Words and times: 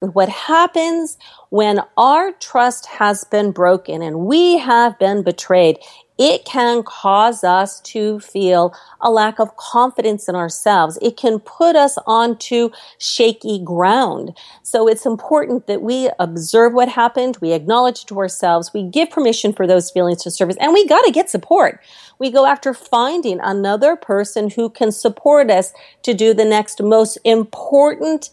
What 0.00 0.28
happens 0.28 1.18
when 1.50 1.80
our 1.96 2.32
trust 2.32 2.86
has 2.86 3.24
been 3.24 3.52
broken 3.52 4.02
and 4.02 4.20
we 4.20 4.58
have 4.58 4.98
been 4.98 5.22
betrayed 5.22 5.78
it 6.20 6.44
can 6.44 6.82
cause 6.82 7.42
us 7.42 7.80
to 7.80 8.20
feel 8.20 8.74
a 9.00 9.10
lack 9.10 9.40
of 9.40 9.56
confidence 9.56 10.28
in 10.28 10.34
ourselves. 10.34 10.98
It 11.00 11.16
can 11.16 11.38
put 11.38 11.76
us 11.76 11.96
onto 12.06 12.68
shaky 12.98 13.58
ground. 13.58 14.36
So 14.62 14.86
it's 14.86 15.06
important 15.06 15.66
that 15.66 15.80
we 15.80 16.10
observe 16.18 16.74
what 16.74 16.90
happened, 16.90 17.38
we 17.40 17.52
acknowledge 17.52 18.02
it 18.02 18.08
to 18.08 18.18
ourselves, 18.18 18.70
we 18.74 18.82
give 18.82 19.08
permission 19.08 19.54
for 19.54 19.66
those 19.66 19.90
feelings 19.90 20.22
to 20.24 20.30
surface, 20.30 20.58
and 20.60 20.74
we 20.74 20.86
got 20.86 21.06
to 21.06 21.10
get 21.10 21.30
support. 21.30 21.80
We 22.18 22.30
go 22.30 22.44
after 22.44 22.74
finding 22.74 23.40
another 23.40 23.96
person 23.96 24.50
who 24.50 24.68
can 24.68 24.92
support 24.92 25.50
us 25.50 25.72
to 26.02 26.12
do 26.12 26.34
the 26.34 26.44
next 26.44 26.82
most 26.82 27.16
important 27.24 28.28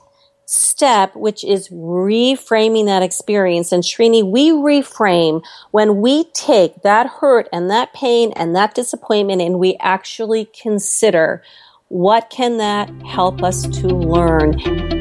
step, 0.47 1.13
which 1.13 1.43
is 1.43 1.67
reframing 1.69 2.85
that 2.85 3.03
experience. 3.03 3.71
And 3.71 3.83
Srini, 3.83 4.23
we 4.23 4.51
reframe 4.51 5.43
when 5.71 6.01
we 6.01 6.23
take 6.31 6.81
that 6.83 7.07
hurt 7.07 7.49
and 7.51 7.69
that 7.69 7.93
pain 7.93 8.31
and 8.35 8.55
that 8.55 8.73
disappointment 8.73 9.41
and 9.41 9.59
we 9.59 9.75
actually 9.81 10.45
consider 10.45 11.43
what 11.89 12.29
can 12.29 12.57
that 12.57 12.89
help 13.03 13.43
us 13.43 13.67
to 13.79 13.87
learn. 13.87 14.96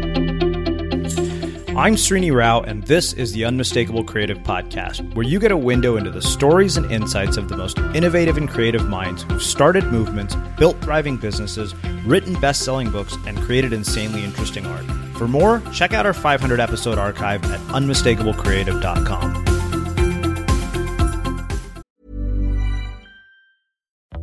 I'm 1.77 1.94
Srini 1.94 2.34
Rao, 2.34 2.62
and 2.62 2.82
this 2.84 3.12
is 3.12 3.34
the 3.34 3.44
Unmistakable 3.44 4.02
Creative 4.02 4.38
Podcast, 4.38 5.14
where 5.14 5.27
you 5.27 5.38
get 5.38 5.50
a 5.50 5.56
window 5.58 5.98
into 5.98 6.10
the 6.10 6.22
stories 6.22 6.78
and 6.78 6.91
insights 6.91 7.36
of 7.36 7.50
the 7.50 7.56
most 7.58 7.77
innovative 7.94 8.38
and 8.38 8.48
creative 8.48 8.88
minds 8.88 9.24
who've 9.24 9.42
started 9.42 9.84
movements, 9.84 10.34
built 10.56 10.80
thriving 10.80 11.19
businesses, 11.19 11.74
written 12.06 12.32
best 12.41 12.64
selling 12.64 12.91
books, 12.91 13.14
and 13.27 13.36
created 13.36 13.74
insanely 13.74 14.24
interesting 14.24 14.64
art. 14.64 14.86
For 15.19 15.28
more, 15.28 15.60
check 15.70 15.92
out 15.92 16.06
our 16.06 16.14
500 16.14 16.60
episode 16.60 16.97
archive 16.97 17.44
at 17.44 17.60
unmistakablecreative.com. 17.60 19.44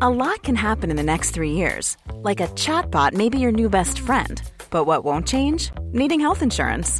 A 0.02 0.10
lot 0.10 0.42
can 0.42 0.56
happen 0.56 0.90
in 0.90 0.98
the 0.98 1.04
next 1.04 1.32
three 1.32 1.52
years. 1.52 1.98
Like 2.16 2.40
a 2.40 2.48
chatbot 2.48 3.14
may 3.14 3.30
be 3.30 3.38
your 3.38 3.52
new 3.52 3.70
best 3.70 4.00
friend. 4.00 4.42
But 4.72 4.86
what 4.86 5.04
won't 5.04 5.28
change? 5.28 5.70
Needing 5.92 6.20
health 6.20 6.42
insurance. 6.42 7.00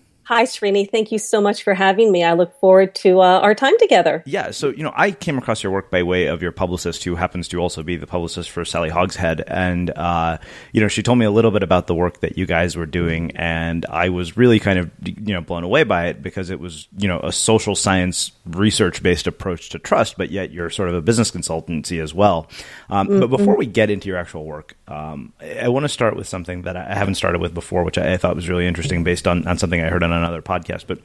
Hi, 0.23 0.43
Srini. 0.43 0.89
Thank 0.89 1.11
you 1.11 1.17
so 1.17 1.41
much 1.41 1.63
for 1.63 1.73
having 1.73 2.11
me. 2.11 2.23
I 2.23 2.33
look 2.33 2.57
forward 2.59 2.93
to 2.95 3.21
uh, 3.21 3.39
our 3.39 3.55
time 3.55 3.77
together. 3.79 4.23
Yeah. 4.25 4.51
So, 4.51 4.69
you 4.69 4.83
know, 4.83 4.93
I 4.95 5.11
came 5.11 5.37
across 5.37 5.63
your 5.63 5.71
work 5.71 5.89
by 5.89 6.03
way 6.03 6.27
of 6.27 6.41
your 6.41 6.51
publicist, 6.51 7.03
who 7.03 7.15
happens 7.15 7.47
to 7.49 7.57
also 7.57 7.81
be 7.81 7.95
the 7.95 8.07
publicist 8.07 8.51
for 8.51 8.63
Sally 8.63 8.89
Hogshead. 8.89 9.43
And, 9.47 9.89
uh, 9.89 10.37
you 10.73 10.79
know, 10.79 10.87
she 10.87 11.01
told 11.01 11.17
me 11.17 11.25
a 11.25 11.31
little 11.31 11.51
bit 11.51 11.63
about 11.63 11.87
the 11.87 11.95
work 11.95 12.19
that 12.21 12.37
you 12.37 12.45
guys 12.45 12.75
were 12.75 12.85
doing. 12.85 13.31
And 13.35 13.85
I 13.87 14.09
was 14.09 14.37
really 14.37 14.59
kind 14.59 14.77
of, 14.77 14.91
you 15.03 15.33
know, 15.33 15.41
blown 15.41 15.63
away 15.63 15.83
by 15.83 16.07
it 16.07 16.21
because 16.21 16.51
it 16.51 16.59
was, 16.59 16.87
you 16.97 17.07
know, 17.07 17.19
a 17.21 17.31
social 17.31 17.75
science 17.75 18.31
research 18.45 19.01
based 19.01 19.25
approach 19.25 19.69
to 19.69 19.79
trust, 19.79 20.17
but 20.17 20.29
yet 20.29 20.51
you're 20.51 20.69
sort 20.69 20.89
of 20.89 20.95
a 20.95 21.01
business 21.01 21.31
consultancy 21.31 22.01
as 22.01 22.13
well. 22.13 22.47
Um, 22.89 23.07
mm-hmm. 23.07 23.19
But 23.21 23.27
before 23.27 23.57
we 23.57 23.65
get 23.65 23.89
into 23.89 24.07
your 24.07 24.17
actual 24.17 24.45
work, 24.45 24.77
um, 24.87 25.33
I, 25.41 25.61
I 25.61 25.67
want 25.69 25.83
to 25.83 25.89
start 25.89 26.15
with 26.15 26.27
something 26.27 26.61
that 26.61 26.77
I 26.77 26.93
haven't 26.93 27.15
started 27.15 27.41
with 27.41 27.53
before, 27.55 27.83
which 27.83 27.97
I, 27.97 28.13
I 28.13 28.17
thought 28.17 28.35
was 28.35 28.47
really 28.47 28.67
interesting 28.67 29.03
based 29.03 29.27
on, 29.27 29.47
on 29.47 29.57
something 29.57 29.81
I 29.81 29.89
heard 29.89 30.03
on 30.03 30.10
another 30.11 30.41
podcast. 30.41 30.85
But 30.87 30.99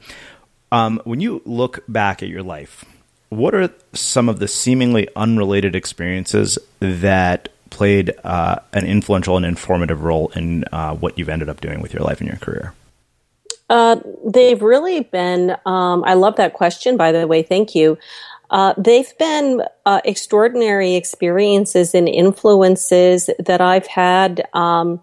um, 0.71 1.01
when 1.03 1.21
you 1.21 1.41
look 1.45 1.83
back 1.87 2.21
at 2.21 2.29
your 2.29 2.43
life, 2.43 2.85
what 3.29 3.53
are 3.53 3.69
some 3.93 4.29
of 4.29 4.39
the 4.39 4.47
seemingly 4.47 5.07
unrelated 5.15 5.75
experiences 5.75 6.57
that 6.79 7.49
played 7.69 8.13
uh, 8.23 8.57
an 8.73 8.85
influential 8.85 9.37
and 9.37 9.45
informative 9.45 10.03
role 10.03 10.31
in 10.35 10.63
uh, 10.71 10.95
what 10.95 11.17
you've 11.17 11.29
ended 11.29 11.49
up 11.49 11.61
doing 11.61 11.81
with 11.81 11.93
your 11.93 12.03
life 12.03 12.19
and 12.19 12.29
your 12.29 12.37
career? 12.37 12.73
Uh, 13.69 13.97
they've 14.25 14.61
really 14.61 15.01
been. 15.01 15.55
Um, 15.65 16.03
I 16.05 16.13
love 16.13 16.37
that 16.37 16.53
question, 16.53 16.95
by 16.95 17.11
the 17.11 17.27
way. 17.27 17.43
Thank 17.43 17.75
you. 17.75 17.97
Uh, 18.49 18.73
they've 18.77 19.17
been 19.17 19.61
uh, 19.85 19.99
extraordinary 20.05 20.95
experiences 20.95 21.93
and 21.93 22.07
influences 22.07 23.29
that 23.39 23.59
I've 23.59 23.87
had 23.87 24.47
um, 24.53 25.01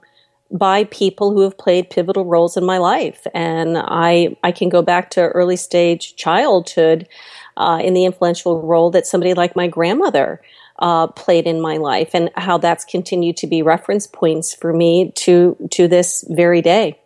by 0.54 0.84
people 0.84 1.32
who 1.32 1.40
have 1.40 1.58
played 1.58 1.90
pivotal 1.90 2.24
roles 2.24 2.56
in 2.56 2.64
my 2.64 2.78
life. 2.78 3.26
And 3.34 3.76
I, 3.76 4.36
I 4.44 4.52
can 4.52 4.68
go 4.68 4.82
back 4.82 5.10
to 5.10 5.20
early 5.20 5.56
stage 5.56 6.14
childhood 6.14 7.08
uh, 7.56 7.80
in 7.82 7.92
the 7.92 8.04
influential 8.04 8.62
role 8.62 8.90
that 8.92 9.06
somebody 9.06 9.34
like 9.34 9.56
my 9.56 9.66
grandmother 9.66 10.40
uh, 10.78 11.08
played 11.08 11.46
in 11.46 11.60
my 11.60 11.76
life 11.76 12.10
and 12.14 12.30
how 12.36 12.58
that's 12.58 12.84
continued 12.84 13.36
to 13.38 13.48
be 13.48 13.62
reference 13.62 14.06
points 14.06 14.54
for 14.54 14.72
me 14.72 15.10
to, 15.16 15.56
to 15.72 15.88
this 15.88 16.24
very 16.28 16.62
day. 16.62 17.00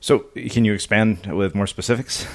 So, 0.00 0.20
can 0.50 0.64
you 0.64 0.72
expand 0.72 1.26
with 1.26 1.54
more 1.54 1.66
specifics? 1.66 2.26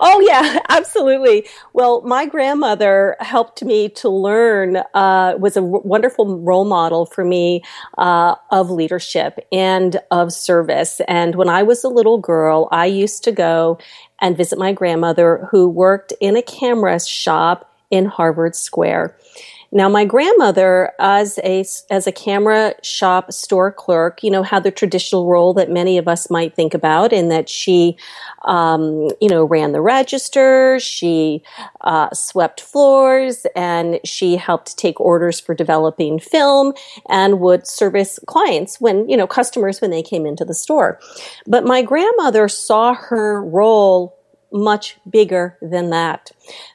Oh, 0.00 0.20
yeah, 0.20 0.60
absolutely. 0.68 1.46
Well, 1.72 2.02
my 2.02 2.26
grandmother 2.26 3.16
helped 3.20 3.64
me 3.64 3.88
to 3.90 4.08
learn, 4.08 4.76
uh, 4.94 5.34
was 5.38 5.56
a 5.56 5.60
w- 5.60 5.82
wonderful 5.84 6.38
role 6.38 6.64
model 6.64 7.06
for 7.06 7.24
me 7.24 7.62
uh, 7.98 8.36
of 8.50 8.70
leadership 8.70 9.38
and 9.52 9.98
of 10.10 10.32
service. 10.32 11.00
And 11.08 11.34
when 11.34 11.48
I 11.48 11.62
was 11.62 11.84
a 11.84 11.88
little 11.88 12.18
girl, 12.18 12.68
I 12.72 12.86
used 12.86 13.24
to 13.24 13.32
go 13.32 13.78
and 14.20 14.36
visit 14.36 14.58
my 14.58 14.72
grandmother 14.72 15.48
who 15.50 15.68
worked 15.68 16.12
in 16.20 16.36
a 16.36 16.42
camera 16.42 17.00
shop 17.04 17.72
in 17.90 18.06
Harvard 18.06 18.56
Square. 18.56 19.16
Now, 19.76 19.90
my 19.90 20.06
grandmother, 20.06 20.92
as 20.98 21.38
a 21.44 21.62
as 21.90 22.06
a 22.06 22.12
camera 22.12 22.74
shop 22.82 23.30
store 23.30 23.70
clerk, 23.70 24.22
you 24.22 24.30
know, 24.30 24.42
had 24.42 24.62
the 24.62 24.70
traditional 24.70 25.26
role 25.26 25.52
that 25.52 25.70
many 25.70 25.98
of 25.98 26.08
us 26.08 26.30
might 26.30 26.54
think 26.56 26.72
about, 26.72 27.12
in 27.12 27.28
that 27.28 27.50
she, 27.50 27.98
um, 28.46 29.10
you 29.20 29.28
know, 29.28 29.44
ran 29.44 29.72
the 29.72 29.82
register, 29.82 30.80
she 30.80 31.42
uh, 31.82 32.08
swept 32.14 32.62
floors, 32.62 33.44
and 33.54 34.00
she 34.02 34.36
helped 34.36 34.78
take 34.78 34.98
orders 34.98 35.40
for 35.40 35.54
developing 35.54 36.18
film, 36.20 36.72
and 37.10 37.38
would 37.40 37.66
service 37.66 38.18
clients 38.26 38.80
when 38.80 39.06
you 39.10 39.16
know 39.16 39.26
customers 39.26 39.82
when 39.82 39.90
they 39.90 40.02
came 40.02 40.24
into 40.24 40.46
the 40.46 40.54
store. 40.54 40.98
But 41.46 41.66
my 41.66 41.82
grandmother 41.82 42.48
saw 42.48 42.94
her 42.94 43.44
role 43.44 44.15
much 44.56 44.98
bigger 45.08 45.56
than 45.62 45.90
that. 45.90 46.32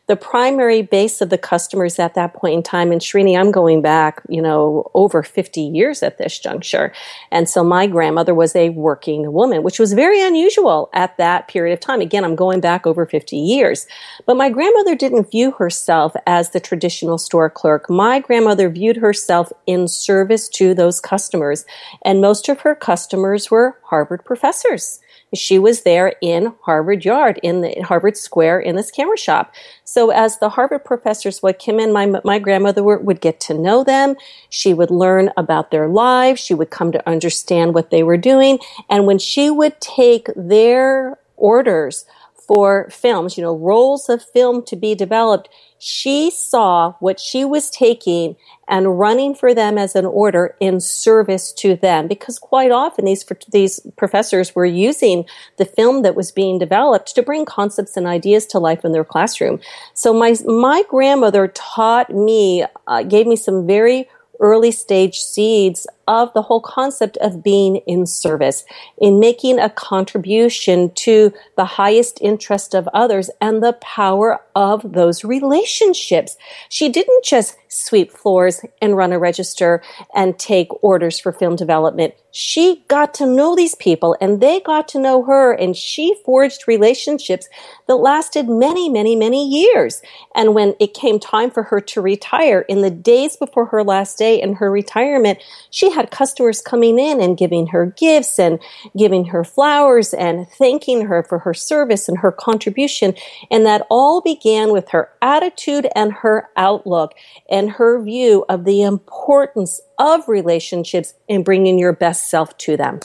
The 0.08 0.16
primary 0.16 0.82
base 0.82 1.22
of 1.22 1.30
the 1.30 1.38
customers 1.38 1.98
at 1.98 2.16
that 2.16 2.34
point 2.34 2.56
in 2.56 2.64
time, 2.64 2.92
and 2.92 3.00
Srini, 3.00 3.40
I'm 3.40 3.52
going 3.52 3.82
back, 3.82 4.22
you 4.28 4.42
know, 4.42 4.90
over 4.94 5.24
50 5.24 5.62
years 5.62 6.04
at 6.04 6.18
this 6.18 6.38
juncture. 6.38 6.92
And 7.32 7.48
so 7.48 7.64
my 7.64 7.88
grandmother 7.88 8.34
was 8.34 8.56
a 8.56 8.70
working 8.70 9.32
woman, 9.32 9.64
which 9.64 9.80
was 9.80 9.94
very 9.94 10.22
unusual 10.22 10.90
at 10.94 11.18
that 11.18 11.48
period 11.48 11.74
of 11.74 11.80
time. 11.80 12.02
Again, 12.02 12.26
I'm 12.26 12.36
going 12.36 12.60
back 12.60 12.86
over 12.86 13.06
50 13.06 13.38
years. 13.38 13.88
But 14.26 14.38
my 14.38 14.50
grandmother 14.50 14.96
didn't 14.96 15.32
view 15.32 15.52
herself 15.52 16.14
as 16.28 16.50
the 16.50 16.60
traditional 16.60 17.18
store 17.18 17.50
clerk. 17.50 17.90
My 17.90 18.20
grandmother 18.20 18.70
viewed 18.70 18.98
herself 18.98 19.52
in 19.66 19.88
service 19.88 20.50
to 20.50 20.74
those 20.74 21.00
customers. 21.00 21.66
And 22.04 22.22
most 22.22 22.50
of 22.50 22.62
her 22.62 22.76
customers 22.76 23.50
were 23.50 23.78
Harvard 23.84 24.26
professors 24.26 25.01
she 25.34 25.60
was 25.60 25.84
there 25.84 26.14
in 26.22 26.54
Harvard 26.62 27.06
Yard, 27.06 27.40
in 27.42 27.62
the 27.62 27.82
Harvard 27.82 28.18
Square, 28.18 28.62
in 28.62 28.76
this 28.76 28.92
camera 28.92 29.18
shop. 29.18 29.54
So 29.84 30.10
as 30.10 30.40
the 30.40 30.50
Harvard 30.50 30.84
professors 30.84 31.42
would 31.42 31.64
come 31.64 31.80
in, 31.80 31.94
my, 31.94 32.06
my 32.24 32.40
grandmother 32.40 32.84
would 32.84 33.22
get 33.22 33.40
to 33.42 33.54
know 33.54 33.84
them. 33.84 34.16
She 34.50 34.74
would 34.74 34.92
learn 34.92 35.32
about 35.38 35.72
their 35.72 35.88
lives. 35.88 36.42
She 36.42 36.54
would 36.54 36.70
come 36.70 36.92
to 36.92 37.10
understand 37.10 37.74
what 37.74 37.92
they 37.92 38.04
were 38.04 38.18
doing. 38.18 38.60
And 38.90 39.06
when 39.06 39.20
she 39.20 39.50
would 39.50 39.80
take 39.80 40.28
their 40.36 41.18
orders 41.38 42.06
for 42.54 42.90
films, 42.90 43.38
you 43.38 43.44
know, 43.44 43.56
rolls 43.56 44.10
of 44.10 44.22
film 44.22 44.62
to 44.64 44.76
be 44.76 44.94
developed, 44.94 45.48
she 45.80 46.30
saw 46.30 46.94
what 47.00 47.18
she 47.18 47.46
was 47.46 47.70
taking 47.70 48.36
and 48.68 49.00
running 49.00 49.34
for 49.34 49.54
them 49.54 49.78
as 49.78 49.96
an 49.96 50.06
order 50.06 50.56
in 50.60 50.82
service 50.82 51.54
to 51.54 51.78
them. 51.78 52.10
Because 52.10 52.38
quite 52.38 52.72
often 52.72 53.06
these 53.06 53.26
these 53.54 53.80
professors 53.96 54.54
were 54.54 54.66
using 54.66 55.24
the 55.58 55.66
film 55.66 56.02
that 56.02 56.16
was 56.16 56.32
being 56.34 56.60
developed 56.60 57.16
to 57.16 57.24
bring 57.24 57.46
concepts 57.46 57.96
and 57.96 58.06
ideas 58.06 58.46
to 58.48 58.60
life 58.60 58.84
in 58.84 58.92
their 58.92 59.06
classroom. 59.06 59.62
So 59.94 60.14
my 60.14 60.36
my 60.46 60.84
grandmother 60.90 61.48
taught 61.48 62.10
me 62.10 62.66
uh, 62.86 63.04
gave 63.04 63.28
me 63.28 63.38
some 63.38 63.66
very 63.66 64.10
early 64.42 64.72
stage 64.72 65.20
seeds 65.20 65.88
of 66.08 66.34
the 66.34 66.42
whole 66.42 66.62
concept 66.62 67.18
of 67.18 67.44
being 67.44 67.78
in 67.88 68.06
service, 68.06 68.64
in 68.98 69.20
making 69.20 69.60
a 69.60 69.70
contribution 69.70 70.92
to 70.96 71.34
the 71.58 71.66
highest 71.66 72.20
interest 72.22 72.74
of 72.74 72.88
others 72.94 73.30
and 73.40 73.64
the 73.64 73.74
power 73.74 74.42
of 74.56 74.94
those 74.94 75.24
relationships. 75.24 76.38
She 76.70 76.90
didn't 76.90 77.24
just 77.24 77.56
sweep 77.72 78.12
floors 78.12 78.62
and 78.82 78.98
run 78.98 79.14
a 79.14 79.20
register 79.20 79.82
and 80.14 80.38
take 80.38 80.68
orders 80.84 81.20
for 81.20 81.32
film 81.32 81.56
development. 81.56 82.14
She 82.32 82.84
got 82.88 83.14
to 83.16 83.26
know 83.26 83.56
these 83.56 83.76
people 83.76 84.16
and 84.20 84.42
they 84.42 84.60
got 84.60 84.88
to 84.90 85.00
know 85.00 85.24
her 85.24 85.54
and 85.54 85.76
she 85.76 86.16
forged 86.26 86.68
relationships 86.68 87.48
that 87.88 87.96
lasted 87.96 88.50
many, 88.50 88.90
many, 88.90 89.16
many 89.16 89.48
years. 89.48 90.02
And 90.36 90.54
when 90.54 90.76
it 90.80 90.94
came 90.94 91.20
time 91.20 91.52
for 91.52 91.64
her 91.64 91.80
to 91.82 92.02
retire 92.02 92.62
in 92.62 92.82
the 92.82 92.92
days 92.92 93.36
before 93.36 93.66
her 93.68 93.84
last 93.84 94.18
day 94.18 94.42
in 94.42 94.56
her 94.56 94.72
retirement, 94.72 95.40
she 95.70 95.91
had 95.92 96.12
customers 96.12 96.62
coming 96.62 97.00
in 97.00 97.22
and 97.22 97.38
giving 97.38 97.68
her 97.68 97.86
gifts 97.86 98.40
and 98.40 98.60
giving 98.98 99.26
her 99.26 99.44
flowers 99.44 100.14
and 100.14 100.48
thanking 100.50 101.06
her 101.06 101.24
for 101.24 101.40
her 101.40 101.54
service 101.54 102.10
and 102.10 102.20
her 102.20 102.32
contribution. 102.32 103.14
And 103.50 103.66
that 103.66 103.86
all 103.90 104.22
began 104.22 104.72
with 104.72 104.90
her 104.90 105.10
attitude 105.22 105.88
and 105.96 106.14
her 106.14 106.50
outlook. 106.58 107.14
And 107.50 107.72
her 107.72 108.02
view 108.02 108.46
of 108.50 108.66
the 108.66 108.82
importance 108.82 109.82
of 110.00 110.28
relationships 110.28 111.14
and 111.30 111.46
bringing 111.46 111.78
your 111.78 111.94
best 111.94 112.30
self 112.30 112.58
to 112.60 112.78
them. 112.78 113.00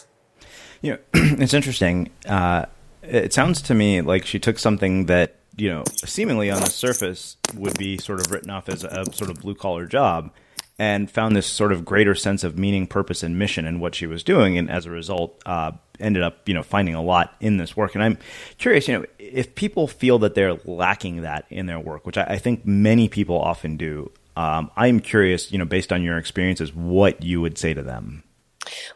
You 0.82 0.92
know, 0.92 0.98
it's 1.14 1.54
interesting. 1.54 2.10
Uh, 2.26 2.66
it 3.02 3.32
sounds 3.32 3.62
to 3.62 3.74
me 3.74 4.00
like 4.00 4.26
she 4.26 4.38
took 4.38 4.58
something 4.58 5.06
that 5.06 5.36
you 5.56 5.68
know 5.68 5.84
seemingly 6.04 6.50
on 6.50 6.60
the 6.60 6.70
surface 6.70 7.36
would 7.54 7.78
be 7.78 7.98
sort 7.98 8.20
of 8.20 8.30
written 8.30 8.50
off 8.50 8.68
as 8.68 8.84
a 8.84 9.04
sort 9.12 9.30
of 9.30 9.40
blue 9.40 9.54
collar 9.54 9.86
job 9.86 10.30
and 10.78 11.11
found 11.11 11.35
this 11.35 11.47
sort 11.47 11.73
of 11.73 11.85
greater 11.85 12.14
sense 12.14 12.45
of 12.45 12.59
meaning 12.59 12.87
purpose 12.87 13.23
and 13.23 13.38
mission 13.38 13.66
in 13.66 13.80
what 13.80 13.95
she 13.95 14.06
was 14.06 14.23
doing 14.23 14.59
and 14.59 14.71
as 14.71 14.87
a 14.87 14.90
result 14.90 15.40
uh, 15.47 15.73
ended 15.99 16.23
up 16.23 16.47
you 16.49 16.54
know 16.54 16.62
finding 16.62 16.95
a 16.95 17.02
lot 17.02 17.35
in 17.40 17.56
this 17.56 17.76
work 17.76 17.95
and 17.95 18.04
i'm 18.04 18.18
curious 18.59 18.87
you 18.87 18.99
know 18.99 19.04
if 19.18 19.54
people 19.54 19.88
feel 19.88 20.18
that 20.18 20.35
they're 20.35 20.54
lacking 20.64 21.23
that 21.23 21.47
in 21.50 21.66
their 21.66 21.80
work 21.80 22.06
which 22.06 22.18
i, 22.18 22.25
I 22.25 22.38
think 22.38 22.66
many 22.66 23.09
people 23.09 23.40
often 23.40 23.76
do 23.76 24.11
um, 24.37 24.71
I'm 24.76 25.00
curious, 25.00 25.50
you 25.50 25.59
know, 25.59 25.64
based 25.64 25.92
on 25.92 26.02
your 26.02 26.18
experiences, 26.18 26.75
what 26.75 27.23
you 27.23 27.40
would 27.40 27.56
say 27.56 27.73
to 27.73 27.83
them. 27.83 28.23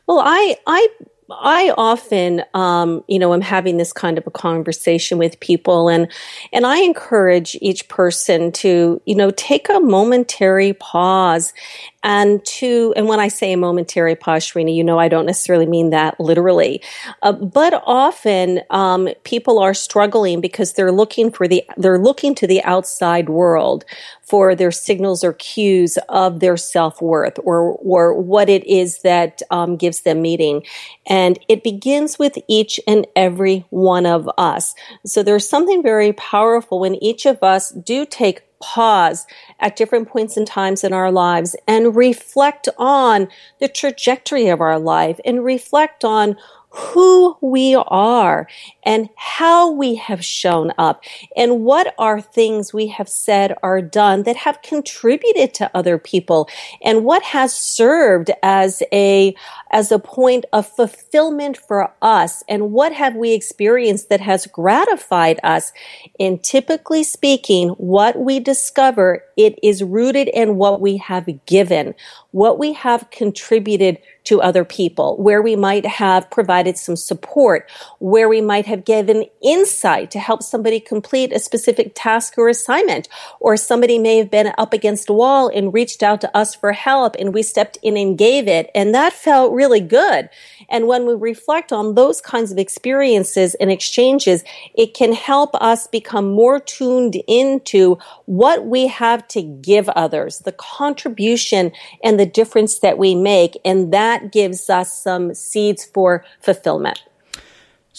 Well, 0.06 0.20
I 0.20 0.56
I 0.66 0.88
I 1.30 1.72
often, 1.76 2.42
um, 2.54 3.04
you 3.06 3.18
know, 3.18 3.32
I'm 3.32 3.40
having 3.40 3.76
this 3.76 3.92
kind 3.92 4.18
of 4.18 4.26
a 4.26 4.30
conversation 4.30 5.18
with 5.18 5.38
people, 5.40 5.88
and 5.88 6.10
and 6.52 6.66
I 6.66 6.78
encourage 6.78 7.56
each 7.60 7.88
person 7.88 8.52
to, 8.52 9.00
you 9.06 9.14
know, 9.14 9.30
take 9.30 9.68
a 9.68 9.80
momentary 9.80 10.72
pause 10.74 11.52
and 12.02 12.44
to 12.44 12.92
and 12.96 13.06
when 13.06 13.20
i 13.20 13.28
say 13.28 13.52
a 13.52 13.56
momentary 13.56 14.14
pause 14.14 14.44
Srini, 14.44 14.74
you 14.74 14.84
know 14.84 14.98
i 14.98 15.08
don't 15.08 15.26
necessarily 15.26 15.66
mean 15.66 15.90
that 15.90 16.18
literally. 16.20 16.82
Uh, 17.22 17.32
but 17.32 17.82
often 17.86 18.60
um, 18.70 19.08
people 19.24 19.58
are 19.58 19.74
struggling 19.74 20.40
because 20.40 20.74
they're 20.74 20.92
looking 20.92 21.30
for 21.30 21.48
the 21.48 21.64
they're 21.76 21.98
looking 21.98 22.34
to 22.36 22.46
the 22.46 22.62
outside 22.64 23.28
world 23.28 23.84
for 24.22 24.54
their 24.54 24.70
signals 24.70 25.24
or 25.24 25.32
cues 25.34 25.98
of 26.08 26.40
their 26.40 26.56
self-worth 26.56 27.38
or 27.42 27.72
or 27.78 28.14
what 28.14 28.48
it 28.48 28.64
is 28.66 29.02
that 29.02 29.42
um, 29.50 29.76
gives 29.76 30.02
them 30.02 30.22
meaning. 30.22 30.64
And 31.06 31.38
it 31.48 31.64
begins 31.64 32.18
with 32.18 32.38
each 32.46 32.78
and 32.86 33.06
every 33.16 33.64
one 33.70 34.06
of 34.06 34.30
us. 34.38 34.74
So 35.04 35.22
there's 35.22 35.48
something 35.48 35.82
very 35.82 36.12
powerful 36.12 36.80
when 36.80 36.94
each 37.02 37.26
of 37.26 37.42
us 37.42 37.70
do 37.70 38.06
take 38.06 38.42
pause 38.62 39.26
at 39.60 39.76
different 39.76 40.08
points 40.08 40.36
and 40.36 40.46
times 40.46 40.84
in 40.84 40.92
our 40.92 41.10
lives 41.10 41.56
and 41.66 41.96
reflect 41.96 42.68
on 42.78 43.28
the 43.58 43.68
trajectory 43.68 44.48
of 44.48 44.60
our 44.60 44.78
life 44.78 45.18
and 45.24 45.44
reflect 45.44 46.04
on 46.04 46.36
who 46.70 47.36
we 47.40 47.74
are 47.74 48.46
and 48.82 49.08
how 49.16 49.70
we 49.70 49.94
have 49.96 50.24
shown 50.24 50.72
up 50.78 51.02
and 51.36 51.64
what 51.64 51.94
are 51.98 52.20
things 52.20 52.72
we 52.72 52.88
have 52.88 53.08
said 53.08 53.54
or 53.62 53.80
done 53.80 54.22
that 54.24 54.36
have 54.36 54.62
contributed 54.62 55.54
to 55.54 55.70
other 55.74 55.98
people 55.98 56.48
and 56.82 57.04
what 57.04 57.22
has 57.22 57.54
served 57.56 58.30
as 58.42 58.82
a 58.92 59.34
as 59.70 59.92
a 59.92 59.98
point 59.98 60.44
of 60.52 60.66
fulfillment 60.66 61.56
for 61.56 61.92
us 62.02 62.42
and 62.48 62.72
what 62.72 62.92
have 62.92 63.14
we 63.14 63.32
experienced 63.32 64.08
that 64.08 64.20
has 64.20 64.46
gratified 64.46 65.38
us. 65.42 65.72
And 66.18 66.42
typically 66.42 67.04
speaking 67.04 67.70
what 67.70 68.18
we 68.18 68.40
discover 68.40 69.24
it 69.36 69.58
is 69.62 69.82
rooted 69.82 70.28
in 70.28 70.56
what 70.56 70.80
we 70.80 70.96
have 70.98 71.28
given 71.46 71.94
what 72.32 72.58
we 72.58 72.72
have 72.72 73.10
contributed 73.10 73.98
to 74.24 74.40
other 74.40 74.64
people, 74.64 75.16
where 75.16 75.42
we 75.42 75.56
might 75.56 75.86
have 75.86 76.30
provided 76.30 76.76
some 76.76 76.96
support, 76.96 77.68
where 77.98 78.28
we 78.28 78.40
might 78.40 78.66
have 78.70 78.84
given 78.84 79.26
insight 79.42 80.10
to 80.12 80.18
help 80.18 80.42
somebody 80.42 80.80
complete 80.80 81.32
a 81.32 81.38
specific 81.38 81.92
task 81.94 82.38
or 82.38 82.48
assignment, 82.48 83.08
or 83.38 83.56
somebody 83.56 83.98
may 83.98 84.16
have 84.16 84.30
been 84.30 84.52
up 84.56 84.72
against 84.72 85.10
a 85.10 85.12
wall 85.12 85.48
and 85.48 85.74
reached 85.74 86.02
out 86.02 86.20
to 86.22 86.36
us 86.36 86.54
for 86.54 86.72
help 86.72 87.16
and 87.18 87.34
we 87.34 87.42
stepped 87.42 87.76
in 87.82 87.96
and 87.96 88.16
gave 88.16 88.48
it. 88.48 88.70
And 88.74 88.94
that 88.94 89.12
felt 89.12 89.52
really 89.52 89.80
good. 89.80 90.30
And 90.68 90.86
when 90.86 91.06
we 91.06 91.14
reflect 91.14 91.72
on 91.72 91.94
those 91.94 92.20
kinds 92.20 92.52
of 92.52 92.58
experiences 92.58 93.54
and 93.56 93.70
exchanges, 93.70 94.44
it 94.74 94.94
can 94.94 95.12
help 95.12 95.54
us 95.56 95.86
become 95.86 96.30
more 96.30 96.60
tuned 96.60 97.16
into 97.26 97.98
what 98.26 98.66
we 98.66 98.86
have 98.86 99.26
to 99.28 99.42
give 99.42 99.88
others, 99.90 100.38
the 100.38 100.52
contribution 100.52 101.72
and 102.02 102.18
the 102.18 102.26
difference 102.26 102.78
that 102.78 102.98
we 102.98 103.14
make. 103.14 103.58
And 103.64 103.92
that 103.92 104.32
gives 104.32 104.70
us 104.70 105.02
some 105.02 105.34
seeds 105.34 105.84
for 105.84 106.24
fulfillment. 106.40 107.02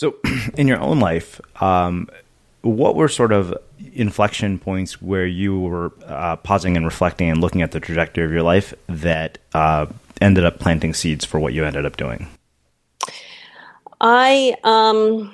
So, 0.02 0.16
in 0.58 0.68
your 0.68 0.80
own 0.80 1.00
life, 1.00 1.40
um, 1.62 2.10
what 2.62 2.96
were 2.96 3.08
sort 3.08 3.32
of 3.32 3.56
inflection 3.94 4.58
points 4.58 5.00
where 5.00 5.28
you 5.28 5.60
were 5.60 5.92
uh, 6.08 6.38
pausing 6.38 6.76
and 6.76 6.88
reflecting 6.88 7.30
and 7.30 7.40
looking 7.40 7.62
at 7.62 7.72
the 7.72 7.80
trajectory 7.80 8.26
of 8.26 8.32
your 8.32 8.42
life 8.42 8.74
that 8.88 9.38
uh, 9.54 9.86
ended 10.20 10.44
up 10.44 10.58
planting 10.58 10.96
seeds 10.96 11.24
for 11.24 11.40
what 11.40 11.54
you 11.54 11.64
ended 11.66 11.86
up 11.86 11.98
doing? 11.98 12.28
I, 14.00 14.56
um, 14.64 15.32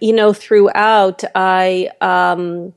you 0.00 0.14
know, 0.14 0.32
throughout, 0.32 1.22
I, 1.34 1.90
um, 2.00 2.72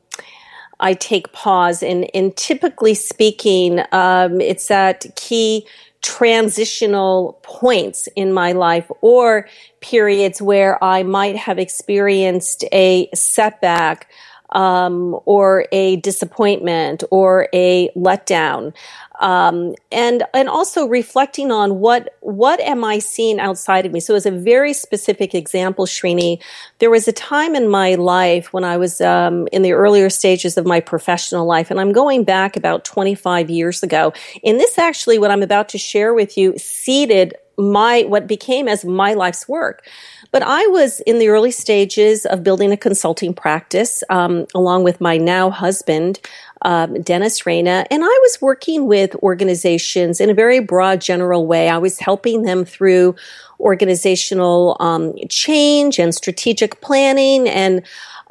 I 0.81 0.93
take 0.93 1.31
pause, 1.31 1.81
and, 1.81 2.35
typically 2.35 2.95
speaking, 2.95 3.79
um, 3.93 4.41
it's 4.41 4.67
that 4.67 5.05
key 5.15 5.65
transitional 6.03 7.39
points 7.43 8.07
in 8.15 8.33
my 8.33 8.51
life 8.51 8.91
or 9.01 9.47
periods 9.79 10.41
where 10.41 10.81
I 10.83 11.03
might 11.03 11.37
have 11.37 11.57
experienced 11.57 12.65
a 12.71 13.09
setback 13.15 14.09
um, 14.53 15.19
or 15.25 15.65
a 15.71 15.97
disappointment 15.97 17.03
or 17.11 17.49
a 17.53 17.89
letdown 17.89 18.73
um, 19.19 19.75
and 19.91 20.23
and 20.33 20.49
also 20.49 20.87
reflecting 20.87 21.51
on 21.51 21.79
what 21.79 22.17
what 22.21 22.59
am 22.59 22.83
I 22.83 22.99
seeing 22.99 23.39
outside 23.39 23.85
of 23.85 23.91
me. 23.91 23.99
So, 23.99 24.15
as 24.15 24.25
a 24.25 24.31
very 24.31 24.73
specific 24.73 25.35
example, 25.35 25.85
Srini, 25.85 26.41
there 26.79 26.89
was 26.89 27.07
a 27.07 27.13
time 27.13 27.55
in 27.55 27.69
my 27.69 27.95
life 27.95 28.51
when 28.51 28.63
I 28.63 28.77
was 28.77 29.01
um, 29.01 29.47
in 29.51 29.61
the 29.61 29.73
earlier 29.73 30.09
stages 30.09 30.57
of 30.57 30.65
my 30.65 30.79
professional 30.79 31.45
life, 31.45 31.69
and 31.69 31.79
I'm 31.79 31.93
going 31.93 32.23
back 32.23 32.57
about 32.57 32.85
25 32.85 33.49
years 33.49 33.83
ago. 33.83 34.13
And 34.43 34.59
this 34.59 34.77
actually, 34.77 35.19
what 35.19 35.31
I'm 35.31 35.43
about 35.43 35.69
to 35.69 35.77
share 35.77 36.13
with 36.13 36.37
you, 36.37 36.57
seeded 36.57 37.35
my 37.57 38.03
what 38.03 38.27
became 38.27 38.67
as 38.67 38.83
my 38.83 39.13
life's 39.13 39.47
work. 39.47 39.87
But 40.31 40.43
I 40.43 40.65
was 40.67 40.99
in 41.01 41.19
the 41.19 41.27
early 41.27 41.51
stages 41.51 42.25
of 42.25 42.43
building 42.43 42.71
a 42.71 42.77
consulting 42.77 43.33
practice 43.33 44.03
um, 44.09 44.47
along 44.55 44.83
with 44.83 44.99
my 44.99 45.17
now 45.17 45.49
husband 45.49 46.19
um, 46.63 47.01
Dennis 47.01 47.45
Reina, 47.45 47.85
and 47.91 48.03
I 48.03 48.19
was 48.21 48.41
working 48.41 48.87
with 48.87 49.15
organizations 49.15 50.21
in 50.21 50.29
a 50.29 50.33
very 50.33 50.59
broad, 50.59 51.01
general 51.01 51.45
way. 51.45 51.67
I 51.69 51.77
was 51.77 51.99
helping 51.99 52.43
them 52.43 52.63
through 52.63 53.15
organizational 53.59 54.77
um, 54.79 55.13
change 55.29 55.99
and 55.99 56.15
strategic 56.15 56.81
planning 56.81 57.49
and 57.49 57.83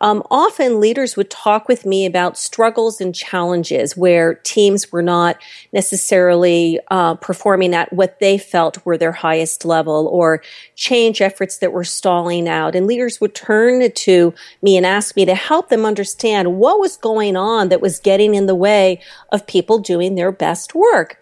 um, 0.03 0.23
often 0.33 0.81
leaders 0.81 1.17
would 1.17 1.31
talk 1.31 1.69
with 1.69 1.87
me 1.87 2.05
about 2.05 2.37
struggles 2.37 3.01
and 3.01 3.15
challenges 3.15 3.97
where 3.97 4.35
teams 4.35 4.91
were 4.91 5.03
not 5.03 5.41
necessarily 5.73 6.81
uh, 6.91 7.15
performing 7.15 7.73
at 7.73 7.93
what 7.93 8.19
they 8.19 8.37
felt 8.37 8.85
were 8.85 8.99
their 8.99 9.13
highest 9.13 9.65
level 9.65 10.09
or 10.09 10.43
change 10.75 11.23
efforts 11.23 11.59
that 11.59 11.73
were 11.73 11.85
stalling 11.85 12.49
out. 12.49 12.75
And 12.75 12.89
leaders 12.89 13.21
would 13.21 13.37
turn 13.37 13.93
to 13.93 14.35
me 14.61 14.77
and 14.77 14.85
ask 14.85 15.15
me 15.15 15.25
to 15.25 15.37
help 15.37 15.69
them 15.69 15.87
understand 15.87 16.57
what 16.57 16.81
was 16.81 16.97
going 16.97 17.37
on 17.37 17.69
that 17.69 17.81
was 17.81 18.01
getting 18.01 18.35
in 18.35 18.47
the 18.47 18.57
way 18.57 19.01
of 19.31 19.47
people 19.47 19.79
doing 19.79 20.17
their 20.17 20.33
best 20.33 20.75
work. 20.75 21.22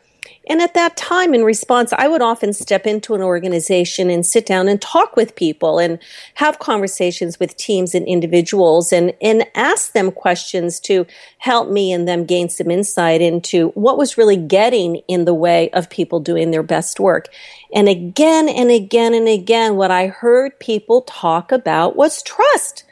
And 0.51 0.61
at 0.61 0.75
that 0.75 0.97
time, 0.97 1.33
in 1.33 1.45
response, 1.45 1.93
I 1.93 2.09
would 2.09 2.23
often 2.23 2.53
step 2.53 2.85
into 2.85 3.15
an 3.15 3.23
organization 3.23 4.11
and 4.11 4.27
sit 4.27 4.47
down 4.47 4.67
and 4.67 4.83
talk 4.83 5.15
with 5.15 5.37
people 5.37 5.79
and 5.79 6.01
have 6.35 6.59
conversations 6.59 7.39
with 7.39 7.57
teams 7.57 7.95
and 7.95 8.05
individuals 8.05 8.93
and, 8.93 9.15
and 9.23 9.47
ask 9.55 9.93
them 9.93 10.11
questions 10.11 10.81
to 10.81 11.07
help 11.39 11.71
me 11.71 11.93
and 11.93 12.09
them 12.09 12.25
gain 12.25 12.49
some 12.49 12.69
insight 12.69 13.21
into 13.21 13.69
what 13.71 13.97
was 13.97 14.19
really 14.19 14.37
getting 14.37 14.97
in 15.07 15.25
the 15.25 15.33
way 15.33 15.71
of 15.71 15.89
people 15.89 16.19
doing 16.19 16.51
their 16.51 16.65
best 16.65 16.99
work. 16.99 17.29
And 17.73 17.89
again 17.89 18.49
and 18.49 18.73
again 18.73 19.15
and 19.15 19.29
again, 19.29 19.77
what 19.77 19.93
I 19.93 20.09
heard 20.09 20.59
people 20.59 21.03
talk 21.03 21.53
about 21.53 21.95
was 21.95 22.25
trust. 22.25 22.83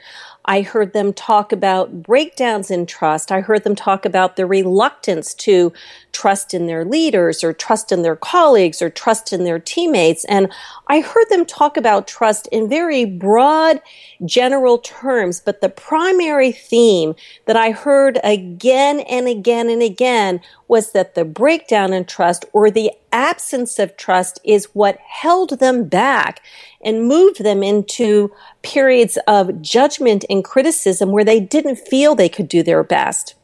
I 0.49 0.62
heard 0.62 0.95
them 0.95 1.12
talk 1.12 1.53
about 1.53 2.03
breakdowns 2.03 2.71
in 2.71 2.87
trust. 2.87 3.31
I 3.31 3.43
heard 3.43 3.65
them 3.65 3.77
talk 3.77 4.07
about 4.07 4.37
the 4.37 4.47
reluctance 4.47 5.35
to 5.35 5.75
trust 6.12 6.55
in 6.55 6.67
their 6.67 6.85
leaders 6.85 7.45
or 7.45 7.53
trust 7.53 7.93
in 7.93 8.03
their 8.03 8.17
colleagues 8.17 8.83
or 8.83 8.91
trust 8.91 9.33
in 9.33 9.45
their 9.45 9.59
teammates. 9.59 10.25
And 10.25 10.53
I 10.88 11.00
heard 11.00 11.29
them 11.29 11.45
talk 11.45 11.77
about 11.77 12.09
trust 12.09 12.49
in 12.49 12.69
very 12.69 13.05
broad, 13.05 13.81
general 14.25 14.79
terms. 14.79 15.41
But 15.41 15.61
the 15.61 15.69
primary 15.69 16.53
theme 16.53 17.15
that 17.47 17.57
I 17.57 17.71
heard 17.71 18.19
again 18.25 19.00
and 19.00 19.29
again 19.29 19.69
and 19.71 19.83
again 19.83 20.41
was 20.67 20.93
that 20.93 21.15
the 21.15 21.25
breakdown 21.25 21.93
in 21.93 22.05
trust 22.05 22.45
or 22.53 22.71
the 22.71 22.91
absence 23.12 23.79
of 23.79 23.97
trust 23.97 24.38
is 24.45 24.67
what 24.75 24.99
held 24.99 25.59
them 25.59 25.85
back 25.85 26.43
and 26.83 27.09
moved 27.09 27.43
them 27.43 27.62
into 27.62 28.33
periods 28.62 29.19
of 29.27 29.62
judgment 29.62 30.25
and 30.29 30.45
criticism 30.45 31.11
where 31.11 31.25
they 31.25 31.41
didn't 31.41 31.77
feel 31.77 32.15
they 32.15 32.29
could 32.29 32.49
do 32.49 32.62
their 32.62 32.83
best. 32.83 33.35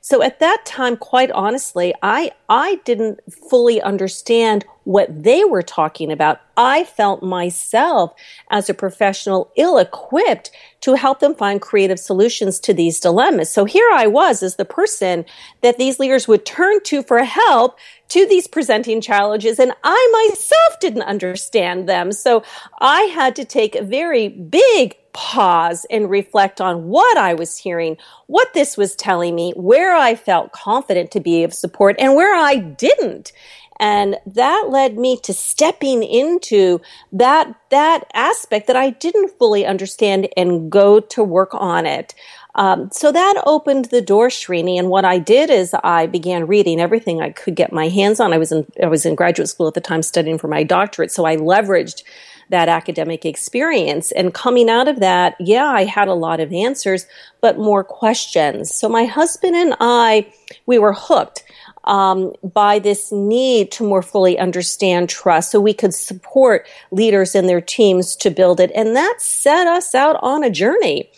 So 0.00 0.22
at 0.22 0.40
that 0.40 0.64
time, 0.64 0.96
quite 0.96 1.30
honestly, 1.30 1.94
I, 2.02 2.30
I 2.48 2.80
didn't 2.84 3.20
fully 3.32 3.80
understand 3.80 4.64
what 4.84 5.24
they 5.24 5.44
were 5.44 5.62
talking 5.62 6.12
about. 6.12 6.40
I 6.56 6.84
felt 6.84 7.20
myself 7.20 8.14
as 8.50 8.70
a 8.70 8.74
professional 8.74 9.50
ill 9.56 9.78
equipped 9.78 10.52
to 10.82 10.94
help 10.94 11.18
them 11.18 11.34
find 11.34 11.60
creative 11.60 11.98
solutions 11.98 12.60
to 12.60 12.72
these 12.72 13.00
dilemmas. 13.00 13.50
So 13.50 13.64
here 13.64 13.90
I 13.92 14.06
was 14.06 14.44
as 14.44 14.54
the 14.54 14.64
person 14.64 15.24
that 15.62 15.76
these 15.76 15.98
leaders 15.98 16.28
would 16.28 16.46
turn 16.46 16.80
to 16.84 17.02
for 17.02 17.24
help 17.24 17.76
to 18.10 18.26
these 18.26 18.46
presenting 18.46 19.00
challenges 19.00 19.58
and 19.58 19.72
I 19.82 20.28
myself 20.30 20.80
didn't 20.80 21.02
understand 21.02 21.88
them. 21.88 22.12
So 22.12 22.44
I 22.78 23.02
had 23.02 23.34
to 23.36 23.44
take 23.44 23.74
a 23.74 23.82
very 23.82 24.28
big 24.28 24.96
pause 25.16 25.86
and 25.90 26.10
reflect 26.10 26.60
on 26.60 26.88
what 26.88 27.16
I 27.16 27.32
was 27.32 27.56
hearing, 27.56 27.96
what 28.26 28.52
this 28.52 28.76
was 28.76 28.94
telling 28.94 29.34
me, 29.34 29.54
where 29.56 29.96
I 29.96 30.14
felt 30.14 30.52
confident 30.52 31.10
to 31.12 31.20
be 31.20 31.42
of 31.42 31.54
support 31.54 31.96
and 31.98 32.14
where 32.14 32.36
I 32.36 32.56
didn't. 32.56 33.32
And 33.80 34.18
that 34.26 34.66
led 34.68 34.98
me 34.98 35.18
to 35.20 35.32
stepping 35.32 36.02
into 36.02 36.82
that, 37.12 37.54
that 37.70 38.04
aspect 38.12 38.66
that 38.66 38.76
I 38.76 38.90
didn't 38.90 39.38
fully 39.38 39.64
understand 39.64 40.28
and 40.36 40.70
go 40.70 41.00
to 41.00 41.24
work 41.24 41.54
on 41.54 41.86
it. 41.86 42.14
Um, 42.54 42.90
so 42.92 43.10
that 43.10 43.42
opened 43.46 43.86
the 43.86 44.02
door, 44.02 44.28
Srini. 44.28 44.78
And 44.78 44.90
what 44.90 45.06
I 45.06 45.18
did 45.18 45.48
is 45.48 45.74
I 45.82 46.06
began 46.06 46.46
reading 46.46 46.78
everything 46.78 47.22
I 47.22 47.30
could 47.30 47.54
get 47.54 47.72
my 47.72 47.88
hands 47.88 48.20
on. 48.20 48.34
I 48.34 48.38
was 48.38 48.52
in, 48.52 48.66
I 48.82 48.86
was 48.86 49.06
in 49.06 49.14
graduate 49.14 49.48
school 49.48 49.68
at 49.68 49.74
the 49.74 49.80
time 49.80 50.02
studying 50.02 50.36
for 50.38 50.48
my 50.48 50.62
doctorate. 50.62 51.10
So 51.10 51.24
I 51.24 51.36
leveraged 51.36 52.02
that 52.48 52.68
academic 52.68 53.24
experience. 53.24 54.12
And 54.12 54.32
coming 54.32 54.70
out 54.70 54.88
of 54.88 55.00
that, 55.00 55.36
yeah, 55.40 55.66
I 55.66 55.84
had 55.84 56.08
a 56.08 56.14
lot 56.14 56.40
of 56.40 56.52
answers, 56.52 57.06
but 57.40 57.58
more 57.58 57.84
questions. 57.84 58.74
So 58.74 58.88
my 58.88 59.04
husband 59.04 59.56
and 59.56 59.74
I, 59.80 60.32
we 60.66 60.78
were 60.78 60.94
hooked. 60.94 61.42
Um, 61.84 62.32
by 62.42 62.80
this 62.80 63.12
need 63.12 63.70
to 63.72 63.84
more 63.84 64.02
fully 64.02 64.36
understand 64.40 65.08
trust 65.08 65.52
so 65.52 65.60
we 65.60 65.72
could 65.72 65.94
support 65.94 66.66
leaders 66.90 67.36
and 67.36 67.48
their 67.48 67.60
teams 67.60 68.16
to 68.16 68.30
build 68.30 68.58
it. 68.58 68.72
And 68.74 68.96
that 68.96 69.18
set 69.20 69.68
us 69.68 69.94
out 69.94 70.16
on 70.20 70.42
a 70.42 70.50
journey. 70.50 71.08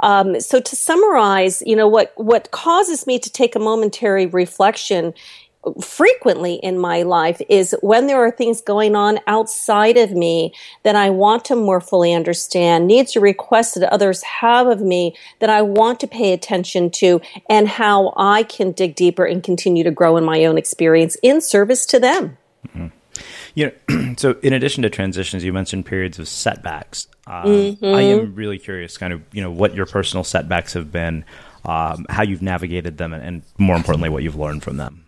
Um, 0.00 0.40
so 0.40 0.60
to 0.60 0.76
summarize, 0.76 1.62
you 1.66 1.76
know, 1.76 1.88
what, 1.88 2.12
what 2.16 2.50
causes 2.50 3.06
me 3.06 3.18
to 3.18 3.30
take 3.30 3.54
a 3.54 3.58
momentary 3.58 4.26
reflection 4.26 5.14
frequently 5.80 6.54
in 6.54 6.78
my 6.78 7.02
life 7.02 7.40
is 7.48 7.74
when 7.80 8.06
there 8.06 8.24
are 8.24 8.30
things 8.30 8.60
going 8.60 8.94
on 8.96 9.18
outside 9.26 9.96
of 9.96 10.12
me 10.12 10.54
that 10.82 10.96
I 10.96 11.10
want 11.10 11.44
to 11.46 11.56
more 11.56 11.80
fully 11.80 12.12
understand, 12.12 12.86
needs 12.86 13.16
or 13.16 13.20
requests 13.20 13.74
that 13.74 13.92
others 13.92 14.22
have 14.22 14.66
of 14.66 14.80
me 14.80 15.16
that 15.40 15.50
I 15.50 15.62
want 15.62 16.00
to 16.00 16.06
pay 16.06 16.32
attention 16.32 16.90
to, 16.92 17.20
and 17.48 17.68
how 17.68 18.12
I 18.16 18.42
can 18.42 18.72
dig 18.72 18.94
deeper 18.94 19.24
and 19.24 19.42
continue 19.42 19.84
to 19.84 19.90
grow 19.90 20.16
in 20.16 20.24
my 20.24 20.44
own 20.44 20.58
experience 20.58 21.16
in 21.22 21.40
service 21.40 21.86
to 21.86 21.98
them. 21.98 22.36
Mm-hmm. 22.68 22.86
You 23.54 23.72
know, 23.88 24.14
so 24.16 24.36
in 24.42 24.52
addition 24.52 24.82
to 24.82 24.90
transitions, 24.90 25.44
you 25.44 25.52
mentioned 25.52 25.86
periods 25.86 26.18
of 26.18 26.28
setbacks. 26.28 27.06
Uh, 27.26 27.44
mm-hmm. 27.44 27.84
I 27.84 28.02
am 28.02 28.34
really 28.34 28.58
curious, 28.58 28.98
kind 28.98 29.12
of, 29.12 29.22
you 29.32 29.42
know, 29.42 29.50
what 29.50 29.74
your 29.74 29.86
personal 29.86 30.24
setbacks 30.24 30.72
have 30.74 30.90
been, 30.90 31.24
um, 31.64 32.06
how 32.08 32.22
you've 32.22 32.42
navigated 32.42 32.98
them, 32.98 33.12
and, 33.12 33.24
and 33.24 33.42
more 33.58 33.76
importantly, 33.76 34.08
what 34.08 34.22
you've 34.22 34.36
learned 34.36 34.62
from 34.62 34.76
them. 34.76 35.03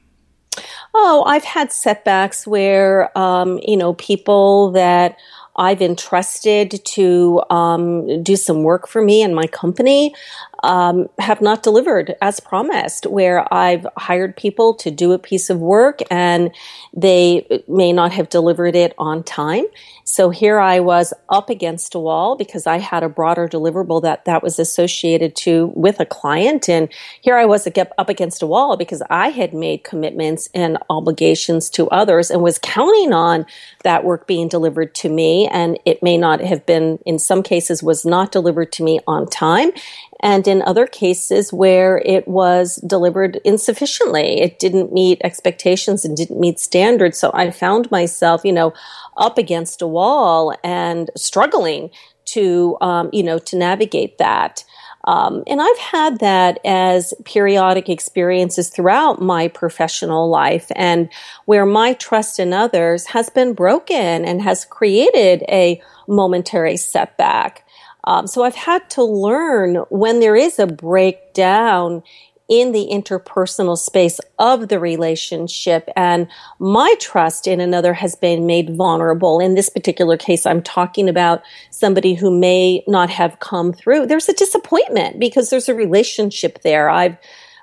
Oh, 0.98 1.24
I've 1.26 1.44
had 1.44 1.72
setbacks 1.72 2.46
where, 2.46 3.16
um, 3.18 3.60
you 3.62 3.76
know, 3.76 3.92
people 3.94 4.70
that 4.70 5.18
I've 5.54 5.82
entrusted 5.82 6.82
to 6.84 7.42
um, 7.50 8.22
do 8.22 8.34
some 8.34 8.62
work 8.62 8.88
for 8.88 9.02
me 9.02 9.22
and 9.22 9.34
my 9.34 9.46
company 9.46 10.14
um, 10.62 11.08
have 11.18 11.40
not 11.40 11.62
delivered 11.62 12.16
as 12.20 12.40
promised, 12.40 13.06
where 13.06 13.52
I've 13.52 13.86
hired 13.96 14.36
people 14.36 14.74
to 14.74 14.90
do 14.90 15.12
a 15.12 15.18
piece 15.18 15.50
of 15.50 15.60
work 15.60 16.00
and 16.10 16.50
they 16.94 17.62
may 17.68 17.92
not 17.92 18.12
have 18.12 18.28
delivered 18.28 18.74
it 18.74 18.94
on 18.98 19.22
time. 19.22 19.64
So 20.04 20.30
here 20.30 20.60
I 20.60 20.78
was 20.78 21.12
up 21.28 21.50
against 21.50 21.94
a 21.96 21.98
wall 21.98 22.36
because 22.36 22.66
I 22.66 22.78
had 22.78 23.02
a 23.02 23.08
broader 23.08 23.48
deliverable 23.48 24.00
that 24.02 24.24
that 24.24 24.40
was 24.42 24.58
associated 24.58 25.34
to 25.36 25.72
with 25.74 25.98
a 25.98 26.06
client. 26.06 26.68
And 26.68 26.88
here 27.20 27.36
I 27.36 27.44
was 27.44 27.66
up 27.66 28.08
against 28.08 28.40
a 28.40 28.46
wall 28.46 28.76
because 28.76 29.02
I 29.10 29.30
had 29.30 29.52
made 29.52 29.82
commitments 29.82 30.48
and 30.54 30.78
obligations 30.88 31.68
to 31.70 31.88
others 31.88 32.30
and 32.30 32.40
was 32.40 32.58
counting 32.60 33.12
on 33.12 33.46
that 33.82 34.04
work 34.04 34.28
being 34.28 34.46
delivered 34.48 34.94
to 34.96 35.08
me. 35.08 35.48
And 35.48 35.76
it 35.84 36.02
may 36.04 36.16
not 36.16 36.40
have 36.40 36.64
been, 36.66 37.00
in 37.04 37.18
some 37.18 37.42
cases, 37.42 37.82
was 37.82 38.06
not 38.06 38.30
delivered 38.30 38.70
to 38.72 38.84
me 38.84 39.00
on 39.08 39.26
time 39.26 39.72
and 40.20 40.48
in 40.48 40.62
other 40.62 40.86
cases 40.86 41.52
where 41.52 41.98
it 42.04 42.26
was 42.26 42.76
delivered 42.86 43.36
insufficiently. 43.44 44.40
It 44.40 44.58
didn't 44.58 44.92
meet 44.92 45.20
expectations 45.22 46.04
and 46.04 46.16
didn't 46.16 46.40
meet 46.40 46.58
standards. 46.58 47.18
So 47.18 47.30
I 47.34 47.50
found 47.50 47.90
myself, 47.90 48.42
you 48.44 48.52
know, 48.52 48.72
up 49.16 49.38
against 49.38 49.82
a 49.82 49.86
wall 49.86 50.56
and 50.64 51.10
struggling 51.16 51.90
to, 52.26 52.76
um, 52.80 53.10
you 53.12 53.22
know, 53.22 53.38
to 53.38 53.56
navigate 53.56 54.18
that. 54.18 54.64
Um, 55.06 55.44
and 55.46 55.62
I've 55.62 55.78
had 55.78 56.18
that 56.18 56.58
as 56.64 57.14
periodic 57.24 57.88
experiences 57.88 58.70
throughout 58.70 59.22
my 59.22 59.46
professional 59.46 60.28
life 60.28 60.66
and 60.74 61.08
where 61.44 61.64
my 61.64 61.92
trust 61.92 62.40
in 62.40 62.52
others 62.52 63.06
has 63.06 63.30
been 63.30 63.54
broken 63.54 64.24
and 64.24 64.42
has 64.42 64.64
created 64.64 65.44
a 65.48 65.80
momentary 66.08 66.76
setback. 66.76 67.65
Um, 68.06 68.26
so 68.26 68.44
I've 68.44 68.54
had 68.54 68.88
to 68.90 69.02
learn 69.02 69.76
when 69.88 70.20
there 70.20 70.36
is 70.36 70.58
a 70.58 70.66
breakdown 70.66 72.02
in 72.48 72.70
the 72.72 72.88
interpersonal 72.92 73.76
space 73.76 74.20
of 74.38 74.68
the 74.68 74.78
relationship 74.78 75.88
and 75.96 76.28
my 76.60 76.94
trust 77.00 77.46
in 77.46 77.60
another 77.60 77.92
has 77.92 78.14
been 78.14 78.46
made 78.46 78.76
vulnerable. 78.76 79.40
In 79.40 79.54
this 79.54 79.68
particular 79.68 80.16
case, 80.16 80.46
I'm 80.46 80.62
talking 80.62 81.08
about 81.08 81.42
somebody 81.70 82.14
who 82.14 82.30
may 82.30 82.84
not 82.86 83.10
have 83.10 83.40
come 83.40 83.72
through. 83.72 84.06
There's 84.06 84.28
a 84.28 84.32
disappointment 84.32 85.18
because 85.18 85.50
there's 85.50 85.68
a 85.68 85.74
relationship 85.74 86.62
there. 86.62 86.88
I've 86.88 87.16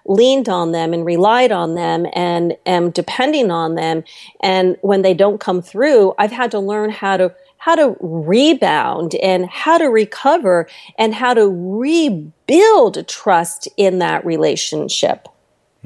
leaned 0.06 0.49
on 0.49 0.73
them 0.73 0.93
and 0.93 1.06
relied 1.06 1.53
on 1.53 1.75
them 1.75 2.06
and 2.13 2.58
am 2.65 2.89
depending 2.89 3.51
on 3.51 3.75
them. 3.75 4.03
And 4.41 4.75
when 4.82 5.01
they 5.01 5.13
don't 5.13 5.39
come 5.39 5.62
through, 5.62 6.13
I've 6.17 6.32
had 6.32 6.51
to 6.51 6.60
learn 6.60 6.89
how 6.89 7.15
to 7.15 7.34
how 7.63 7.76
to 7.76 7.95
rebound 8.02 9.15
and 9.15 9.45
how 9.45 9.78
to 9.78 9.86
recover 9.86 10.67
and 10.97 11.15
how 11.15 11.34
to 11.34 11.47
rebuild 11.47 13.08
trust 13.08 13.69
in 13.78 13.99
that 13.99 14.26
relationship. 14.26 15.30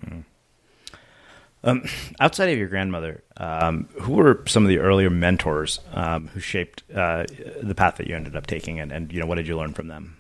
Mm. 0.04 0.24
Um, 1.64 1.84
outside 2.20 2.50
of 2.50 2.58
your 2.58 2.68
grandmother, 2.68 3.24
um, 3.38 3.88
who 4.02 4.14
were 4.14 4.44
some 4.48 4.64
of 4.64 4.70
the 4.70 4.80
earlier 4.80 5.12
mentors 5.12 5.80
um, 5.94 6.30
who 6.30 6.40
shaped 6.40 6.82
uh, 6.96 7.26
the 7.62 7.76
path 7.76 7.98
that 7.98 8.08
you 8.08 8.16
ended 8.16 8.36
up 8.36 8.48
taking, 8.48 8.80
and, 8.80 8.92
and, 8.92 9.14
you 9.14 9.20
know 9.20 9.28
what 9.28 9.36
did 9.36 9.48
you 9.48 9.56
learn 9.56 9.74
from 9.74 9.88
them? 9.88 10.18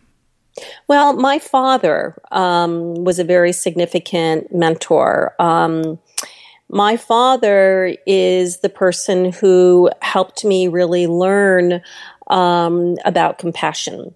Well, 0.87 1.13
my 1.13 1.39
father 1.39 2.21
um, 2.29 3.03
was 3.03 3.17
a 3.17 3.23
very 3.23 3.51
significant 3.51 4.53
mentor. 4.53 5.33
My 6.69 6.97
father 6.97 7.95
is 8.05 8.57
the 8.57 8.69
person 8.69 9.31
who 9.31 9.89
helped 10.01 10.43
me 10.43 10.67
really 10.67 11.07
learn 11.07 11.81
um, 12.29 12.95
about 13.05 13.37
compassion. 13.37 14.13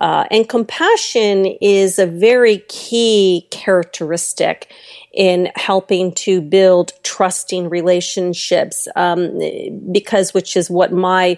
Uh, 0.00 0.24
and 0.30 0.48
compassion 0.48 1.46
is 1.60 1.98
a 1.98 2.06
very 2.06 2.58
key 2.68 3.48
characteristic 3.50 4.72
in 5.12 5.50
helping 5.56 6.12
to 6.12 6.40
build 6.40 6.92
trusting 7.02 7.68
relationships, 7.68 8.86
um, 8.94 9.40
because 9.90 10.32
which 10.32 10.56
is 10.56 10.70
what 10.70 10.92
my 10.92 11.36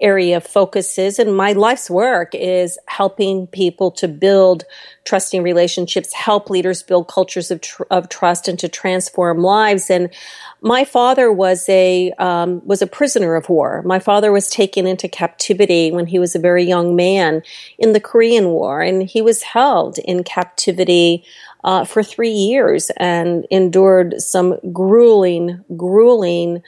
area 0.00 0.36
of 0.36 0.46
focus 0.46 0.98
is 0.98 1.18
and 1.18 1.36
my 1.36 1.52
life's 1.52 1.90
work 1.90 2.34
is 2.34 2.78
helping 2.86 3.46
people 3.46 3.90
to 3.90 4.08
build 4.08 4.64
trusting 5.04 5.42
relationships, 5.42 6.12
help 6.12 6.50
leaders 6.50 6.82
build 6.82 7.08
cultures 7.08 7.50
of, 7.50 7.60
tr- 7.60 7.82
of 7.90 8.08
trust 8.08 8.48
and 8.48 8.58
to 8.58 8.68
transform 8.68 9.38
lives. 9.38 9.90
And 9.90 10.10
my 10.60 10.84
father 10.84 11.32
was 11.32 11.68
a 11.68 12.12
um, 12.18 12.64
was 12.66 12.82
a 12.82 12.86
prisoner 12.86 13.34
of 13.34 13.48
war. 13.48 13.82
My 13.84 13.98
father 13.98 14.30
was 14.30 14.50
taken 14.50 14.86
into 14.86 15.08
captivity 15.08 15.90
when 15.90 16.06
he 16.06 16.18
was 16.18 16.34
a 16.34 16.38
very 16.38 16.64
young 16.64 16.96
man 16.96 17.42
in 17.78 17.92
the 17.92 18.00
Korean 18.00 18.48
War, 18.48 18.82
and 18.82 19.02
he 19.02 19.22
was 19.22 19.42
held 19.42 19.98
in 19.98 20.22
captivity 20.22 21.24
uh, 21.64 21.84
for 21.84 22.02
three 22.02 22.30
years 22.30 22.90
and 22.96 23.46
endured 23.50 24.20
some 24.20 24.58
grueling, 24.72 25.64
grueling 25.76 26.62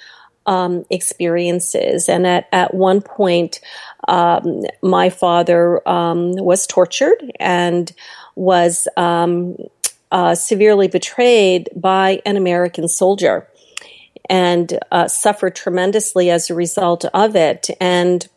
um, 0.46 0.84
experiences. 0.90 2.08
And 2.08 2.26
at, 2.26 2.48
at 2.52 2.74
one 2.74 3.00
point, 3.00 3.60
um, 4.08 4.62
my 4.82 5.10
father 5.10 5.86
um, 5.88 6.32
was 6.36 6.66
tortured 6.66 7.32
and 7.38 7.92
was 8.34 8.88
um, 8.96 9.56
uh, 10.10 10.34
severely 10.34 10.88
betrayed 10.88 11.68
by 11.74 12.20
an 12.26 12.36
American 12.36 12.88
soldier 12.88 13.48
and 14.28 14.78
uh, 14.90 15.08
suffered 15.08 15.54
tremendously 15.54 16.30
as 16.30 16.48
a 16.48 16.54
result 16.54 17.04
of 17.12 17.36
it. 17.36 17.70
And 17.80 18.28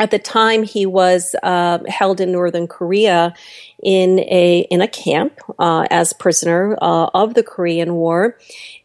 at 0.00 0.10
the 0.10 0.18
time, 0.18 0.62
he 0.62 0.86
was 0.86 1.36
uh, 1.42 1.78
held 1.86 2.22
in 2.22 2.32
Northern 2.32 2.66
Korea 2.66 3.34
in 3.82 4.20
a 4.20 4.66
in 4.70 4.80
a 4.80 4.88
camp 4.88 5.38
uh, 5.58 5.86
as 5.90 6.14
prisoner 6.14 6.76
uh, 6.80 7.10
of 7.12 7.34
the 7.34 7.42
Korean 7.42 7.94
War, 7.94 8.38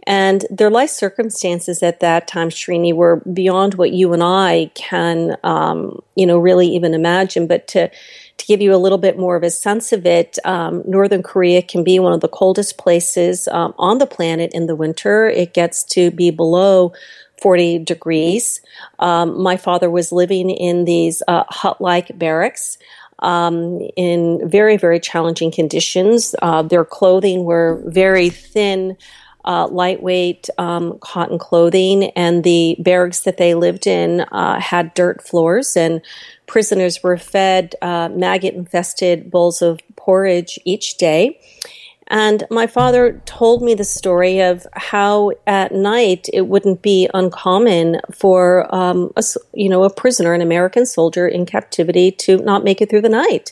and 0.06 0.46
their 0.50 0.70
life 0.70 0.90
circumstances 0.90 1.82
at 1.82 2.02
that 2.02 2.28
time, 2.28 2.50
Srini, 2.50 2.94
were 2.94 3.22
beyond 3.32 3.76
what 3.76 3.92
you 3.92 4.12
and 4.12 4.22
I 4.22 4.72
can, 4.76 5.38
um, 5.44 6.02
you 6.16 6.26
know, 6.26 6.38
really 6.38 6.68
even 6.68 6.94
imagine. 6.94 7.48
But 7.48 7.66
to 7.70 7.90
to 8.38 8.46
give 8.46 8.60
you 8.60 8.76
a 8.76 8.78
little 8.78 8.98
bit 8.98 9.18
more 9.18 9.38
of 9.38 9.44
a 9.44 9.50
sense 9.50 9.94
of 9.94 10.06
it, 10.06 10.38
um, 10.44 10.84
Northern 10.86 11.24
Korea 11.24 11.62
can 11.62 11.86
be 11.86 11.98
one 11.98 12.12
of 12.12 12.20
the 12.20 12.28
coldest 12.28 12.78
places 12.78 13.48
um, 13.48 13.74
on 13.78 14.00
the 14.00 14.06
planet 14.06 14.52
in 14.54 14.66
the 14.66 14.76
winter. 14.76 15.28
It 15.30 15.54
gets 15.54 15.82
to 15.86 16.12
be 16.12 16.30
below 16.30 16.92
40 17.46 17.78
degrees. 17.78 18.60
Um, 18.98 19.40
my 19.40 19.56
father 19.56 19.88
was 19.88 20.12
living 20.12 20.50
in 20.50 20.86
these 20.86 21.22
uh, 21.28 21.44
hut 21.48 21.80
like 21.80 22.18
barracks. 22.18 22.80
Um, 23.20 23.80
in 23.96 24.50
very, 24.50 24.78
very 24.78 25.00
challenging 25.00 25.52
conditions. 25.52 26.34
Uh, 26.42 26.64
their 26.64 26.84
clothing 26.84 27.44
were 27.44 27.84
very 27.86 28.30
thin 28.30 28.98
uh, 29.46 29.68
lightweight 29.68 30.50
um, 30.58 30.98
cotton 31.02 31.38
clothing, 31.38 32.06
and 32.16 32.44
the 32.44 32.76
barracks 32.80 33.22
that 33.22 33.38
they 33.38 33.54
lived 33.54 33.86
in 33.86 34.22
uh, 34.22 34.60
had 34.60 34.94
dirt 34.96 35.22
floors, 35.22 35.78
and 35.78 36.02
prisoners 36.48 37.04
were 37.04 37.16
fed 37.16 37.76
uh, 37.84 38.10
maggot 38.10 38.56
infested 38.56 39.30
bowls 39.30 39.62
of 39.62 39.80
porridge 39.96 40.58
each 40.66 40.98
day. 40.98 41.40
And 42.08 42.44
my 42.52 42.68
father 42.68 43.22
told 43.26 43.64
me 43.64 43.74
the 43.74 43.84
story 43.84 44.40
of 44.40 44.68
how 44.74 45.32
at 45.48 45.72
night 45.72 46.28
it 46.32 46.48
wouldn't 46.48 46.82
be 46.82 47.10
uncommon 47.14 48.00
for 48.14 48.74
um, 48.74 49.12
a, 49.16 49.24
you 49.54 49.70
know 49.70 49.84
a 49.84 49.90
prisoner, 49.90 50.34
an 50.34 50.42
American 50.42 50.86
soldier 50.86 51.28
in 51.28 51.46
captivity, 51.46 52.12
to 52.12 52.38
not 52.38 52.64
make 52.64 52.82
it 52.82 52.90
through 52.90 53.02
the 53.02 53.10
night. 53.10 53.52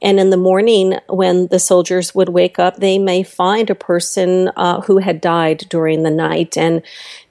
And 0.00 0.20
in 0.20 0.30
the 0.30 0.36
morning, 0.36 0.98
when 1.08 1.48
the 1.48 1.58
soldiers 1.58 2.14
would 2.14 2.28
wake 2.28 2.58
up, 2.58 2.76
they 2.76 2.98
may 2.98 3.22
find 3.22 3.68
a 3.68 3.74
person 3.74 4.48
uh, 4.56 4.80
who 4.82 4.98
had 4.98 5.20
died 5.20 5.66
during 5.68 6.02
the 6.02 6.10
night. 6.10 6.56
And 6.56 6.82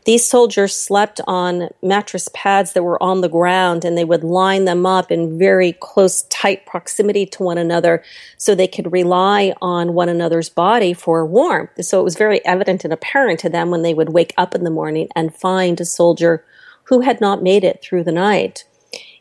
these 0.07 0.25
soldiers 0.25 0.73
slept 0.73 1.19
on 1.27 1.67
mattress 1.83 2.29
pads 2.33 2.71
that 2.71 2.81
were 2.81 3.01
on 3.03 3.19
the 3.19 3.27
ground, 3.27 3.83
and 3.83 3.97
they 3.97 4.05
would 4.05 4.23
line 4.23 4.63
them 4.63 4.85
up 4.85 5.11
in 5.11 5.37
very 5.37 5.73
close, 5.73 6.21
tight 6.29 6.65
proximity 6.65 7.25
to 7.25 7.43
one 7.43 7.57
another 7.57 8.01
so 8.37 8.55
they 8.55 8.69
could 8.69 8.93
rely 8.93 9.53
on 9.61 9.93
one 9.93 10.07
another's 10.07 10.47
body 10.47 10.93
for 10.93 11.25
warmth. 11.25 11.83
So 11.83 11.99
it 11.99 12.05
was 12.05 12.15
very 12.15 12.43
evident 12.45 12.85
and 12.85 12.93
apparent 12.93 13.41
to 13.41 13.49
them 13.49 13.69
when 13.69 13.81
they 13.81 13.93
would 13.93 14.13
wake 14.13 14.33
up 14.37 14.55
in 14.55 14.63
the 14.63 14.69
morning 14.69 15.09
and 15.13 15.35
find 15.35 15.81
a 15.81 15.85
soldier 15.85 16.45
who 16.85 17.01
had 17.01 17.19
not 17.19 17.43
made 17.43 17.65
it 17.65 17.81
through 17.83 18.05
the 18.05 18.13
night 18.13 18.63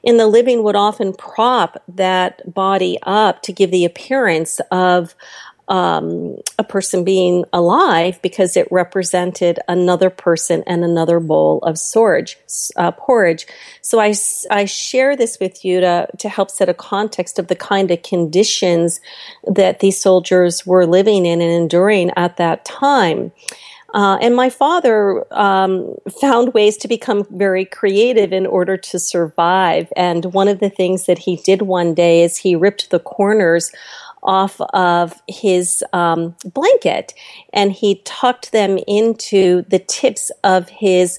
in 0.04 0.18
the 0.18 0.28
living 0.28 0.62
would 0.62 0.76
often 0.76 1.12
prop 1.12 1.82
that 1.88 2.40
body 2.54 2.96
up 3.02 3.42
to 3.42 3.52
give 3.52 3.72
the 3.72 3.84
appearance 3.84 4.60
of 4.70 5.16
um, 5.68 6.36
a 6.58 6.64
person 6.64 7.04
being 7.04 7.44
alive 7.52 8.20
because 8.22 8.56
it 8.56 8.68
represented 8.70 9.58
another 9.68 10.10
person 10.10 10.62
and 10.66 10.84
another 10.84 11.18
bowl 11.20 11.58
of 11.62 11.74
sorge, 11.74 12.36
uh, 12.76 12.92
porridge. 12.92 13.46
So 13.80 13.98
I, 13.98 14.14
I 14.50 14.64
share 14.64 15.16
this 15.16 15.38
with 15.40 15.64
you 15.64 15.80
to, 15.80 16.08
to 16.18 16.28
help 16.28 16.50
set 16.50 16.68
a 16.68 16.74
context 16.74 17.38
of 17.38 17.48
the 17.48 17.56
kind 17.56 17.90
of 17.90 18.02
conditions 18.02 19.00
that 19.44 19.80
these 19.80 20.00
soldiers 20.00 20.64
were 20.64 20.86
living 20.86 21.26
in 21.26 21.40
and 21.40 21.50
enduring 21.50 22.10
at 22.16 22.36
that 22.36 22.64
time. 22.64 23.32
Uh, 23.94 24.18
and 24.20 24.36
my 24.36 24.50
father 24.50 25.24
um, 25.32 25.94
found 26.20 26.52
ways 26.52 26.76
to 26.76 26.86
become 26.86 27.24
very 27.30 27.64
creative 27.64 28.30
in 28.30 28.44
order 28.44 28.76
to 28.76 28.98
survive. 28.98 29.90
And 29.96 30.34
one 30.34 30.48
of 30.48 30.60
the 30.60 30.68
things 30.68 31.06
that 31.06 31.18
he 31.18 31.36
did 31.36 31.62
one 31.62 31.94
day 31.94 32.22
is 32.22 32.36
he 32.36 32.56
ripped 32.56 32.90
the 32.90 32.98
corners 32.98 33.72
off 34.26 34.60
of 34.72 35.14
his 35.28 35.82
um, 35.92 36.34
blanket 36.44 37.14
and 37.52 37.72
he 37.72 38.02
tucked 38.04 38.52
them 38.52 38.78
into 38.86 39.62
the 39.68 39.78
tips 39.78 40.30
of 40.44 40.68
his 40.68 41.18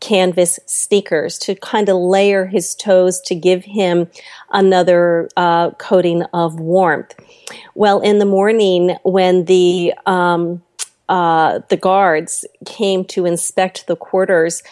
canvas 0.00 0.58
sneakers 0.66 1.38
to 1.38 1.54
kind 1.54 1.88
of 1.88 1.96
layer 1.96 2.44
his 2.46 2.74
toes 2.74 3.20
to 3.22 3.34
give 3.34 3.64
him 3.64 4.06
another 4.52 5.28
uh, 5.36 5.70
coating 5.72 6.22
of 6.34 6.60
warmth. 6.60 7.14
Well, 7.74 8.00
in 8.00 8.18
the 8.18 8.26
morning, 8.26 8.96
when 9.02 9.46
the 9.46 9.94
um, 10.06 10.62
uh, 11.08 11.60
the 11.68 11.76
guards 11.76 12.46
came 12.64 13.04
to 13.04 13.26
inspect 13.26 13.86
the 13.86 13.96
quarters, 13.96 14.62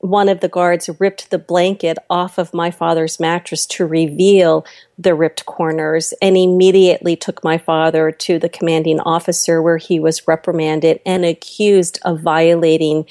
one 0.00 0.28
of 0.28 0.40
the 0.40 0.48
guards 0.48 0.88
ripped 1.00 1.30
the 1.30 1.38
blanket 1.38 1.98
off 2.08 2.38
of 2.38 2.54
my 2.54 2.70
father's 2.70 3.18
mattress 3.18 3.66
to 3.66 3.84
reveal 3.84 4.64
the 4.96 5.14
ripped 5.14 5.44
corners 5.46 6.14
and 6.22 6.36
immediately 6.36 7.16
took 7.16 7.42
my 7.42 7.58
father 7.58 8.12
to 8.12 8.38
the 8.38 8.48
commanding 8.48 9.00
officer 9.00 9.60
where 9.60 9.76
he 9.76 9.98
was 9.98 10.28
reprimanded 10.28 11.00
and 11.04 11.24
accused 11.24 11.98
of 12.04 12.20
violating 12.20 13.06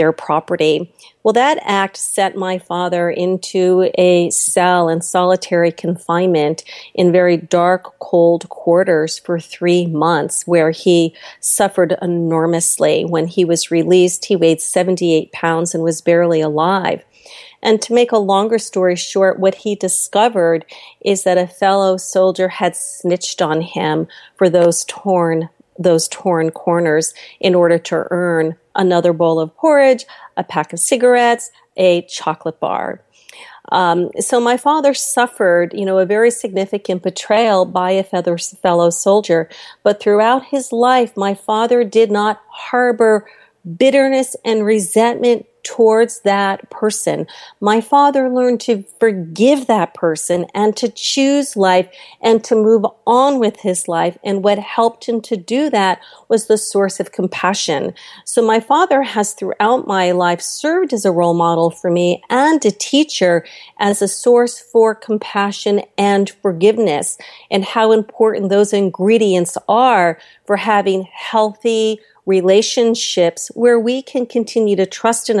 their 0.00 0.12
property. 0.12 0.90
Well, 1.22 1.34
that 1.34 1.58
act 1.60 1.98
set 1.98 2.34
my 2.34 2.58
father 2.58 3.10
into 3.10 3.90
a 3.98 4.30
cell 4.30 4.88
in 4.88 5.02
solitary 5.02 5.72
confinement 5.72 6.64
in 6.94 7.12
very 7.12 7.36
dark, 7.36 7.98
cold 7.98 8.48
quarters 8.48 9.18
for 9.18 9.38
three 9.38 9.84
months, 9.84 10.46
where 10.46 10.70
he 10.70 11.14
suffered 11.40 11.98
enormously. 12.00 13.04
When 13.04 13.26
he 13.26 13.44
was 13.44 13.70
released, 13.70 14.24
he 14.24 14.36
weighed 14.36 14.62
78 14.62 15.32
pounds 15.32 15.74
and 15.74 15.84
was 15.84 16.00
barely 16.00 16.40
alive. 16.40 17.04
And 17.62 17.82
to 17.82 17.92
make 17.92 18.10
a 18.10 18.16
longer 18.16 18.58
story 18.58 18.96
short, 18.96 19.38
what 19.38 19.56
he 19.56 19.74
discovered 19.74 20.64
is 21.02 21.24
that 21.24 21.36
a 21.36 21.46
fellow 21.46 21.98
soldier 21.98 22.48
had 22.48 22.74
snitched 22.74 23.42
on 23.42 23.60
him 23.60 24.08
for 24.38 24.48
those 24.48 24.82
torn 24.86 25.50
those 25.80 26.08
torn 26.08 26.50
corners 26.50 27.14
in 27.40 27.54
order 27.54 27.78
to 27.78 28.06
earn 28.10 28.54
another 28.80 29.12
bowl 29.12 29.38
of 29.38 29.54
porridge, 29.56 30.06
a 30.36 30.42
pack 30.42 30.72
of 30.72 30.80
cigarettes, 30.80 31.50
a 31.76 32.02
chocolate 32.02 32.58
bar. 32.58 33.02
Um, 33.70 34.10
so 34.18 34.40
my 34.40 34.56
father 34.56 34.94
suffered, 34.94 35.72
you 35.74 35.84
know, 35.84 35.98
a 35.98 36.06
very 36.06 36.30
significant 36.30 37.02
betrayal 37.02 37.66
by 37.66 37.92
a 37.92 38.02
fellow 38.02 38.90
soldier. 38.90 39.48
But 39.84 40.00
throughout 40.00 40.46
his 40.46 40.72
life, 40.72 41.16
my 41.16 41.34
father 41.34 41.84
did 41.84 42.10
not 42.10 42.42
harbor 42.48 43.28
bitterness 43.76 44.34
and 44.44 44.64
resentment 44.64 45.46
towards 45.70 46.22
that 46.22 46.68
person. 46.68 47.28
My 47.60 47.80
father 47.80 48.28
learned 48.28 48.60
to 48.62 48.82
forgive 48.98 49.68
that 49.68 49.94
person 49.94 50.46
and 50.52 50.76
to 50.76 50.88
choose 50.88 51.56
life 51.56 51.88
and 52.20 52.42
to 52.42 52.56
move 52.56 52.84
on 53.06 53.38
with 53.38 53.60
his 53.60 53.86
life. 53.86 54.18
And 54.24 54.42
what 54.42 54.58
helped 54.58 55.08
him 55.08 55.20
to 55.22 55.36
do 55.36 55.70
that 55.70 56.00
was 56.28 56.48
the 56.48 56.58
source 56.58 56.98
of 56.98 57.12
compassion. 57.12 57.94
So 58.24 58.44
my 58.44 58.58
father 58.58 59.02
has 59.02 59.32
throughout 59.32 59.86
my 59.86 60.10
life 60.10 60.40
served 60.40 60.92
as 60.92 61.04
a 61.04 61.12
role 61.12 61.34
model 61.34 61.70
for 61.70 61.88
me 61.88 62.20
and 62.28 62.64
a 62.64 62.72
teacher 62.72 63.46
as 63.78 64.02
a 64.02 64.08
source 64.08 64.58
for 64.58 64.92
compassion 64.96 65.82
and 65.96 66.30
forgiveness 66.42 67.16
and 67.48 67.64
how 67.64 67.92
important 67.92 68.50
those 68.50 68.72
ingredients 68.72 69.56
are 69.68 70.18
for 70.46 70.56
having 70.56 71.06
healthy, 71.12 72.00
relationships 72.26 73.50
where 73.54 73.78
we 73.78 74.02
can 74.02 74.24
continue 74.26 74.76
to 74.76 74.86
trust 74.86 75.28
in 75.30 75.40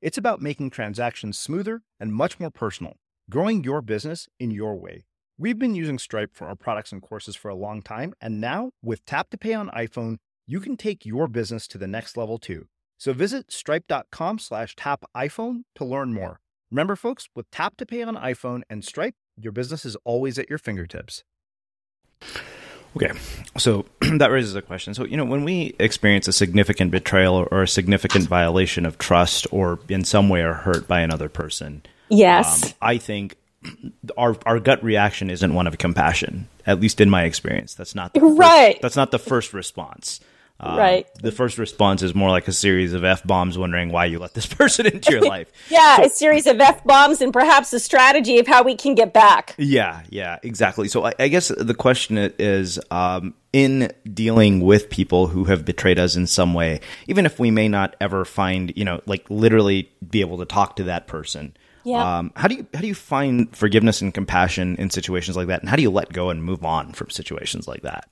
It's 0.00 0.18
about 0.18 0.42
making 0.42 0.70
transactions 0.70 1.38
smoother 1.38 1.82
and 1.98 2.12
much 2.12 2.38
more 2.38 2.50
personal, 2.50 2.94
growing 3.30 3.64
your 3.64 3.80
business 3.80 4.28
in 4.38 4.50
your 4.50 4.76
way. 4.76 5.04
We've 5.38 5.58
been 5.58 5.74
using 5.74 5.98
Stripe 5.98 6.30
for 6.34 6.46
our 6.46 6.54
products 6.54 6.92
and 6.92 7.02
courses 7.02 7.36
for 7.36 7.48
a 7.48 7.54
long 7.54 7.82
time, 7.82 8.14
and 8.20 8.40
now 8.40 8.70
with 8.82 9.04
Tap 9.04 9.30
to 9.30 9.38
Pay 9.38 9.54
on 9.54 9.68
iPhone, 9.70 10.18
you 10.46 10.60
can 10.60 10.76
take 10.76 11.06
your 11.06 11.26
business 11.26 11.66
to 11.68 11.78
the 11.78 11.86
next 11.86 12.16
level 12.16 12.38
too. 12.38 12.66
So 12.98 13.12
visit 13.12 13.50
stripe.com 13.50 14.38
slash 14.38 14.76
tap 14.76 15.04
iPhone 15.16 15.62
to 15.74 15.84
learn 15.84 16.12
more. 16.12 16.40
Remember, 16.70 16.96
folks, 16.96 17.28
with 17.34 17.50
Tap 17.50 17.76
to 17.78 17.86
Pay 17.86 18.02
on 18.02 18.16
iPhone 18.16 18.62
and 18.70 18.84
Stripe, 18.84 19.14
your 19.36 19.52
business 19.52 19.84
is 19.84 19.96
always 20.04 20.38
at 20.38 20.48
your 20.48 20.58
fingertips. 20.58 21.24
Okay, 22.96 23.10
so 23.58 23.86
that 24.18 24.30
raises 24.30 24.54
a 24.54 24.62
question. 24.62 24.94
So, 24.94 25.04
you 25.04 25.16
know, 25.16 25.24
when 25.24 25.44
we 25.44 25.74
experience 25.78 26.28
a 26.28 26.32
significant 26.32 26.90
betrayal 26.90 27.48
or 27.50 27.62
a 27.62 27.68
significant 27.68 28.28
violation 28.28 28.86
of 28.86 28.98
trust 28.98 29.46
or 29.50 29.80
in 29.88 30.04
some 30.04 30.28
way 30.28 30.42
are 30.42 30.54
hurt 30.54 30.86
by 30.86 31.00
another 31.00 31.28
person, 31.28 31.82
yes, 32.08 32.64
um, 32.64 32.72
I 32.80 32.98
think 32.98 33.36
our 34.16 34.36
our 34.46 34.60
gut 34.60 34.82
reaction 34.84 35.30
isn't 35.30 35.54
one 35.54 35.66
of 35.66 35.76
compassion. 35.78 36.48
At 36.66 36.80
least 36.80 37.00
in 37.00 37.10
my 37.10 37.24
experience, 37.24 37.74
that's 37.74 37.94
not 37.94 38.12
right. 38.20 38.74
First, 38.74 38.82
that's 38.82 38.96
not 38.96 39.10
the 39.10 39.18
first 39.18 39.52
response. 39.52 40.20
Um, 40.64 40.78
right. 40.78 41.06
The 41.20 41.30
first 41.30 41.58
response 41.58 42.02
is 42.02 42.14
more 42.14 42.30
like 42.30 42.48
a 42.48 42.52
series 42.52 42.94
of 42.94 43.04
f 43.04 43.22
bombs, 43.24 43.58
wondering 43.58 43.92
why 43.92 44.06
you 44.06 44.18
let 44.18 44.32
this 44.32 44.46
person 44.54 44.86
into 44.86 45.12
your 45.12 45.20
life. 45.28 45.52
yeah, 45.68 45.98
so, 45.98 46.04
a 46.04 46.08
series 46.08 46.46
of 46.46 46.58
f 46.58 46.82
bombs, 46.84 47.20
and 47.20 47.32
perhaps 47.32 47.72
a 47.72 47.80
strategy 47.80 48.38
of 48.38 48.46
how 48.46 48.62
we 48.62 48.74
can 48.74 48.94
get 48.94 49.12
back. 49.12 49.54
Yeah, 49.58 50.02
yeah, 50.08 50.38
exactly. 50.42 50.88
So 50.88 51.04
I, 51.04 51.12
I 51.18 51.28
guess 51.28 51.48
the 51.48 51.74
question 51.74 52.16
is, 52.38 52.80
um, 52.90 53.34
in 53.52 53.92
dealing 54.12 54.60
with 54.60 54.88
people 54.90 55.26
who 55.26 55.44
have 55.44 55.64
betrayed 55.64 55.98
us 55.98 56.16
in 56.16 56.26
some 56.26 56.54
way, 56.54 56.80
even 57.06 57.26
if 57.26 57.38
we 57.38 57.50
may 57.50 57.68
not 57.68 57.94
ever 58.00 58.24
find, 58.24 58.72
you 58.74 58.84
know, 58.84 59.00
like 59.06 59.28
literally 59.28 59.92
be 60.08 60.22
able 60.22 60.38
to 60.38 60.46
talk 60.46 60.76
to 60.76 60.84
that 60.84 61.06
person. 61.06 61.54
Yeah. 61.84 62.18
Um, 62.18 62.32
how 62.34 62.48
do 62.48 62.54
you 62.54 62.66
how 62.72 62.80
do 62.80 62.86
you 62.86 62.94
find 62.94 63.54
forgiveness 63.54 64.00
and 64.00 64.12
compassion 64.14 64.76
in 64.76 64.88
situations 64.88 65.36
like 65.36 65.48
that, 65.48 65.60
and 65.60 65.68
how 65.68 65.76
do 65.76 65.82
you 65.82 65.90
let 65.90 66.12
go 66.12 66.30
and 66.30 66.42
move 66.42 66.64
on 66.64 66.92
from 66.92 67.10
situations 67.10 67.68
like 67.68 67.82
that? 67.82 68.08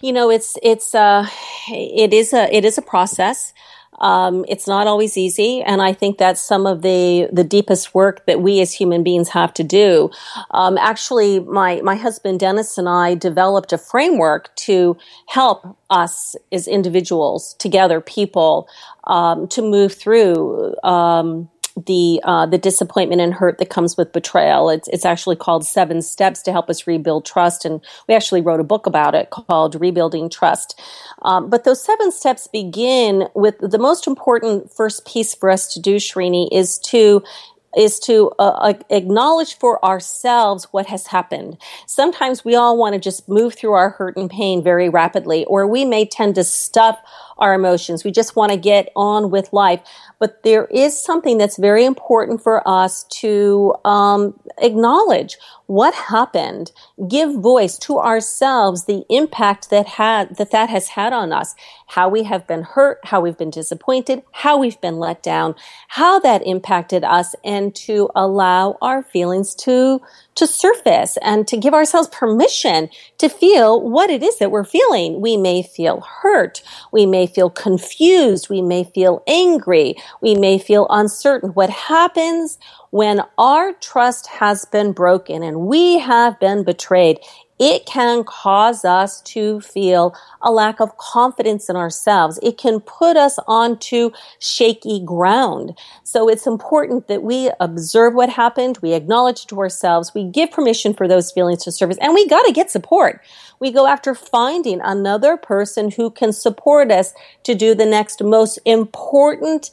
You 0.00 0.12
know 0.12 0.30
it's 0.30 0.56
it's 0.62 0.94
uh 0.94 1.26
it 1.68 2.12
is 2.12 2.32
a 2.32 2.54
it 2.54 2.64
is 2.64 2.78
a 2.78 2.82
process. 2.82 3.52
Um, 4.00 4.44
it's 4.48 4.66
not 4.66 4.88
always 4.88 5.16
easy 5.16 5.62
and 5.62 5.80
i 5.80 5.92
think 5.92 6.18
that's 6.18 6.40
some 6.40 6.66
of 6.66 6.82
the 6.82 7.28
the 7.32 7.44
deepest 7.44 7.94
work 7.94 8.26
that 8.26 8.42
we 8.42 8.60
as 8.60 8.72
human 8.72 9.04
beings 9.04 9.28
have 9.28 9.54
to 9.54 9.62
do. 9.62 10.10
Um, 10.50 10.76
actually 10.78 11.38
my 11.38 11.80
my 11.80 11.94
husband 11.94 12.40
dennis 12.40 12.76
and 12.76 12.88
i 12.88 13.14
developed 13.14 13.72
a 13.72 13.78
framework 13.78 14.54
to 14.56 14.96
help 15.28 15.78
us 15.90 16.34
as 16.50 16.66
individuals 16.66 17.54
together 17.60 18.00
people 18.00 18.68
um, 19.04 19.46
to 19.48 19.62
move 19.62 19.94
through 19.94 20.74
um, 20.82 21.48
the 21.76 22.20
uh, 22.24 22.46
the 22.46 22.58
disappointment 22.58 23.20
and 23.20 23.34
hurt 23.34 23.58
that 23.58 23.68
comes 23.68 23.96
with 23.96 24.12
betrayal. 24.12 24.70
It's 24.70 24.88
it's 24.88 25.04
actually 25.04 25.36
called 25.36 25.66
Seven 25.66 26.02
Steps 26.02 26.42
to 26.42 26.52
help 26.52 26.70
us 26.70 26.86
rebuild 26.86 27.24
trust, 27.24 27.64
and 27.64 27.80
we 28.08 28.14
actually 28.14 28.40
wrote 28.40 28.60
a 28.60 28.64
book 28.64 28.86
about 28.86 29.14
it 29.14 29.30
called 29.30 29.80
Rebuilding 29.80 30.30
Trust. 30.30 30.80
Um, 31.22 31.50
but 31.50 31.64
those 31.64 31.82
seven 31.82 32.12
steps 32.12 32.46
begin 32.46 33.28
with 33.34 33.56
the 33.58 33.78
most 33.78 34.06
important 34.06 34.72
first 34.72 35.06
piece 35.06 35.34
for 35.34 35.50
us 35.50 35.72
to 35.74 35.80
do, 35.80 35.96
Srini, 35.96 36.48
is 36.52 36.78
to 36.80 37.22
is 37.76 37.98
to 38.00 38.30
uh, 38.38 38.74
acknowledge 38.90 39.58
for 39.58 39.84
ourselves 39.84 40.64
what 40.72 40.86
has 40.86 41.08
happened. 41.08 41.58
Sometimes 41.86 42.44
we 42.44 42.54
all 42.54 42.76
want 42.76 42.94
to 42.94 43.00
just 43.00 43.28
move 43.28 43.54
through 43.54 43.72
our 43.72 43.90
hurt 43.90 44.16
and 44.16 44.30
pain 44.30 44.62
very 44.62 44.88
rapidly, 44.88 45.44
or 45.46 45.66
we 45.66 45.84
may 45.84 46.04
tend 46.04 46.34
to 46.36 46.44
stuff 46.44 46.98
our 47.38 47.54
emotions. 47.54 48.04
We 48.04 48.12
just 48.12 48.36
want 48.36 48.52
to 48.52 48.58
get 48.58 48.90
on 48.94 49.30
with 49.30 49.52
life. 49.52 49.80
But 50.18 50.42
there 50.42 50.66
is 50.66 50.98
something 50.98 51.38
that's 51.38 51.56
very 51.56 51.84
important 51.84 52.42
for 52.42 52.66
us 52.66 53.04
to 53.20 53.74
um, 53.84 54.38
acknowledge 54.58 55.38
what 55.66 55.94
happened, 55.94 56.72
give 57.08 57.34
voice 57.34 57.78
to 57.78 57.98
ourselves 57.98 58.84
the 58.84 59.04
impact 59.08 59.70
that 59.70 59.86
had 59.86 60.36
that 60.36 60.50
that 60.50 60.68
has 60.70 60.88
had 60.88 61.12
on 61.12 61.32
us, 61.32 61.54
how 61.86 62.08
we 62.08 62.22
have 62.24 62.46
been 62.46 62.62
hurt, 62.62 62.98
how 63.04 63.20
we've 63.20 63.38
been 63.38 63.50
disappointed, 63.50 64.22
how 64.32 64.58
we've 64.58 64.80
been 64.80 64.98
let 64.98 65.22
down, 65.22 65.54
how 65.88 66.18
that 66.20 66.46
impacted 66.46 67.04
us, 67.04 67.34
and 67.44 67.74
to 67.74 68.10
allow 68.14 68.76
our 68.82 69.02
feelings 69.02 69.54
to 69.54 70.00
to 70.36 70.46
surface 70.46 71.16
and 71.22 71.46
to 71.48 71.56
give 71.56 71.74
ourselves 71.74 72.08
permission 72.08 72.88
to 73.18 73.28
feel 73.28 73.80
what 73.80 74.10
it 74.10 74.22
is 74.22 74.38
that 74.38 74.50
we're 74.50 74.64
feeling. 74.64 75.20
We 75.20 75.36
may 75.36 75.62
feel 75.62 76.00
hurt, 76.00 76.62
we 76.92 77.06
may 77.06 77.26
feel 77.26 77.50
confused, 77.50 78.48
we 78.48 78.62
may 78.62 78.84
feel 78.84 79.22
angry, 79.26 79.96
we 80.20 80.34
may 80.34 80.58
feel 80.58 80.86
uncertain. 80.90 81.50
What 81.50 81.70
happens 81.70 82.58
when 82.90 83.22
our 83.38 83.72
trust 83.74 84.26
has 84.28 84.64
been 84.66 84.92
broken 84.92 85.42
and 85.42 85.62
we 85.62 85.98
have 85.98 86.38
been 86.38 86.64
betrayed, 86.64 87.18
it 87.58 87.86
can 87.86 88.24
cause 88.24 88.84
us 88.84 89.20
to 89.22 89.60
feel 89.60 90.14
a 90.42 90.50
lack 90.50 90.80
of 90.80 90.96
confidence 90.96 91.68
in 91.68 91.76
ourselves. 91.76 92.38
It 92.42 92.58
can 92.58 92.80
put 92.80 93.16
us 93.16 93.38
onto 93.46 94.10
shaky 94.38 95.00
ground. 95.04 95.78
So 96.02 96.28
it's 96.28 96.46
important 96.46 97.06
that 97.08 97.22
we 97.22 97.50
observe 97.60 98.14
what 98.14 98.28
happened, 98.28 98.78
we 98.82 98.92
acknowledge 98.92 99.42
it 99.42 99.48
to 99.48 99.60
ourselves, 99.60 100.12
we 100.14 100.24
give 100.24 100.50
permission 100.50 100.94
for 100.94 101.06
those 101.06 101.30
feelings 101.30 101.64
to 101.64 101.72
surface, 101.72 101.98
and 102.00 102.14
we 102.14 102.26
gotta 102.28 102.52
get 102.52 102.70
support. 102.70 103.20
We 103.60 103.70
go 103.70 103.86
after 103.86 104.14
finding 104.14 104.80
another 104.80 105.36
person 105.36 105.92
who 105.92 106.10
can 106.10 106.32
support 106.32 106.90
us 106.90 107.14
to 107.44 107.54
do 107.54 107.74
the 107.74 107.86
next 107.86 108.22
most 108.22 108.58
important 108.64 109.70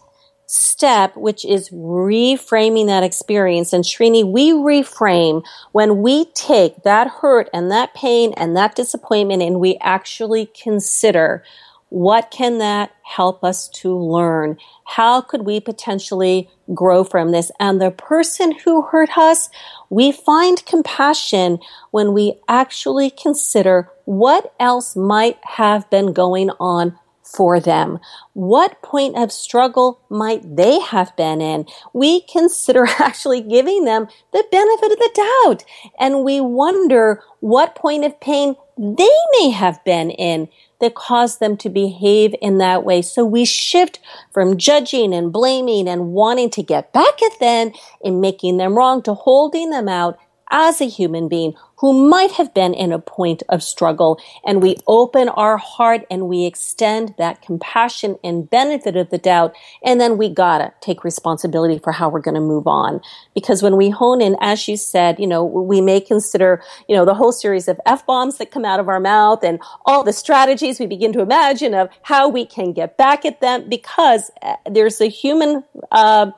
step, 0.52 1.16
which 1.16 1.46
is 1.46 1.70
reframing 1.70 2.88
that 2.88 3.04
experience. 3.04 3.72
And 3.72 3.86
Srini, 3.86 4.30
we 4.30 4.52
reframe 4.52 5.46
when 5.72 6.02
we 6.02 6.26
take 6.34 6.84
that 6.84 7.08
hurt 7.08 7.50
and 7.54 7.72
that 7.72 7.94
pain 7.94 8.34
and 8.36 8.58
that 8.58 8.76
disappointment 8.76 9.42
and 9.42 9.62
we 9.62 9.78
actually 9.80 10.48
consider 10.48 11.42
what 11.88 12.32
can 12.32 12.58
that 12.60 12.92
help 13.04 13.44
us 13.44 13.68
to 13.68 13.98
learn? 13.98 14.58
How 14.86 15.20
could 15.20 15.46
we 15.46 15.60
potentially 15.60 16.50
grow 16.74 17.04
from 17.04 17.32
this? 17.32 17.52
And 17.60 17.82
the 17.82 17.92
person 17.92 18.54
who 18.60 18.82
hurt 18.82 19.18
us, 19.18 19.50
we 19.90 20.14
find 20.14 20.66
compassion 20.66 21.60
when 21.92 22.14
we 22.14 22.40
actually 22.48 23.10
consider 23.10 23.90
what 24.06 24.54
else 24.58 24.96
might 24.96 25.38
have 25.44 25.90
been 25.90 26.14
going 26.14 26.50
on 26.62 26.98
for 27.34 27.60
them? 27.60 28.00
What 28.34 28.82
point 28.82 29.18
of 29.18 29.32
struggle 29.32 30.02
might 30.10 30.56
they 30.56 30.80
have 30.80 31.16
been 31.16 31.42
in? 31.42 31.66
We 31.94 32.22
consider 32.22 32.86
actually 33.00 33.42
giving 33.42 33.86
them 33.86 34.08
the 34.34 34.46
benefit 34.52 34.92
of 34.92 34.98
the 34.98 35.44
doubt. 35.46 35.64
And 36.00 36.24
we 36.24 36.42
wonder 36.42 37.24
what 37.40 37.76
point 37.76 38.06
of 38.06 38.20
pain 38.20 38.56
they 38.78 39.10
may 39.40 39.50
have 39.50 39.84
been 39.84 40.10
in 40.12 40.50
that 40.80 40.96
caused 40.96 41.40
them 41.40 41.56
to 41.58 41.70
behave 41.70 42.34
in 42.42 42.58
that 42.58 42.84
way. 42.84 43.02
So 43.02 43.24
we 43.24 43.46
shift 43.46 44.00
from 44.32 44.58
judging 44.58 45.14
and 45.14 45.32
blaming 45.32 45.88
and 45.88 46.12
wanting 46.12 46.50
to 46.52 46.64
get 46.64 46.92
back 46.92 47.22
at 47.22 47.40
them 47.40 47.72
and 48.04 48.20
making 48.20 48.58
them 48.58 48.76
wrong 48.76 49.04
to 49.04 49.14
holding 49.14 49.70
them 49.70 49.88
out 49.88 50.18
as 50.50 50.82
a 50.82 50.86
human 50.86 51.30
being 51.30 51.54
who 51.82 52.08
might 52.08 52.32
have 52.32 52.54
been 52.54 52.74
in 52.74 52.92
a 52.92 53.00
point 53.00 53.42
of 53.50 53.64
struggle. 53.64 54.22
And 54.46 54.62
we 54.62 54.78
open 54.88 55.30
our 55.30 55.58
heart 55.58 56.06
and 56.12 56.28
we 56.28 56.46
extend 56.46 57.16
that 57.18 57.42
compassion 57.42 58.18
and 58.24 58.48
benefit 58.48 58.96
of 58.96 59.10
the 59.10 59.18
doubt. 59.18 59.56
And 59.84 60.00
then 60.00 60.18
we 60.18 60.30
gotta 60.30 60.74
take 60.80 61.04
responsibility 61.04 61.80
for 61.80 61.92
how 61.92 62.08
we're 62.08 62.22
going 62.22 62.36
to 62.36 62.42
move 62.42 62.68
on. 62.68 63.02
Because 63.34 63.64
when 63.64 63.78
we 63.78 63.90
hone 63.90 64.22
in, 64.22 64.38
as 64.42 64.68
you 64.68 64.78
said, 64.78 65.20
you 65.20 65.26
know, 65.26 65.44
we 65.44 65.82
may 65.82 66.00
consider, 66.00 66.62
you 66.88 66.96
know, 66.96 67.04
the 67.04 67.16
whole 67.16 67.32
series 67.32 67.68
of 67.68 67.80
F 67.86 68.06
bombs 68.06 68.38
that 68.38 68.52
come 68.52 68.64
out 68.64 68.80
of 68.80 68.88
our 68.88 69.00
mouth 69.00 69.44
and 69.44 69.60
all 69.86 70.04
the 70.04 70.14
strategies 70.14 70.80
we 70.80 70.86
begin 70.86 71.12
to 71.14 71.20
imagine 71.22 71.74
of 71.74 71.90
how 72.04 72.30
we 72.30 72.46
can 72.46 72.74
get 72.74 72.96
back 72.96 73.26
at 73.26 73.42
them 73.42 73.68
because 73.68 74.30
uh, 74.44 74.56
there's 74.70 75.02
a 75.02 75.08
human, 75.08 75.64
uh, 75.92 76.30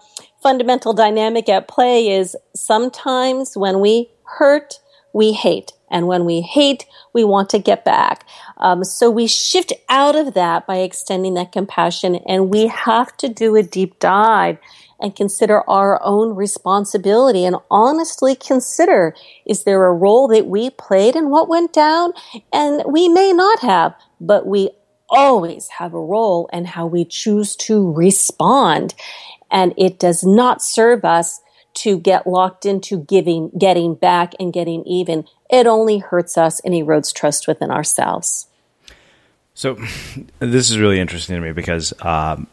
fundamental 0.41 0.93
dynamic 0.93 1.49
at 1.49 1.67
play 1.67 2.09
is 2.09 2.35
sometimes 2.55 3.57
when 3.57 3.79
we 3.79 4.09
hurt, 4.23 4.79
we 5.13 5.31
hate. 5.33 5.71
And 5.89 6.07
when 6.07 6.25
we 6.25 6.41
hate, 6.41 6.85
we 7.13 7.23
want 7.23 7.49
to 7.51 7.59
get 7.59 7.85
back. 7.85 8.25
Um, 8.57 8.83
so 8.83 9.11
we 9.11 9.27
shift 9.27 9.71
out 9.89 10.15
of 10.15 10.33
that 10.33 10.65
by 10.65 10.77
extending 10.77 11.35
that 11.35 11.51
compassion. 11.51 12.15
And 12.27 12.49
we 12.49 12.67
have 12.67 13.15
to 13.17 13.29
do 13.29 13.55
a 13.55 13.63
deep 13.63 13.99
dive 13.99 14.57
and 14.99 15.15
consider 15.15 15.69
our 15.69 16.01
own 16.03 16.35
responsibility 16.35 17.45
and 17.45 17.57
honestly 17.69 18.35
consider 18.35 19.13
is 19.45 19.65
there 19.65 19.85
a 19.85 19.93
role 19.93 20.27
that 20.29 20.47
we 20.47 20.69
played 20.71 21.15
in 21.15 21.29
what 21.29 21.49
went 21.49 21.73
down? 21.73 22.13
And 22.51 22.83
we 22.87 23.07
may 23.09 23.33
not 23.33 23.59
have, 23.59 23.93
but 24.19 24.47
we 24.47 24.71
always 25.09 25.67
have 25.67 25.93
a 25.93 26.01
role 26.01 26.49
in 26.51 26.65
how 26.65 26.87
we 26.87 27.05
choose 27.05 27.55
to 27.57 27.91
respond. 27.91 28.95
And 29.51 29.73
it 29.77 29.99
does 29.99 30.23
not 30.23 30.63
serve 30.63 31.05
us 31.05 31.39
to 31.75 31.97
get 31.97 32.27
locked 32.27 32.65
into 32.65 32.99
giving, 32.99 33.49
getting 33.57 33.95
back 33.95 34.33
and 34.39 34.53
getting 34.53 34.83
even. 34.85 35.25
It 35.49 35.67
only 35.67 35.99
hurts 35.99 36.37
us 36.37 36.59
and 36.61 36.73
erodes 36.73 37.13
trust 37.13 37.47
within 37.47 37.71
ourselves. 37.71 38.47
So, 39.53 39.75
this 40.39 40.71
is 40.71 40.77
really 40.77 40.99
interesting 40.99 41.35
to 41.35 41.41
me 41.41 41.51
because, 41.51 41.93
um, 42.01 42.47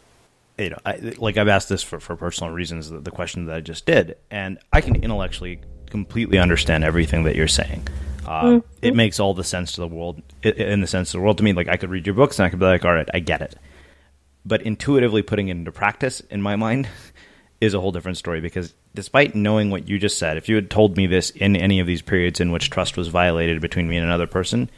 you 0.57 0.69
know, 0.69 0.77
I, 0.85 1.13
like 1.17 1.37
I've 1.37 1.47
asked 1.47 1.69
this 1.69 1.81
for, 1.81 1.99
for 1.99 2.15
personal 2.15 2.53
reasons, 2.53 2.89
the, 2.89 2.99
the 2.99 3.11
question 3.11 3.45
that 3.45 3.55
I 3.55 3.61
just 3.61 3.85
did, 3.85 4.17
and 4.29 4.59
I 4.71 4.81
can 4.81 4.95
intellectually 4.95 5.61
completely 5.89 6.37
understand 6.37 6.83
everything 6.83 7.23
that 7.23 7.35
you're 7.35 7.47
saying. 7.47 7.87
Uh, 8.25 8.43
mm-hmm. 8.43 8.67
It 8.81 8.95
makes 8.95 9.19
all 9.19 9.33
the 9.33 9.43
sense 9.43 9.73
to 9.73 9.81
the 9.81 9.87
world, 9.87 10.21
in 10.43 10.81
the 10.81 10.87
sense 10.87 11.09
of 11.09 11.19
the 11.19 11.23
world 11.23 11.37
to 11.37 11.43
me. 11.43 11.53
Like 11.53 11.67
I 11.67 11.77
could 11.77 11.89
read 11.89 12.05
your 12.05 12.15
books 12.15 12.39
and 12.39 12.45
I 12.45 12.49
could 12.49 12.59
be 12.59 12.65
like, 12.65 12.85
all 12.85 12.93
right, 12.93 13.09
I 13.13 13.19
get 13.19 13.41
it. 13.41 13.55
But 14.45 14.61
intuitively 14.61 15.21
putting 15.21 15.49
it 15.49 15.51
into 15.51 15.71
practice 15.71 16.21
in 16.21 16.41
my 16.41 16.55
mind 16.55 16.87
is 17.61 17.75
a 17.75 17.79
whole 17.79 17.91
different 17.91 18.17
story 18.17 18.41
because 18.41 18.73
despite 18.95 19.35
knowing 19.35 19.69
what 19.69 19.87
you 19.87 19.99
just 19.99 20.17
said, 20.17 20.35
if 20.35 20.49
you 20.49 20.55
had 20.55 20.69
told 20.69 20.97
me 20.97 21.05
this 21.05 21.29
in 21.29 21.55
any 21.55 21.79
of 21.79 21.87
these 21.87 22.01
periods 22.01 22.39
in 22.39 22.51
which 22.51 22.71
trust 22.71 22.97
was 22.97 23.07
violated 23.07 23.61
between 23.61 23.87
me 23.87 23.95
and 23.95 24.05
another 24.05 24.27
person, 24.27 24.69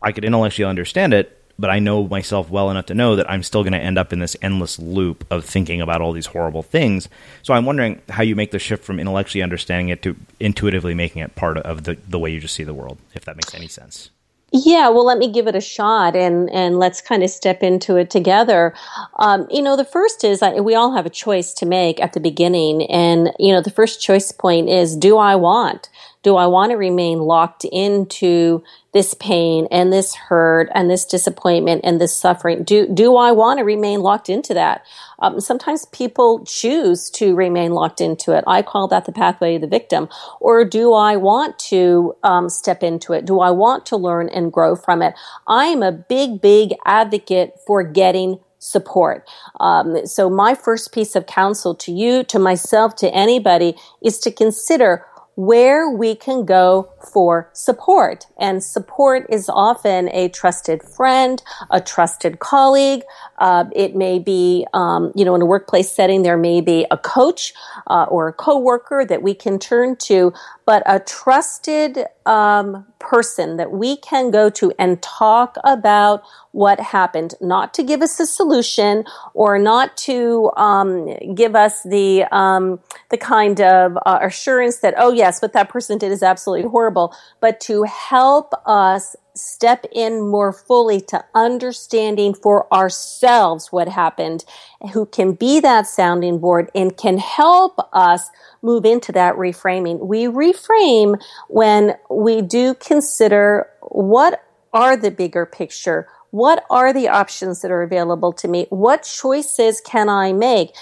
I 0.00 0.12
could 0.12 0.24
intellectually 0.24 0.68
understand 0.68 1.12
it, 1.12 1.38
but 1.58 1.70
I 1.70 1.80
know 1.80 2.06
myself 2.06 2.48
well 2.48 2.70
enough 2.70 2.86
to 2.86 2.94
know 2.94 3.16
that 3.16 3.28
I'm 3.28 3.42
still 3.42 3.62
going 3.62 3.72
to 3.72 3.78
end 3.78 3.98
up 3.98 4.12
in 4.12 4.20
this 4.20 4.36
endless 4.40 4.78
loop 4.78 5.26
of 5.30 5.44
thinking 5.44 5.80
about 5.80 6.00
all 6.00 6.12
these 6.12 6.26
horrible 6.26 6.62
things. 6.62 7.08
So 7.42 7.52
I'm 7.52 7.66
wondering 7.66 8.00
how 8.08 8.22
you 8.22 8.36
make 8.36 8.52
the 8.52 8.58
shift 8.60 8.84
from 8.84 9.00
intellectually 9.00 9.42
understanding 9.42 9.88
it 9.88 10.02
to 10.02 10.16
intuitively 10.38 10.94
making 10.94 11.22
it 11.22 11.34
part 11.34 11.58
of 11.58 11.82
the, 11.82 11.98
the 12.08 12.18
way 12.18 12.30
you 12.30 12.40
just 12.40 12.54
see 12.54 12.64
the 12.64 12.74
world, 12.74 12.98
if 13.14 13.24
that 13.24 13.36
makes 13.36 13.54
any 13.54 13.68
sense. 13.68 14.10
Yeah, 14.52 14.88
well, 14.90 15.06
let 15.06 15.18
me 15.18 15.30
give 15.32 15.46
it 15.46 15.56
a 15.56 15.60
shot 15.62 16.16
and, 16.16 16.50
and 16.50 16.78
let's 16.78 17.00
kind 17.02 17.22
of 17.22 17.30
step 17.30 17.62
into 17.62 17.96
it 17.96 18.10
together. 18.10 18.74
Um, 19.18 19.46
you 19.50 19.62
know, 19.62 19.76
the 19.76 19.84
first 19.84 20.24
is 20.24 20.42
I, 20.42 20.60
we 20.60 20.74
all 20.74 20.94
have 20.94 21.06
a 21.06 21.10
choice 21.10 21.54
to 21.54 21.66
make 21.66 22.00
at 22.02 22.14
the 22.14 22.20
beginning. 22.20 22.84
And, 22.90 23.32
you 23.38 23.52
know, 23.52 23.62
the 23.62 23.70
first 23.70 24.02
choice 24.02 24.32
point 24.32 24.68
is 24.68 24.96
do 24.96 25.18
I 25.18 25.36
want? 25.36 25.88
Do 26.22 26.36
I 26.36 26.46
want 26.46 26.70
to 26.70 26.76
remain 26.76 27.18
locked 27.18 27.64
into 27.64 28.62
this 28.92 29.14
pain 29.14 29.66
and 29.70 29.92
this 29.92 30.14
hurt 30.14 30.68
and 30.74 30.90
this 30.90 31.04
disappointment 31.04 31.80
and 31.84 32.00
this 32.00 32.16
suffering? 32.16 32.62
Do, 32.62 32.86
do 32.86 33.16
I 33.16 33.32
want 33.32 33.58
to 33.58 33.64
remain 33.64 34.00
locked 34.00 34.28
into 34.28 34.54
that? 34.54 34.84
Um, 35.18 35.40
sometimes 35.40 35.86
people 35.86 36.44
choose 36.44 37.10
to 37.10 37.34
remain 37.34 37.72
locked 37.72 38.00
into 38.00 38.36
it. 38.36 38.44
I 38.46 38.62
call 38.62 38.88
that 38.88 39.04
the 39.04 39.12
pathway 39.12 39.56
of 39.56 39.62
the 39.62 39.66
victim. 39.66 40.08
Or 40.40 40.64
do 40.64 40.92
I 40.92 41.16
want 41.16 41.58
to 41.70 42.14
um, 42.22 42.48
step 42.48 42.82
into 42.82 43.12
it? 43.12 43.24
Do 43.24 43.40
I 43.40 43.50
want 43.50 43.86
to 43.86 43.96
learn 43.96 44.28
and 44.28 44.52
grow 44.52 44.76
from 44.76 45.02
it? 45.02 45.14
I'm 45.48 45.82
a 45.82 45.92
big, 45.92 46.40
big 46.40 46.74
advocate 46.84 47.54
for 47.66 47.82
getting 47.82 48.38
support. 48.62 49.28
Um, 49.58 50.06
so 50.06 50.30
my 50.30 50.54
first 50.54 50.92
piece 50.92 51.16
of 51.16 51.26
counsel 51.26 51.74
to 51.74 51.90
you, 51.90 52.22
to 52.24 52.38
myself, 52.38 52.94
to 52.96 53.12
anybody 53.12 53.74
is 54.00 54.18
to 54.20 54.30
consider 54.30 55.04
where 55.34 55.90
we 55.90 56.14
can 56.14 56.44
go 56.44 56.91
for 57.02 57.50
support. 57.52 58.26
And 58.38 58.62
support 58.62 59.26
is 59.28 59.48
often 59.48 60.08
a 60.10 60.28
trusted 60.28 60.82
friend, 60.82 61.42
a 61.70 61.80
trusted 61.80 62.38
colleague. 62.38 63.02
Uh, 63.38 63.64
it 63.74 63.94
may 63.94 64.18
be, 64.18 64.66
um, 64.72 65.12
you 65.14 65.24
know, 65.24 65.34
in 65.34 65.42
a 65.42 65.46
workplace 65.46 65.90
setting, 65.90 66.22
there 66.22 66.36
may 66.36 66.60
be 66.60 66.86
a 66.90 66.96
coach 66.96 67.52
uh, 67.88 68.04
or 68.08 68.28
a 68.28 68.32
coworker 68.32 69.04
that 69.04 69.22
we 69.22 69.34
can 69.34 69.58
turn 69.58 69.96
to, 69.96 70.32
but 70.64 70.82
a 70.86 71.00
trusted 71.00 72.06
um, 72.26 72.86
person 72.98 73.56
that 73.56 73.72
we 73.72 73.96
can 73.96 74.30
go 74.30 74.48
to 74.48 74.72
and 74.78 75.02
talk 75.02 75.56
about 75.64 76.22
what 76.52 76.78
happened, 76.78 77.34
not 77.40 77.74
to 77.74 77.82
give 77.82 78.02
us 78.02 78.20
a 78.20 78.26
solution 78.26 79.04
or 79.34 79.58
not 79.58 79.96
to 79.96 80.50
um, 80.56 81.08
give 81.34 81.56
us 81.56 81.82
the 81.82 82.24
um, 82.30 82.78
the 83.10 83.16
kind 83.16 83.60
of 83.60 83.96
uh, 84.04 84.18
assurance 84.22 84.78
that 84.78 84.94
oh 84.98 85.12
yes, 85.12 85.40
what 85.42 85.54
that 85.54 85.68
person 85.68 85.98
did 85.98 86.12
is 86.12 86.22
absolutely 86.22 86.68
horrible, 86.68 86.91
but 87.40 87.60
to 87.60 87.84
help 87.84 88.52
us 88.66 89.16
step 89.34 89.86
in 89.92 90.28
more 90.28 90.52
fully 90.52 91.00
to 91.00 91.24
understanding 91.34 92.34
for 92.34 92.72
ourselves 92.72 93.72
what 93.72 93.88
happened, 93.88 94.44
who 94.92 95.06
can 95.06 95.32
be 95.32 95.60
that 95.60 95.86
sounding 95.86 96.38
board 96.38 96.70
and 96.74 96.96
can 96.96 97.18
help 97.18 97.78
us 97.92 98.30
move 98.60 98.84
into 98.84 99.12
that 99.12 99.34
reframing. 99.36 100.06
We 100.06 100.24
reframe 100.24 101.20
when 101.48 101.96
we 102.10 102.42
do 102.42 102.74
consider 102.74 103.68
what 103.80 104.42
are 104.72 104.96
the 104.96 105.10
bigger 105.10 105.46
picture? 105.46 106.08
What 106.30 106.64
are 106.70 106.94
the 106.94 107.08
options 107.08 107.60
that 107.60 107.70
are 107.70 107.82
available 107.82 108.32
to 108.34 108.48
me? 108.48 108.66
What 108.70 109.02
choices 109.02 109.82
can 109.82 110.08
I 110.08 110.32
make? 110.32 110.74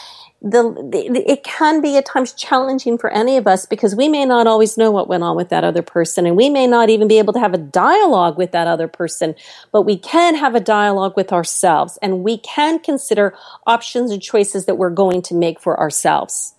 The, 0.43 0.63
the, 0.63 1.31
it 1.31 1.45
can 1.45 1.83
be 1.83 1.99
at 1.99 2.07
times 2.07 2.33
challenging 2.33 2.97
for 2.97 3.11
any 3.11 3.37
of 3.37 3.47
us 3.47 3.67
because 3.67 3.95
we 3.95 4.09
may 4.09 4.25
not 4.25 4.47
always 4.47 4.79
know 4.79 4.91
what 4.91 5.07
went 5.07 5.23
on 5.23 5.37
with 5.37 5.51
that 5.51 5.65
other 5.65 5.83
person 5.83 6.25
and 6.27 6.35
we 6.35 6.49
may 6.49 6.67
not 6.67 6.89
even 6.89 7.09
be 7.09 7.19
able 7.19 7.35
to 7.35 7.41
have 7.41 7.53
a 7.53 7.59
dialogue 7.59 8.39
with 8.39 8.53
that 8.53 8.67
other 8.67 8.89
person 8.89 9.35
but 9.71 9.83
we 9.83 9.99
can 9.99 10.35
have 10.35 10.55
a 10.55 10.61
dialogue 10.61 11.15
with 11.15 11.31
ourselves 11.31 11.99
and 12.01 12.25
we 12.25 12.39
can 12.39 12.79
consider 12.79 13.35
options 13.67 14.11
and 14.11 14.23
choices 14.23 14.65
that 14.65 14.77
we're 14.77 14.89
going 14.89 15.21
to 15.21 15.35
make 15.35 15.61
for 15.61 15.79
ourselves 15.79 16.55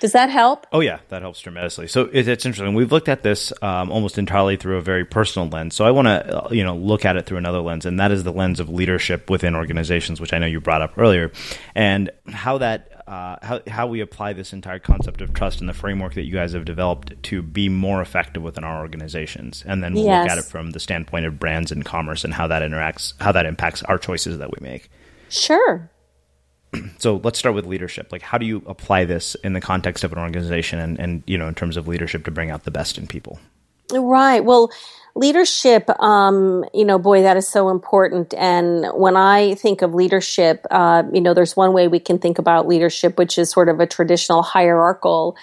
does 0.00 0.12
that 0.12 0.30
help? 0.30 0.66
Oh 0.72 0.80
yeah, 0.80 1.00
that 1.10 1.22
helps 1.22 1.40
tremendously. 1.40 1.86
So 1.86 2.06
it, 2.06 2.26
it's 2.26 2.46
interesting. 2.46 2.74
We've 2.74 2.90
looked 2.90 3.08
at 3.08 3.22
this 3.22 3.52
um, 3.62 3.92
almost 3.92 4.18
entirely 4.18 4.56
through 4.56 4.78
a 4.78 4.80
very 4.80 5.04
personal 5.04 5.48
lens. 5.48 5.74
So 5.74 5.84
I 5.84 5.90
want 5.90 6.06
to, 6.06 6.44
uh, 6.44 6.48
you 6.50 6.64
know, 6.64 6.74
look 6.74 7.04
at 7.04 7.16
it 7.16 7.26
through 7.26 7.38
another 7.38 7.60
lens, 7.60 7.86
and 7.86 8.00
that 8.00 8.10
is 8.10 8.24
the 8.24 8.32
lens 8.32 8.60
of 8.60 8.68
leadership 8.68 9.28
within 9.30 9.54
organizations, 9.54 10.20
which 10.20 10.32
I 10.32 10.38
know 10.38 10.46
you 10.46 10.60
brought 10.60 10.82
up 10.82 10.98
earlier, 10.98 11.30
and 11.74 12.10
how 12.26 12.58
that. 12.58 12.88
Uh, 13.10 13.36
how, 13.42 13.60
how 13.66 13.86
we 13.88 14.00
apply 14.02 14.32
this 14.34 14.52
entire 14.52 14.78
concept 14.78 15.20
of 15.20 15.32
trust 15.32 15.58
and 15.58 15.68
the 15.68 15.72
framework 15.72 16.14
that 16.14 16.22
you 16.22 16.32
guys 16.32 16.52
have 16.52 16.64
developed 16.64 17.20
to 17.24 17.42
be 17.42 17.68
more 17.68 18.00
effective 18.00 18.40
within 18.40 18.62
our 18.62 18.82
organizations, 18.82 19.64
and 19.66 19.82
then 19.82 19.94
we'll 19.94 20.04
yes. 20.04 20.22
look 20.22 20.30
at 20.30 20.38
it 20.38 20.44
from 20.44 20.70
the 20.70 20.78
standpoint 20.78 21.26
of 21.26 21.36
brands 21.36 21.72
and 21.72 21.84
commerce 21.84 22.22
and 22.22 22.32
how 22.32 22.46
that 22.46 22.62
interacts, 22.62 23.14
how 23.20 23.32
that 23.32 23.46
impacts 23.46 23.82
our 23.82 23.98
choices 23.98 24.38
that 24.38 24.52
we 24.52 24.64
make. 24.64 24.88
Sure 25.28 25.90
so 26.98 27.20
let's 27.22 27.38
start 27.38 27.54
with 27.54 27.66
leadership. 27.66 28.12
Like, 28.12 28.22
how 28.22 28.38
do 28.38 28.46
you 28.46 28.62
apply 28.66 29.04
this 29.04 29.34
in 29.36 29.52
the 29.52 29.60
context 29.60 30.04
of 30.04 30.12
an 30.12 30.18
organization 30.18 30.78
and, 30.78 30.98
and 30.98 31.22
you 31.26 31.38
know, 31.38 31.48
in 31.48 31.54
terms 31.54 31.76
of 31.76 31.88
leadership 31.88 32.24
to 32.24 32.30
bring 32.30 32.50
out 32.50 32.64
the 32.64 32.70
best 32.70 32.98
in 32.98 33.06
people? 33.06 33.38
Right. 33.92 34.44
Well, 34.44 34.70
leadership, 35.14 35.90
um, 36.00 36.64
you 36.72 36.84
know, 36.84 36.98
boy, 36.98 37.22
that 37.22 37.36
is 37.36 37.48
so 37.48 37.68
important. 37.68 38.32
And 38.34 38.86
when 38.94 39.16
I 39.16 39.54
think 39.56 39.82
of 39.82 39.94
leadership, 39.94 40.64
uh, 40.70 41.02
you 41.12 41.20
know, 41.20 41.34
there's 41.34 41.56
one 41.56 41.72
way 41.72 41.88
we 41.88 41.98
can 41.98 42.18
think 42.18 42.38
about 42.38 42.68
leadership, 42.68 43.18
which 43.18 43.38
is 43.38 43.50
sort 43.50 43.68
of 43.68 43.80
a 43.80 43.86
traditional 43.86 44.42
hierarchical 44.42 45.36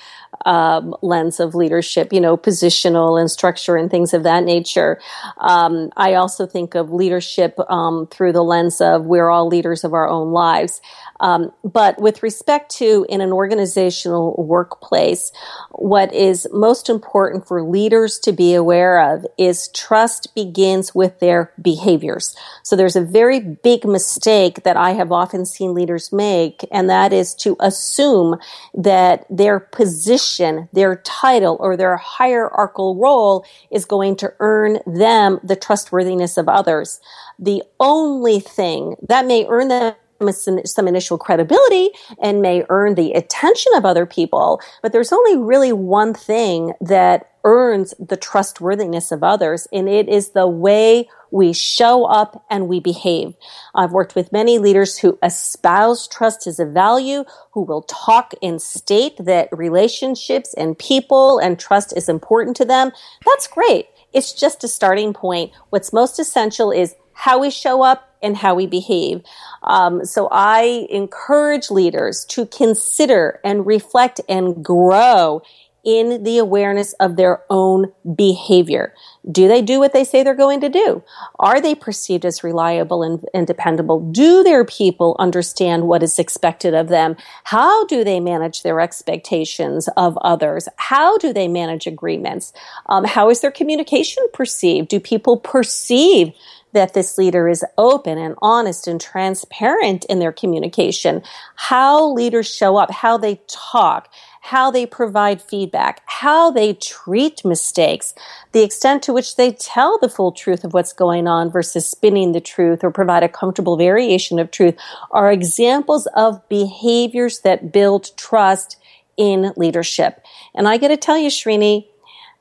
um, 0.45 0.95
lens 1.01 1.39
of 1.39 1.55
leadership, 1.55 2.13
you 2.13 2.21
know, 2.21 2.37
positional 2.37 3.19
and 3.19 3.29
structure 3.29 3.75
and 3.75 3.89
things 3.89 4.13
of 4.13 4.23
that 4.23 4.43
nature. 4.43 4.99
Um, 5.37 5.89
I 5.97 6.13
also 6.13 6.45
think 6.45 6.75
of 6.75 6.91
leadership 6.91 7.59
um, 7.69 8.07
through 8.07 8.33
the 8.33 8.43
lens 8.43 8.79
of 8.79 9.05
we're 9.05 9.29
all 9.29 9.47
leaders 9.47 9.83
of 9.83 9.93
our 9.93 10.07
own 10.07 10.31
lives. 10.31 10.81
Um, 11.19 11.51
but 11.63 11.99
with 11.99 12.23
respect 12.23 12.71
to 12.77 13.05
in 13.09 13.21
an 13.21 13.31
organizational 13.31 14.35
workplace, 14.37 15.31
what 15.71 16.13
is 16.13 16.47
most 16.51 16.89
important 16.89 17.47
for 17.47 17.63
leaders 17.63 18.19
to 18.19 18.31
be 18.31 18.53
aware 18.53 19.13
of 19.13 19.25
is 19.37 19.69
trust 19.69 20.33
begins 20.35 20.93
with 20.93 21.19
their 21.19 21.53
behaviors. 21.61 22.35
So 22.63 22.75
there's 22.75 22.95
a 22.95 23.01
very 23.01 23.39
big 23.39 23.85
mistake 23.85 24.63
that 24.63 24.77
I 24.77 24.91
have 24.91 25.11
often 25.11 25.45
seen 25.45 25.73
leaders 25.73 26.11
make, 26.11 26.65
and 26.71 26.89
that 26.89 27.13
is 27.13 27.33
to 27.35 27.55
assume 27.59 28.37
that 28.73 29.25
their 29.29 29.59
position, 29.59 30.69
their 30.73 30.97
title, 30.97 31.57
or 31.59 31.75
their 31.75 31.97
hierarchical 31.97 32.95
role 32.95 33.45
is 33.71 33.85
going 33.85 34.15
to 34.17 34.33
earn 34.39 34.79
them 34.85 35.39
the 35.43 35.55
trustworthiness 35.55 36.37
of 36.37 36.47
others. 36.47 36.99
The 37.39 37.63
only 37.79 38.39
thing 38.39 38.95
that 39.07 39.25
may 39.25 39.45
earn 39.47 39.67
them 39.67 39.95
some, 40.31 40.87
initial 40.87 41.17
credibility 41.17 41.89
and 42.21 42.41
may 42.41 42.65
earn 42.69 42.95
the 42.95 43.13
attention 43.13 43.73
of 43.75 43.85
other 43.85 44.05
people, 44.05 44.61
but 44.81 44.91
there's 44.91 45.11
only 45.11 45.37
really 45.37 45.73
one 45.73 46.13
thing 46.13 46.73
that 46.81 47.31
earns 47.43 47.93
the 47.99 48.17
trustworthiness 48.17 49.11
of 49.11 49.23
others, 49.23 49.67
and 49.71 49.87
it 49.87 50.09
is 50.09 50.31
the 50.31 50.47
way 50.47 51.07
we 51.31 51.53
show 51.53 52.05
up 52.05 52.45
and 52.49 52.67
we 52.67 52.79
behave. 52.79 53.35
I've 53.73 53.91
worked 53.91 54.15
with 54.15 54.31
many 54.31 54.59
leaders 54.59 54.97
who 54.97 55.17
espouse 55.23 56.07
trust 56.07 56.47
as 56.47 56.59
a 56.59 56.65
value, 56.65 57.23
who 57.51 57.61
will 57.61 57.83
talk 57.83 58.33
and 58.41 58.61
state 58.61 59.15
that 59.17 59.49
relationships 59.51 60.53
and 60.53 60.77
people 60.77 61.39
and 61.39 61.57
trust 61.59 61.95
is 61.95 62.09
important 62.09 62.57
to 62.57 62.65
them. 62.65 62.91
That's 63.25 63.47
great. 63.47 63.87
It's 64.13 64.33
just 64.33 64.63
a 64.63 64.67
starting 64.67 65.13
point. 65.13 65.51
What's 65.69 65.93
most 65.93 66.19
essential 66.19 66.71
is 66.71 66.95
how 67.17 67.39
we 67.39 67.49
show 67.49 67.81
up 67.81 68.07
and 68.21 68.37
how 68.37 68.53
we 68.53 68.67
behave. 68.67 69.23
Um, 69.63 70.05
so 70.05 70.27
I 70.31 70.87
encourage 70.89 71.71
leaders 71.71 72.23
to 72.29 72.45
consider 72.45 73.39
and 73.43 73.65
reflect 73.65 74.21
and 74.29 74.63
grow 74.63 75.41
in 75.83 76.23
the 76.23 76.37
awareness 76.37 76.91
of 76.93 77.15
their 77.15 77.41
own 77.49 77.93
behavior. 78.15 78.93
Do 79.31 79.47
they 79.47 79.61
do 79.61 79.79
what 79.79 79.93
they 79.93 80.03
say 80.03 80.21
they're 80.21 80.35
going 80.35 80.59
to 80.59 80.69
do? 80.69 81.01
Are 81.39 81.61
they 81.61 81.75
perceived 81.75 82.25
as 82.25 82.43
reliable 82.43 83.03
and, 83.03 83.25
and, 83.33 83.47
dependable? 83.47 84.01
Do 84.01 84.43
their 84.43 84.65
people 84.65 85.15
understand 85.17 85.87
what 85.87 86.03
is 86.03 86.19
expected 86.19 86.73
of 86.73 86.89
them? 86.89 87.15
How 87.45 87.85
do 87.85 88.03
they 88.03 88.19
manage 88.19 88.63
their 88.63 88.81
expectations 88.81 89.87
of 89.95 90.17
others? 90.17 90.67
How 90.75 91.17
do 91.19 91.31
they 91.31 91.47
manage 91.47 91.87
agreements? 91.87 92.51
Um, 92.87 93.05
how 93.05 93.29
is 93.29 93.39
their 93.39 93.51
communication 93.51 94.25
perceived? 94.33 94.89
Do 94.89 94.99
people 94.99 95.37
perceive 95.37 96.33
that 96.73 96.93
this 96.93 97.17
leader 97.17 97.47
is 97.47 97.65
open 97.77 98.17
and 98.17 98.35
honest 98.41 98.87
and 98.87 98.99
transparent 98.99 100.05
in 100.05 100.19
their 100.19 100.31
communication, 100.31 101.23
how 101.55 102.11
leaders 102.13 102.53
show 102.53 102.77
up, 102.77 102.91
how 102.91 103.17
they 103.17 103.39
talk, 103.47 104.09
how 104.41 104.71
they 104.71 104.85
provide 104.85 105.41
feedback, 105.41 106.01
how 106.05 106.49
they 106.51 106.73
treat 106.73 107.43
mistakes, 107.43 108.13
the 108.53 108.63
extent 108.63 109.03
to 109.03 109.13
which 109.13 109.35
they 109.35 109.51
tell 109.51 109.97
the 109.97 110.09
full 110.09 110.31
truth 110.31 110.63
of 110.63 110.73
what's 110.73 110.93
going 110.93 111.27
on 111.27 111.51
versus 111.51 111.89
spinning 111.89 112.31
the 112.31 112.39
truth 112.39 112.83
or 112.83 112.91
provide 112.91 113.23
a 113.23 113.29
comfortable 113.29 113.75
variation 113.75 114.39
of 114.39 114.49
truth 114.51 114.75
are 115.11 115.31
examples 115.31 116.07
of 116.15 116.47
behaviors 116.47 117.39
that 117.39 117.73
build 117.73 118.15
trust 118.15 118.77
in 119.17 119.51
leadership. 119.57 120.21
And 120.55 120.67
I 120.67 120.77
got 120.77 120.89
to 120.89 120.97
tell 120.97 121.17
you, 121.17 121.29
Srini, 121.29 121.87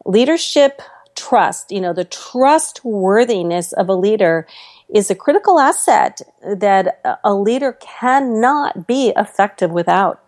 leadership 0.05 0.83
trust, 1.17 1.73
you 1.73 1.81
know, 1.81 1.93
the 1.93 2.05
trustworthiness 2.05 3.73
of 3.73 3.89
a 3.89 3.95
leader 3.95 4.47
is 4.89 5.11
a 5.11 5.15
critical 5.15 5.59
asset 5.59 6.21
that 6.43 7.19
a 7.25 7.35
leader 7.35 7.73
cannot 7.73 8.87
be 8.87 9.13
effective 9.17 9.71
without. 9.71 10.23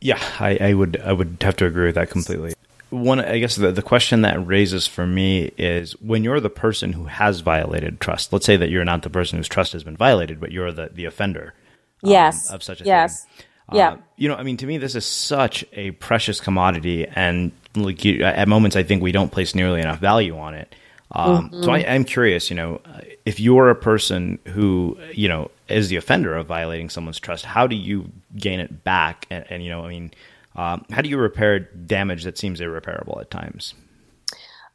Yeah, 0.00 0.22
I, 0.38 0.58
I 0.60 0.74
would 0.74 1.00
I 1.00 1.12
would 1.12 1.38
have 1.40 1.56
to 1.56 1.66
agree 1.66 1.86
with 1.86 1.94
that 1.94 2.10
completely. 2.10 2.54
One, 2.90 3.20
I 3.20 3.38
guess 3.38 3.56
the, 3.56 3.72
the 3.72 3.82
question 3.82 4.20
that 4.20 4.46
raises 4.46 4.86
for 4.86 5.06
me 5.06 5.50
is 5.58 5.92
when 6.00 6.22
you're 6.22 6.40
the 6.40 6.50
person 6.50 6.92
who 6.92 7.06
has 7.06 7.40
violated 7.40 8.00
trust. 8.00 8.32
Let's 8.32 8.46
say 8.46 8.56
that 8.56 8.70
you're 8.70 8.84
not 8.84 9.02
the 9.02 9.10
person 9.10 9.38
whose 9.38 9.48
trust 9.48 9.72
has 9.72 9.82
been 9.82 9.96
violated, 9.96 10.40
but 10.40 10.52
you're 10.52 10.72
the 10.72 10.90
the 10.92 11.06
offender. 11.06 11.54
Um, 12.02 12.10
yes. 12.10 12.50
Of 12.50 12.62
such 12.62 12.82
a 12.82 12.84
yes. 12.84 13.24
thing. 13.24 13.46
Yeah. 13.72 13.92
Uh, 13.92 13.96
you 14.16 14.28
know, 14.28 14.36
I 14.36 14.42
mean, 14.42 14.58
to 14.58 14.66
me, 14.66 14.76
this 14.76 14.94
is 14.94 15.06
such 15.06 15.64
a 15.72 15.92
precious 15.92 16.38
commodity, 16.40 17.06
and 17.06 17.52
like 17.76 18.04
you, 18.04 18.22
at 18.22 18.48
moments, 18.48 18.76
I 18.76 18.82
think 18.82 19.02
we 19.02 19.12
don't 19.12 19.30
place 19.30 19.54
nearly 19.54 19.80
enough 19.80 19.98
value 19.98 20.36
on 20.38 20.54
it. 20.54 20.74
Um, 21.12 21.50
mm-hmm. 21.50 21.62
So 21.62 21.70
I, 21.70 21.78
am 21.80 22.04
curious, 22.04 22.50
you 22.50 22.56
know, 22.56 22.80
if 23.24 23.38
you're 23.38 23.70
a 23.70 23.74
person 23.74 24.38
who, 24.46 24.98
you 25.12 25.28
know, 25.28 25.50
is 25.68 25.88
the 25.88 25.96
offender 25.96 26.34
of 26.34 26.46
violating 26.46 26.90
someone's 26.90 27.20
trust, 27.20 27.44
how 27.44 27.66
do 27.66 27.76
you 27.76 28.10
gain 28.36 28.60
it 28.60 28.84
back? 28.84 29.26
And, 29.30 29.44
and 29.48 29.62
you 29.62 29.70
know, 29.70 29.84
I 29.84 29.88
mean, 29.88 30.10
um, 30.56 30.84
how 30.90 31.02
do 31.02 31.08
you 31.08 31.18
repair 31.18 31.60
damage 31.60 32.24
that 32.24 32.38
seems 32.38 32.60
irreparable 32.60 33.18
at 33.20 33.30
times? 33.30 33.74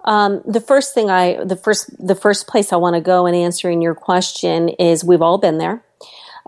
Um, 0.06 0.42
the 0.46 0.62
first 0.62 0.94
thing 0.94 1.10
I, 1.10 1.44
the 1.44 1.58
first, 1.58 1.92
the 2.06 2.16
first 2.16 2.48
place 2.48 2.72
I 2.72 2.78
want 2.78 2.96
to 2.96 3.02
go 3.02 3.26
in 3.26 3.36
answering 3.36 3.82
your 3.82 3.96
question 3.96 4.70
is 4.70 5.04
we've 5.04 5.22
all 5.22 5.38
been 5.38 5.58
there. 5.58 5.84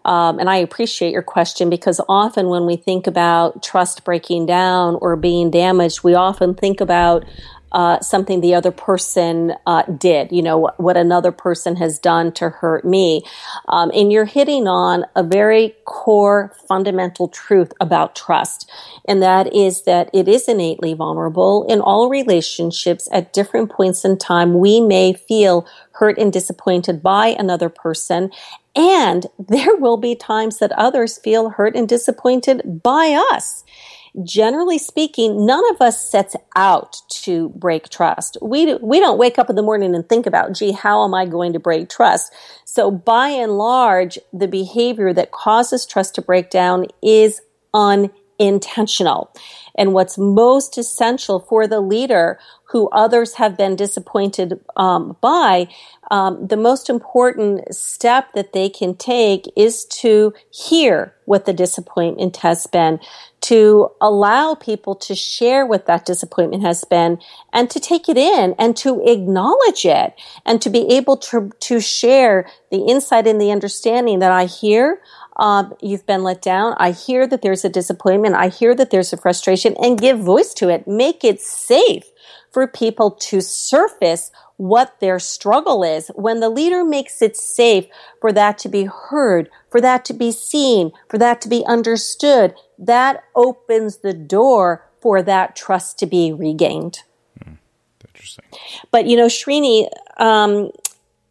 Um, 0.06 0.40
and 0.40 0.50
I 0.50 0.58
appreciate 0.58 1.12
your 1.12 1.22
question 1.22 1.70
because 1.70 2.02
often 2.10 2.48
when 2.48 2.66
we 2.66 2.76
think 2.76 3.08
about 3.08 3.64
trust 3.64 4.04
breaking 4.04 4.46
down 4.46 4.96
or 4.96 5.16
being 5.16 5.52
damaged, 5.52 6.04
we 6.04 6.16
often 6.16 6.56
think 6.56 6.82
about 6.82 7.26
uh, 7.72 8.00
something 8.02 8.42
the 8.42 8.54
other 8.54 8.72
person 8.72 9.54
uh, 9.66 9.84
did, 9.84 10.32
you 10.32 10.42
know, 10.42 10.58
what, 10.58 10.80
what, 10.80 10.98
another 10.98 11.32
person 11.32 11.78
has 11.78 11.98
done 11.98 12.32
to 12.34 12.50
hurt 12.50 12.84
me. 12.84 13.22
Um, 13.70 13.92
and 13.96 14.12
you're 14.12 14.26
hitting 14.26 14.68
on 14.68 15.06
a 15.16 15.24
very 15.24 15.76
core 15.86 16.54
fundamental 16.68 17.30
truth 17.30 17.72
about 17.80 18.16
trust. 18.16 18.70
And 19.08 19.22
that 19.22 19.54
is 19.56 19.84
that 19.84 20.10
it 20.14 20.28
is 20.28 20.50
innately 20.50 20.94
vulnerable 20.94 21.66
in 21.70 21.80
all 21.80 22.10
relationships 22.10 23.08
at 23.12 23.32
different 23.32 23.72
points 23.72 24.04
in 24.04 24.18
time. 24.18 24.60
We 24.60 24.82
may 24.82 25.14
feel 25.14 25.66
hurt 26.02 26.18
and 26.18 26.34
disappointed 26.34 27.04
by 27.04 27.28
another 27.28 27.70
person. 27.70 28.32
And 28.76 29.28
there 29.38 29.76
will 29.76 29.98
be 29.98 30.16
times 30.16 30.58
that 30.58 30.72
others 30.72 31.20
feel 31.20 31.50
hurt 31.50 31.76
and 31.76 31.88
disappointed 31.88 32.82
by 32.82 33.14
us 33.32 33.64
generally 34.24 34.78
speaking, 34.78 35.46
none 35.46 35.64
of 35.72 35.82
us 35.82 36.10
sets 36.10 36.36
out 36.56 36.98
to 37.10 37.48
break 37.50 37.88
trust. 37.88 38.38
We, 38.42 38.76
we 38.76 39.00
don't 39.00 39.18
wake 39.18 39.40
up 39.40 39.50
in 39.50 39.56
the 39.56 39.62
morning 39.62 39.96
and 39.96 40.08
think 40.08 40.26
about, 40.26 40.54
gee, 40.54 40.74
how 40.74 41.06
am 41.06 41.14
I 41.14 41.26
going 41.26 41.54
to 41.54 41.60
break 41.60 41.88
trust? 41.88 42.34
So 42.66 42.92
by 42.92 43.30
and 43.30 43.58
large, 43.58 44.20
the 44.34 44.50
behavior 44.50 45.14
that 45.14 45.32
causes 45.32 45.86
trust 45.86 46.16
to 46.16 46.22
break 46.22 46.50
down 46.50 46.88
is 47.02 47.42
unintentional. 47.74 48.21
And 49.76 49.94
what's 49.94 50.18
most 50.18 50.78
essential 50.78 51.40
for 51.40 51.68
the 51.68 51.80
leader 51.80 52.40
who 52.72 52.90
others 52.90 53.36
have 53.36 53.58
been 53.58 53.76
disappointed 53.76 54.60
um, 54.78 55.18
by, 55.22 55.68
um, 56.10 56.48
the 56.48 56.58
most 56.58 56.90
important 56.90 57.74
step 57.74 58.34
that 58.34 58.54
they 58.54 58.70
can 58.70 58.96
take 58.96 59.46
is 59.56 59.86
to 59.86 60.34
hear 60.52 61.14
what 61.26 61.46
the 61.46 61.54
disappointment 61.54 62.38
has 62.38 62.68
been, 62.68 63.00
to 63.42 63.90
allow 64.00 64.56
people 64.56 64.96
to 64.96 65.16
share 65.16 65.66
what 65.66 65.86
that 65.88 66.06
disappointment 66.06 66.64
has 66.64 66.84
been, 66.86 67.20
and 67.54 67.70
to 67.70 67.80
take 67.80 68.08
it 68.08 68.18
in 68.18 68.56
and 68.58 68.76
to 68.78 69.02
acknowledge 69.06 69.86
it, 69.86 70.14
and 70.46 70.62
to 70.62 70.70
be 70.70 70.94
able 70.94 71.18
to, 71.18 71.52
to 71.60 71.80
share 71.80 72.50
the 72.72 72.86
insight 72.86 73.28
and 73.28 73.40
the 73.40 73.52
understanding 73.52 74.20
that 74.20 74.32
I 74.32 74.46
hear. 74.46 75.02
Um, 75.38 75.74
you've 75.82 76.06
been 76.06 76.24
let 76.24 76.42
down. 76.42 76.76
I 76.78 76.92
hear 76.92 77.26
that 77.28 77.42
there's 77.42 77.66
a 77.66 77.70
disappointment. 77.70 78.36
I 78.36 78.50
hear 78.50 78.76
that 78.76 78.92
there's 78.92 79.14
a 79.14 79.18
frustration 79.18 79.76
and 79.82 80.00
give 80.00 80.20
voice 80.20 80.54
to 80.56 80.70
it. 80.70 80.88
Make 80.88 81.24
it 81.24 81.42
safe 81.42 82.06
for 82.52 82.68
people 82.68 83.12
to 83.12 83.42
surface 83.42 84.32
what 84.58 85.00
their 85.00 85.18
struggle 85.18 85.84
is. 85.84 86.12
When 86.16 86.40
the 86.40 86.50
leader 86.50 86.84
makes 86.84 87.22
it 87.22 87.36
safe 87.36 87.88
for 88.20 88.32
that 88.34 88.58
to 88.60 88.70
be 88.70 88.86
heard, 88.86 89.50
for 89.70 89.82
that 89.82 90.06
to 90.06 90.14
be 90.14 90.32
seen, 90.32 90.92
for 91.10 91.18
that 91.18 91.42
to 91.42 91.50
be 91.50 91.66
understood, 91.66 92.54
that 92.78 93.24
opens 93.36 93.98
the 93.98 94.14
door 94.14 94.88
for 95.02 95.24
that 95.24 95.56
trust 95.56 95.98
to 96.00 96.06
be 96.06 96.32
regained. 96.32 97.00
Hmm. 97.44 97.54
Interesting. 98.06 98.46
But 98.92 99.08
you 99.08 99.18
know, 99.18 99.28
Srini, 99.28 99.90
um, 100.18 100.70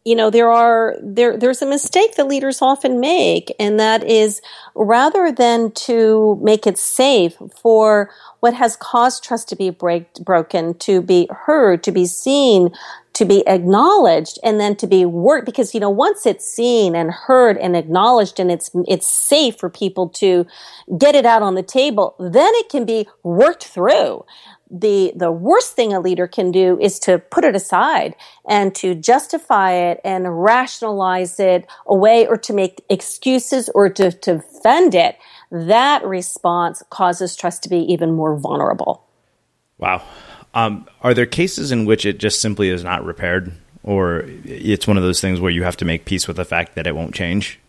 you 0.03 0.15
know 0.15 0.29
there 0.29 0.49
are 0.49 0.95
there 1.01 1.37
there's 1.37 1.61
a 1.61 1.65
mistake 1.65 2.15
that 2.15 2.27
leaders 2.27 2.61
often 2.61 2.99
make 2.99 3.53
and 3.59 3.79
that 3.79 4.03
is 4.03 4.41
rather 4.75 5.31
than 5.31 5.71
to 5.71 6.39
make 6.41 6.65
it 6.65 6.77
safe 6.77 7.35
for 7.55 8.09
what 8.39 8.53
has 8.55 8.75
caused 8.75 9.23
trust 9.23 9.47
to 9.49 9.55
be 9.55 9.69
break, 9.69 10.11
broken 10.15 10.73
to 10.75 11.01
be 11.01 11.27
heard 11.31 11.83
to 11.83 11.91
be 11.91 12.05
seen 12.05 12.71
to 13.13 13.25
be 13.25 13.45
acknowledged 13.47 14.39
and 14.43 14.59
then 14.59 14.75
to 14.75 14.87
be 14.87 15.05
worked 15.05 15.45
because 15.45 15.73
you 15.73 15.79
know 15.79 15.89
once 15.89 16.25
it's 16.25 16.45
seen 16.45 16.95
and 16.95 17.11
heard 17.11 17.57
and 17.57 17.75
acknowledged 17.75 18.39
and 18.39 18.51
it's 18.51 18.71
it's 18.87 19.07
safe 19.07 19.57
for 19.57 19.69
people 19.69 20.09
to 20.09 20.47
get 20.97 21.13
it 21.13 21.25
out 21.25 21.43
on 21.43 21.53
the 21.53 21.63
table 21.63 22.15
then 22.19 22.51
it 22.55 22.69
can 22.69 22.85
be 22.85 23.07
worked 23.23 23.65
through 23.65 24.25
the 24.71 25.11
the 25.15 25.31
worst 25.31 25.75
thing 25.75 25.93
a 25.93 25.99
leader 25.99 26.27
can 26.27 26.51
do 26.51 26.79
is 26.79 26.97
to 26.99 27.19
put 27.19 27.43
it 27.43 27.55
aside 27.55 28.15
and 28.47 28.73
to 28.75 28.95
justify 28.95 29.73
it 29.73 29.99
and 30.03 30.41
rationalize 30.41 31.39
it 31.39 31.67
away 31.85 32.25
or 32.25 32.37
to 32.37 32.53
make 32.53 32.81
excuses 32.89 33.69
or 33.75 33.89
to, 33.89 34.11
to 34.11 34.41
defend 34.61 34.95
it. 34.95 35.17
That 35.51 36.05
response 36.05 36.83
causes 36.89 37.35
trust 37.35 37.63
to 37.63 37.69
be 37.69 37.79
even 37.91 38.13
more 38.13 38.37
vulnerable. 38.37 39.05
Wow. 39.77 40.01
Um, 40.53 40.87
are 41.01 41.13
there 41.13 41.25
cases 41.25 41.71
in 41.71 41.85
which 41.85 42.05
it 42.05 42.19
just 42.19 42.41
simply 42.41 42.69
is 42.69 42.83
not 42.83 43.03
repaired? 43.03 43.51
Or 43.83 44.23
it's 44.45 44.87
one 44.87 44.97
of 44.97 45.03
those 45.03 45.19
things 45.19 45.39
where 45.39 45.51
you 45.51 45.63
have 45.63 45.77
to 45.77 45.85
make 45.85 46.05
peace 46.05 46.27
with 46.27 46.37
the 46.37 46.45
fact 46.45 46.75
that 46.75 46.87
it 46.87 46.95
won't 46.95 47.15
change? 47.15 47.59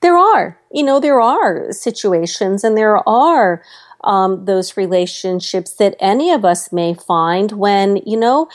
There 0.00 0.16
are. 0.16 0.58
You 0.70 0.84
know 0.84 1.00
there 1.00 1.20
are 1.20 1.72
situations 1.72 2.62
and 2.62 2.76
there 2.76 3.06
are 3.08 3.62
um, 4.04 4.44
those 4.44 4.76
relationships 4.76 5.74
that 5.74 5.96
any 6.00 6.30
of 6.30 6.44
us 6.44 6.72
may 6.72 6.94
find 6.94 7.52
when, 7.52 7.96
you 8.06 8.16
know, 8.16 8.48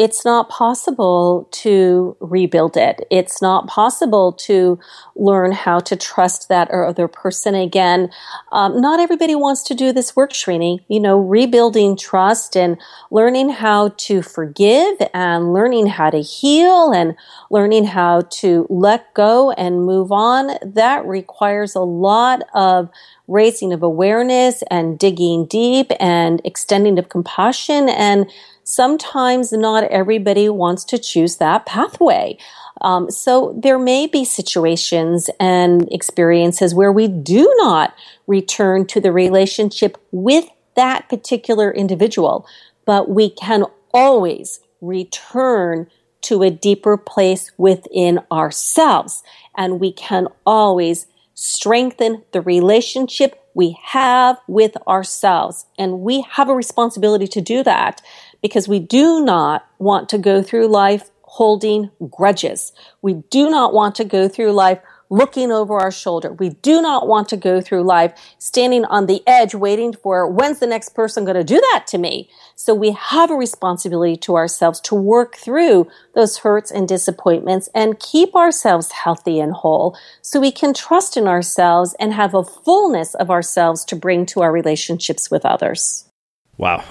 it's 0.00 0.24
not 0.24 0.48
possible 0.48 1.46
to 1.50 2.16
rebuild 2.20 2.74
it. 2.74 3.06
It's 3.10 3.42
not 3.42 3.66
possible 3.68 4.32
to 4.32 4.78
learn 5.14 5.52
how 5.52 5.78
to 5.80 5.94
trust 5.94 6.48
that 6.48 6.68
or 6.70 6.86
other 6.86 7.06
person 7.06 7.54
again. 7.54 8.08
Um, 8.50 8.80
not 8.80 8.98
everybody 8.98 9.34
wants 9.34 9.62
to 9.64 9.74
do 9.74 9.92
this 9.92 10.16
work, 10.16 10.32
Srini. 10.32 10.78
You 10.88 11.00
know, 11.00 11.18
rebuilding 11.18 11.98
trust 11.98 12.56
and 12.56 12.78
learning 13.10 13.50
how 13.50 13.90
to 14.08 14.22
forgive 14.22 14.96
and 15.12 15.52
learning 15.52 15.88
how 15.88 16.08
to 16.08 16.22
heal 16.22 16.92
and 16.92 17.14
learning 17.50 17.84
how 17.84 18.22
to 18.40 18.66
let 18.70 19.12
go 19.12 19.50
and 19.50 19.84
move 19.84 20.10
on. 20.12 20.56
That 20.62 21.04
requires 21.04 21.74
a 21.74 21.82
lot 21.82 22.40
of 22.54 22.88
raising 23.28 23.74
of 23.74 23.82
awareness 23.82 24.62
and 24.70 24.98
digging 24.98 25.44
deep 25.44 25.92
and 26.00 26.40
extending 26.42 26.98
of 26.98 27.10
compassion. 27.10 27.90
And 27.90 28.30
sometimes 28.70 29.52
not 29.52 29.84
everybody 29.84 30.48
wants 30.48 30.84
to 30.84 30.98
choose 30.98 31.36
that 31.36 31.66
pathway. 31.66 32.38
Um, 32.80 33.10
so 33.10 33.58
there 33.60 33.78
may 33.78 34.06
be 34.06 34.24
situations 34.24 35.28
and 35.38 35.90
experiences 35.92 36.74
where 36.74 36.92
we 36.92 37.08
do 37.08 37.52
not 37.58 37.94
return 38.26 38.86
to 38.86 39.00
the 39.00 39.12
relationship 39.12 39.98
with 40.12 40.46
that 40.76 41.08
particular 41.08 41.70
individual, 41.70 42.46
but 42.86 43.10
we 43.10 43.28
can 43.30 43.64
always 43.92 44.60
return 44.80 45.88
to 46.22 46.42
a 46.42 46.50
deeper 46.50 46.96
place 46.96 47.50
within 47.58 48.20
ourselves. 48.30 49.22
And 49.56 49.80
we 49.80 49.92
can 49.92 50.28
always 50.46 51.06
strengthen 51.34 52.22
the 52.32 52.40
relationship 52.40 53.40
we 53.54 53.76
have 53.82 54.38
with 54.46 54.76
ourselves. 54.86 55.66
And 55.78 56.00
we 56.00 56.24
have 56.32 56.48
a 56.48 56.54
responsibility 56.54 57.26
to 57.28 57.40
do 57.40 57.62
that 57.64 58.00
because 58.42 58.68
we 58.68 58.78
do 58.78 59.24
not 59.24 59.66
want 59.78 60.08
to 60.10 60.18
go 60.18 60.42
through 60.42 60.68
life 60.68 61.10
holding 61.22 61.90
grudges. 62.10 62.72
We 63.02 63.14
do 63.30 63.50
not 63.50 63.72
want 63.72 63.94
to 63.96 64.04
go 64.04 64.28
through 64.28 64.52
life 64.52 64.80
looking 65.10 65.50
over 65.50 65.78
our 65.78 65.90
shoulder. 65.90 66.32
We 66.32 66.50
do 66.50 66.80
not 66.80 67.08
want 67.08 67.28
to 67.30 67.36
go 67.36 67.60
through 67.60 67.82
life 67.82 68.12
standing 68.38 68.84
on 68.84 69.06
the 69.06 69.22
edge 69.26 69.54
waiting 69.54 69.92
for 69.92 70.28
when's 70.28 70.60
the 70.60 70.68
next 70.68 70.90
person 70.90 71.24
going 71.24 71.36
to 71.36 71.44
do 71.44 71.60
that 71.72 71.84
to 71.88 71.98
me. 71.98 72.30
So 72.54 72.74
we 72.74 72.92
have 72.92 73.30
a 73.30 73.34
responsibility 73.34 74.16
to 74.18 74.36
ourselves 74.36 74.80
to 74.82 74.94
work 74.94 75.34
through 75.36 75.88
those 76.14 76.38
hurts 76.38 76.70
and 76.70 76.86
disappointments 76.86 77.68
and 77.74 77.98
keep 77.98 78.36
ourselves 78.36 78.92
healthy 78.92 79.40
and 79.40 79.52
whole 79.52 79.98
so 80.22 80.40
we 80.40 80.52
can 80.52 80.72
trust 80.72 81.16
in 81.16 81.26
ourselves 81.26 81.94
and 81.98 82.14
have 82.14 82.32
a 82.32 82.44
fullness 82.44 83.14
of 83.14 83.30
ourselves 83.30 83.84
to 83.86 83.96
bring 83.96 84.24
to 84.26 84.42
our 84.42 84.52
relationships 84.52 85.30
with 85.30 85.44
others. 85.44 86.08
Wow. 86.56 86.84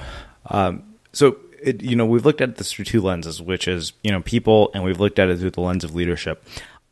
Um, 0.46 0.89
so 1.20 1.36
it, 1.62 1.84
you 1.84 1.98
know, 1.98 2.06
we've 2.06 2.26
looked 2.26 2.40
at 2.40 2.56
this 2.56 2.72
through 2.72 2.86
two 2.86 3.02
lenses, 3.02 3.42
which 3.42 3.68
is, 3.68 3.92
you 4.06 4.12
know, 4.12 4.22
people, 4.22 4.72
and 4.74 4.86
we've 4.86 5.02
looked 5.02 5.20
at 5.20 5.28
it 5.28 5.38
through 5.40 5.52
the 5.52 5.60
lens 5.60 5.84
of 5.84 5.94
leadership. 5.94 6.42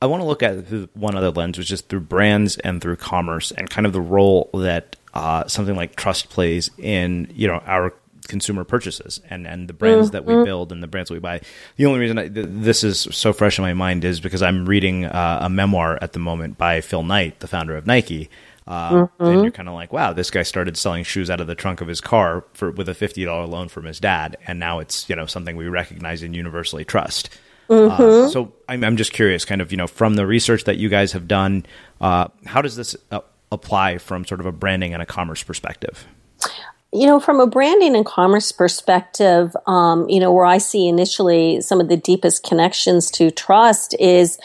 I 0.01 0.05
want 0.05 0.19
to 0.19 0.25
look 0.25 0.43
at 0.43 0.65
one 0.97 1.15
other 1.15 1.29
lens, 1.31 1.57
which 1.57 1.71
is 1.71 1.79
through 1.79 2.01
brands 2.01 2.57
and 2.57 2.81
through 2.81 2.97
commerce, 2.97 3.51
and 3.51 3.69
kind 3.69 3.87
of 3.87 3.93
the 3.93 4.01
role 4.01 4.49
that 4.53 4.97
uh, 5.13 5.47
something 5.47 5.77
like 5.77 5.95
trust 5.95 6.29
plays 6.29 6.69
in 6.77 7.31
you 7.33 7.47
know 7.47 7.63
our 7.65 7.93
consumer 8.27 8.65
purchases 8.65 9.21
and 9.29 9.47
and 9.47 9.69
the 9.69 9.73
brands 9.73 10.11
that 10.11 10.25
we 10.25 10.33
mm-hmm. 10.33 10.43
build 10.43 10.73
and 10.73 10.83
the 10.83 10.87
brands 10.87 11.07
that 11.07 11.15
we 11.15 11.21
buy. 11.21 11.39
The 11.77 11.85
only 11.85 12.01
reason 12.01 12.19
I, 12.19 12.27
this 12.27 12.83
is 12.83 13.07
so 13.11 13.31
fresh 13.31 13.57
in 13.57 13.63
my 13.63 13.73
mind 13.73 14.03
is 14.03 14.19
because 14.19 14.41
I'm 14.41 14.65
reading 14.65 15.05
uh, 15.05 15.39
a 15.41 15.49
memoir 15.49 15.97
at 16.01 16.11
the 16.11 16.19
moment 16.19 16.57
by 16.57 16.81
Phil 16.81 17.03
Knight, 17.03 17.39
the 17.39 17.47
founder 17.47 17.77
of 17.77 17.87
Nike. 17.87 18.29
Uh, 18.67 18.91
mm-hmm. 18.91 19.23
And 19.23 19.41
you're 19.43 19.51
kind 19.51 19.69
of 19.69 19.75
like, 19.75 19.93
wow, 19.93 20.11
this 20.11 20.29
guy 20.29 20.43
started 20.43 20.75
selling 20.77 21.03
shoes 21.03 21.29
out 21.29 21.39
of 21.39 21.47
the 21.47 21.55
trunk 21.55 21.79
of 21.79 21.87
his 21.87 22.01
car 22.01 22.43
for 22.53 22.71
with 22.71 22.89
a 22.89 22.93
fifty 22.93 23.23
dollar 23.23 23.45
loan 23.45 23.69
from 23.69 23.85
his 23.85 23.99
dad, 23.99 24.35
and 24.45 24.59
now 24.59 24.79
it's 24.79 25.09
you 25.09 25.15
know 25.15 25.25
something 25.25 25.55
we 25.55 25.67
recognize 25.67 26.21
and 26.21 26.35
universally 26.35 26.83
trust. 26.83 27.29
Mm-hmm. 27.69 28.01
Uh, 28.01 28.29
so 28.29 28.53
I'm, 28.69 28.83
I'm 28.83 28.97
just 28.97 29.13
curious, 29.13 29.45
kind 29.45 29.61
of, 29.61 29.71
you 29.71 29.77
know, 29.77 29.87
from 29.87 30.15
the 30.15 30.25
research 30.25 30.63
that 30.65 30.77
you 30.77 30.89
guys 30.89 31.11
have 31.11 31.27
done, 31.27 31.65
uh, 31.99 32.29
how 32.45 32.61
does 32.61 32.75
this 32.75 32.95
uh, 33.11 33.19
apply 33.51 33.97
from 33.97 34.25
sort 34.25 34.39
of 34.39 34.45
a 34.45 34.51
branding 34.51 34.93
and 34.93 35.01
a 35.01 35.05
commerce 35.05 35.43
perspective? 35.43 36.05
You 36.93 37.05
know, 37.05 37.19
from 37.19 37.41
a 37.41 37.47
branding 37.47 37.95
and 37.95 38.05
commerce 38.05 38.51
perspective, 38.53 39.53
um, 39.65 40.07
you 40.07 40.19
know, 40.19 40.31
where 40.31 40.45
I 40.45 40.57
see 40.57 40.87
initially 40.87 41.59
some 41.61 41.81
of 41.81 41.89
the 41.89 41.97
deepest 41.97 42.43
connections 42.43 43.11
to 43.11 43.31
trust 43.31 43.93
is 43.99 44.39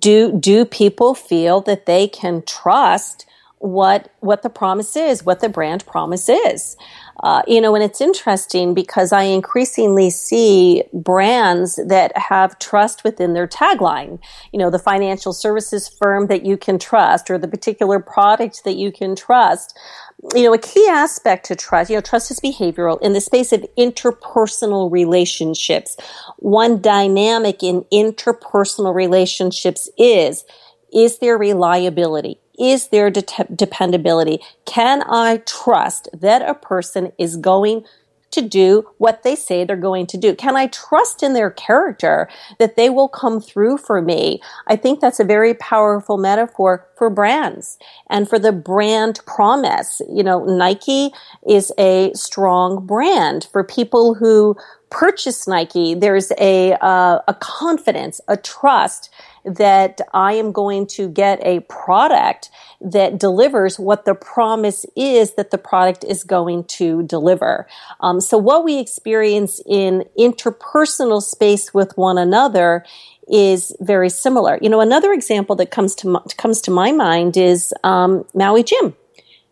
do 0.00 0.32
do 0.32 0.64
people 0.64 1.14
feel 1.14 1.60
that 1.62 1.86
they 1.86 2.08
can 2.08 2.42
trust 2.42 3.26
what 3.58 4.10
what 4.20 4.42
the 4.42 4.50
promise 4.50 4.96
is, 4.96 5.24
what 5.24 5.40
the 5.40 5.48
brand 5.48 5.86
promise 5.86 6.28
is? 6.28 6.76
Uh, 7.22 7.42
you 7.46 7.60
know, 7.60 7.74
and 7.74 7.82
it's 7.82 8.00
interesting 8.00 8.74
because 8.74 9.10
I 9.10 9.22
increasingly 9.22 10.10
see 10.10 10.84
brands 10.92 11.76
that 11.76 12.16
have 12.16 12.58
trust 12.58 13.04
within 13.04 13.32
their 13.32 13.48
tagline. 13.48 14.18
You 14.52 14.58
know, 14.58 14.68
the 14.68 14.78
financial 14.78 15.32
services 15.32 15.88
firm 15.88 16.26
that 16.26 16.44
you 16.44 16.58
can 16.58 16.78
trust 16.78 17.30
or 17.30 17.38
the 17.38 17.48
particular 17.48 18.00
product 18.00 18.64
that 18.64 18.76
you 18.76 18.92
can 18.92 19.16
trust. 19.16 19.78
You 20.34 20.44
know, 20.44 20.54
a 20.54 20.58
key 20.58 20.86
aspect 20.90 21.46
to 21.46 21.56
trust, 21.56 21.88
you 21.88 21.96
know, 21.96 22.02
trust 22.02 22.30
is 22.30 22.40
behavioral 22.40 23.00
in 23.00 23.12
the 23.14 23.20
space 23.20 23.52
of 23.52 23.64
interpersonal 23.78 24.90
relationships. 24.90 25.96
One 26.38 26.80
dynamic 26.80 27.62
in 27.62 27.84
interpersonal 27.92 28.94
relationships 28.94 29.88
is, 29.96 30.44
is 30.92 31.18
there 31.18 31.38
reliability? 31.38 32.40
Is 32.58 32.88
their 32.88 33.10
de- 33.10 33.22
dependability? 33.54 34.40
Can 34.64 35.02
I 35.02 35.38
trust 35.46 36.08
that 36.12 36.42
a 36.42 36.54
person 36.54 37.12
is 37.18 37.36
going 37.36 37.84
to 38.32 38.42
do 38.42 38.84
what 38.98 39.22
they 39.22 39.34
say 39.34 39.64
they're 39.64 39.76
going 39.76 40.06
to 40.06 40.18
do? 40.18 40.34
Can 40.34 40.56
I 40.56 40.66
trust 40.66 41.22
in 41.22 41.32
their 41.32 41.50
character 41.50 42.28
that 42.58 42.76
they 42.76 42.90
will 42.90 43.08
come 43.08 43.40
through 43.40 43.78
for 43.78 44.02
me? 44.02 44.40
I 44.66 44.76
think 44.76 45.00
that's 45.00 45.20
a 45.20 45.24
very 45.24 45.54
powerful 45.54 46.18
metaphor 46.18 46.86
for 46.96 47.08
brands 47.08 47.78
and 48.10 48.28
for 48.28 48.38
the 48.38 48.52
brand 48.52 49.20
promise. 49.26 50.02
You 50.10 50.22
know, 50.22 50.44
Nike 50.44 51.12
is 51.48 51.72
a 51.78 52.12
strong 52.14 52.84
brand 52.84 53.48
for 53.50 53.64
people 53.64 54.14
who 54.14 54.56
purchase 54.90 55.46
Nike. 55.48 55.94
There's 55.94 56.32
a, 56.38 56.74
uh, 56.74 57.20
a 57.26 57.34
confidence, 57.34 58.20
a 58.28 58.36
trust 58.36 59.10
that 59.44 60.00
I 60.12 60.32
am 60.32 60.50
going 60.52 60.86
to 60.88 61.08
get 61.08 61.38
a 61.42 61.60
product 61.60 62.50
that 62.80 63.18
delivers 63.18 63.78
what 63.78 64.04
the 64.04 64.14
promise 64.14 64.84
is 64.96 65.34
that 65.34 65.50
the 65.50 65.58
product 65.58 66.04
is 66.04 66.24
going 66.24 66.64
to 66.64 67.04
deliver. 67.04 67.66
Um, 68.00 68.20
so 68.20 68.36
what 68.38 68.64
we 68.64 68.78
experience 68.78 69.60
in 69.64 70.04
interpersonal 70.18 71.22
space 71.22 71.72
with 71.72 71.96
one 71.96 72.18
another 72.18 72.84
is 73.28 73.74
very 73.80 74.10
similar. 74.10 74.58
You 74.60 74.68
know, 74.68 74.80
another 74.80 75.12
example 75.12 75.56
that 75.56 75.70
comes 75.70 75.94
to 75.96 76.20
comes 76.36 76.60
to 76.62 76.70
my 76.70 76.92
mind 76.92 77.36
is 77.36 77.72
um, 77.82 78.24
Maui 78.34 78.62
Jim. 78.62 78.94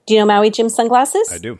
Do 0.06 0.14
you 0.14 0.20
know 0.20 0.26
Maui 0.26 0.50
Jim 0.50 0.68
sunglasses? 0.68 1.30
I 1.32 1.38
do. 1.38 1.58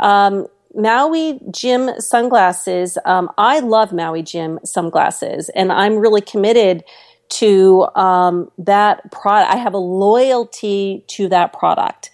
Um, 0.00 0.46
Maui 0.76 1.40
Jim 1.50 1.90
sunglasses. 1.98 2.98
Um, 3.04 3.30
I 3.38 3.60
love 3.60 3.92
Maui 3.92 4.22
Jim 4.22 4.60
sunglasses, 4.64 5.48
and 5.50 5.72
I'm 5.72 5.96
really 5.96 6.20
committed 6.20 6.84
to 7.28 7.88
um, 7.96 8.50
that 8.58 9.10
product. 9.10 9.52
I 9.52 9.56
have 9.56 9.74
a 9.74 9.78
loyalty 9.78 11.04
to 11.08 11.28
that 11.28 11.52
product. 11.52 12.10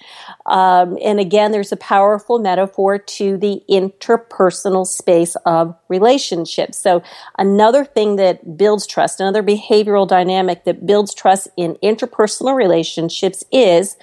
Um, 0.46 0.96
and 1.02 1.20
again, 1.20 1.52
there's 1.52 1.72
a 1.72 1.76
powerful 1.76 2.38
metaphor 2.38 2.98
to 2.98 3.36
the 3.36 3.62
interpersonal 3.70 4.86
space 4.86 5.36
of 5.44 5.76
relationships. 5.88 6.78
So 6.78 7.02
another 7.38 7.84
thing 7.84 8.16
that 8.16 8.56
builds 8.56 8.86
trust, 8.86 9.20
another 9.20 9.42
behavioral 9.42 10.08
dynamic 10.08 10.64
that 10.64 10.86
builds 10.86 11.14
trust 11.14 11.48
in 11.56 11.76
interpersonal 11.82 12.54
relationships 12.54 13.44
is 13.52 13.96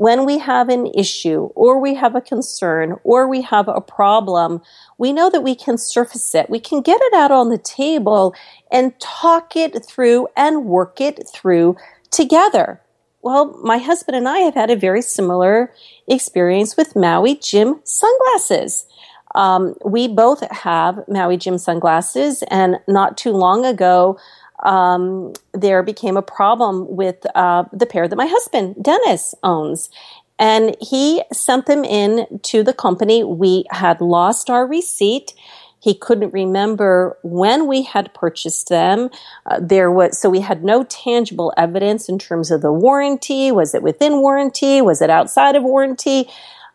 when 0.00 0.24
we 0.24 0.38
have 0.38 0.70
an 0.70 0.86
issue 0.94 1.50
or 1.54 1.78
we 1.78 1.92
have 1.92 2.14
a 2.14 2.22
concern 2.22 2.96
or 3.04 3.28
we 3.28 3.42
have 3.42 3.68
a 3.68 3.82
problem, 3.82 4.62
we 4.96 5.12
know 5.12 5.28
that 5.28 5.42
we 5.42 5.54
can 5.54 5.76
surface 5.76 6.34
it. 6.34 6.48
We 6.48 6.58
can 6.58 6.80
get 6.80 6.98
it 7.02 7.12
out 7.12 7.30
on 7.30 7.50
the 7.50 7.58
table 7.58 8.34
and 8.72 8.98
talk 8.98 9.56
it 9.56 9.84
through 9.84 10.28
and 10.34 10.64
work 10.64 11.02
it 11.02 11.28
through 11.28 11.76
together. 12.10 12.80
Well, 13.20 13.60
my 13.62 13.76
husband 13.76 14.16
and 14.16 14.26
I 14.26 14.38
have 14.38 14.54
had 14.54 14.70
a 14.70 14.74
very 14.74 15.02
similar 15.02 15.70
experience 16.08 16.78
with 16.78 16.96
Maui 16.96 17.34
Jim 17.34 17.80
sunglasses. 17.84 18.86
Um, 19.34 19.74
we 19.84 20.08
both 20.08 20.40
have 20.50 21.06
Maui 21.08 21.36
Jim 21.36 21.58
sunglasses, 21.58 22.42
and 22.50 22.76
not 22.88 23.18
too 23.18 23.32
long 23.32 23.66
ago, 23.66 24.18
um, 24.62 25.32
there 25.52 25.82
became 25.82 26.16
a 26.16 26.22
problem 26.22 26.94
with 26.94 27.24
uh, 27.34 27.64
the 27.72 27.86
pair 27.86 28.08
that 28.08 28.16
my 28.16 28.26
husband 28.26 28.76
Dennis 28.82 29.34
owns, 29.42 29.90
and 30.38 30.76
he 30.80 31.22
sent 31.32 31.66
them 31.66 31.84
in 31.84 32.40
to 32.44 32.62
the 32.62 32.72
company. 32.72 33.22
We 33.24 33.64
had 33.70 34.00
lost 34.00 34.50
our 34.50 34.66
receipt. 34.66 35.34
He 35.80 35.94
couldn't 35.94 36.32
remember 36.32 37.16
when 37.22 37.66
we 37.66 37.82
had 37.82 38.12
purchased 38.12 38.68
them. 38.68 39.08
Uh, 39.46 39.60
there 39.62 39.90
was 39.90 40.20
so 40.20 40.28
we 40.28 40.40
had 40.40 40.62
no 40.62 40.84
tangible 40.84 41.52
evidence 41.56 42.08
in 42.08 42.18
terms 42.18 42.50
of 42.50 42.60
the 42.60 42.72
warranty. 42.72 43.50
Was 43.50 43.74
it 43.74 43.82
within 43.82 44.20
warranty? 44.20 44.82
Was 44.82 45.00
it 45.00 45.10
outside 45.10 45.56
of 45.56 45.62
warranty? 45.62 46.28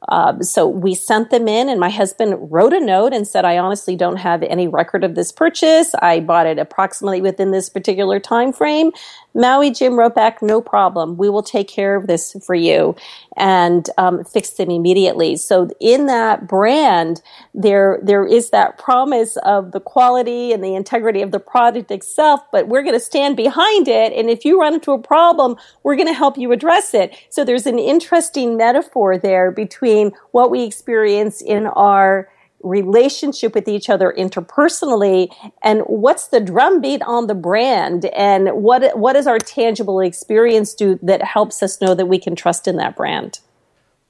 Uh, 0.10 0.40
so 0.42 0.68
we 0.68 0.94
sent 0.96 1.30
them 1.30 1.48
in, 1.48 1.70
and 1.70 1.80
my 1.80 1.90
husband 1.90 2.36
wrote 2.52 2.74
a 2.74 2.80
note 2.80 3.14
and 3.14 3.28
said, 3.28 3.46
"I 3.46 3.58
honestly 3.58 3.96
don't 3.96 4.18
have 4.18 4.44
any 4.44 4.68
record 4.68 5.04
of 5.04 5.16
this 5.16 5.32
purchase. 5.32 5.96
I 6.02 6.20
bought 6.20 6.48
it 6.48 6.60
approximately 6.60 7.22
within 7.22 7.52
this 7.52 7.70
particular 7.70 8.20
time 8.20 8.54
frame." 8.54 8.92
Maui 9.34 9.70
Jim 9.70 10.00
wrote 10.00 10.16
back, 10.16 10.42
"No 10.42 10.62
problem. 10.62 11.18
We 11.18 11.30
will 11.30 11.44
take 11.44 11.68
care 11.68 11.96
of 11.96 12.08
this 12.08 12.36
for 12.46 12.56
you," 12.56 12.96
and 13.36 13.90
um, 13.98 14.24
them 14.58 14.70
immediately. 14.70 15.36
So 15.36 15.70
in 15.80 16.06
that 16.06 16.48
brand, 16.48 17.22
there 17.54 18.00
there 18.02 18.26
is 18.26 18.52
that 18.52 18.78
promise 18.78 19.38
of 19.38 19.72
the 19.72 19.80
quality 19.80 20.54
and 20.54 20.64
the 20.64 20.76
integrity 20.76 21.22
of 21.22 21.32
the 21.32 21.40
product 21.40 21.92
itself, 21.92 22.42
but 22.52 22.68
we're 22.68 22.84
going 22.84 22.94
to 22.94 23.00
stand 23.00 23.36
behind 23.36 23.88
it. 23.88 24.14
And 24.14 24.30
if 24.30 24.46
you 24.46 24.60
run 24.60 24.76
into 24.76 24.92
a 24.92 25.00
problem, 25.00 25.58
we're 25.84 25.96
going 25.96 26.08
to 26.08 26.14
help 26.14 26.38
you 26.38 26.52
address 26.52 26.94
it. 26.94 27.16
So 27.30 27.44
there's 27.44 27.66
an 27.66 27.80
interesting 27.80 28.56
metaphor 28.56 29.18
there 29.18 29.52
between 29.52 29.95
what 30.32 30.52
we 30.52 30.64
experience 30.64 31.42
in 31.42 31.68
our 31.68 32.30
relationship 32.64 33.54
with 33.54 33.68
each 33.68 33.90
other 33.90 34.14
interpersonally 34.18 35.32
and 35.62 35.82
what's 35.82 36.28
the 36.28 36.40
drumbeat 36.40 37.02
on 37.04 37.28
the 37.28 37.36
brand 37.36 38.06
and 38.06 38.50
what 38.50 38.98
what 38.98 39.14
does 39.14 39.28
our 39.28 39.38
tangible 39.38 40.00
experience 40.00 40.74
do 40.74 40.98
that 41.04 41.22
helps 41.22 41.62
us 41.62 41.80
know 41.80 41.94
that 41.94 42.08
we 42.08 42.18
can 42.18 42.36
trust 42.36 42.68
in 42.68 42.78
that 42.78 42.96
brand 42.96 43.40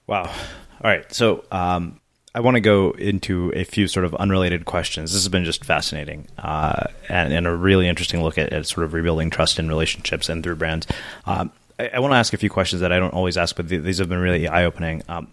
wow 0.07 0.23
all 0.23 0.31
right 0.83 1.13
so 1.13 1.43
um, 1.51 1.99
I 2.35 2.41
want 2.41 2.55
to 2.55 2.61
go 2.61 2.91
into 2.91 3.51
a 3.55 3.63
few 3.63 3.87
sort 3.87 4.05
of 4.05 4.13
unrelated 4.15 4.65
questions. 4.65 5.13
This 5.13 5.23
has 5.23 5.29
been 5.29 5.45
just 5.45 5.63
fascinating 5.63 6.27
uh, 6.37 6.87
and, 7.07 7.31
and, 7.31 7.47
a 7.47 7.55
really 7.55 7.87
interesting 7.87 8.21
look 8.21 8.37
at, 8.37 8.51
at, 8.51 8.65
sort 8.65 8.83
of 8.83 8.93
rebuilding 8.93 9.29
trust 9.29 9.57
in 9.57 9.69
relationships 9.69 10.27
and 10.27 10.43
through 10.43 10.57
brands. 10.57 10.85
Um, 11.25 11.53
I, 11.79 11.91
I, 11.93 11.99
want 11.99 12.11
to 12.11 12.17
ask 12.17 12.33
a 12.33 12.37
few 12.37 12.49
questions 12.49 12.81
that 12.81 12.91
I 12.91 12.99
don't 12.99 13.13
always 13.13 13.37
ask, 13.37 13.55
but 13.55 13.69
th- 13.69 13.83
these 13.83 13.99
have 13.99 14.09
been 14.09 14.19
really 14.19 14.49
eye 14.49 14.65
opening. 14.65 15.01
Um, 15.07 15.29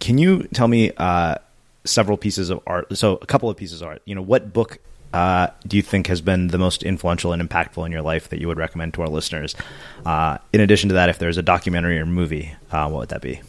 can 0.00 0.18
you 0.18 0.44
tell 0.54 0.68
me 0.68 0.92
uh, 0.96 1.36
several 1.88 2.16
pieces 2.16 2.50
of 2.50 2.60
art. 2.66 2.96
So 2.96 3.18
a 3.20 3.26
couple 3.26 3.50
of 3.50 3.56
pieces 3.56 3.80
of 3.80 3.88
art. 3.88 4.02
You 4.04 4.14
know, 4.14 4.22
what 4.22 4.52
book 4.52 4.78
uh, 5.12 5.48
do 5.66 5.76
you 5.76 5.82
think 5.82 6.06
has 6.08 6.20
been 6.20 6.48
the 6.48 6.58
most 6.58 6.82
influential 6.82 7.32
and 7.32 7.46
impactful 7.46 7.84
in 7.84 7.92
your 7.92 8.02
life 8.02 8.28
that 8.28 8.40
you 8.40 8.48
would 8.48 8.58
recommend 8.58 8.94
to 8.94 9.02
our 9.02 9.08
listeners? 9.08 9.54
Uh, 10.04 10.38
in 10.52 10.60
addition 10.60 10.88
to 10.90 10.94
that, 10.94 11.08
if 11.08 11.18
there's 11.18 11.38
a 11.38 11.42
documentary 11.42 11.98
or 11.98 12.06
movie, 12.06 12.54
uh, 12.70 12.88
what 12.88 13.00
would 13.00 13.08
that 13.08 13.22
be? 13.22 13.40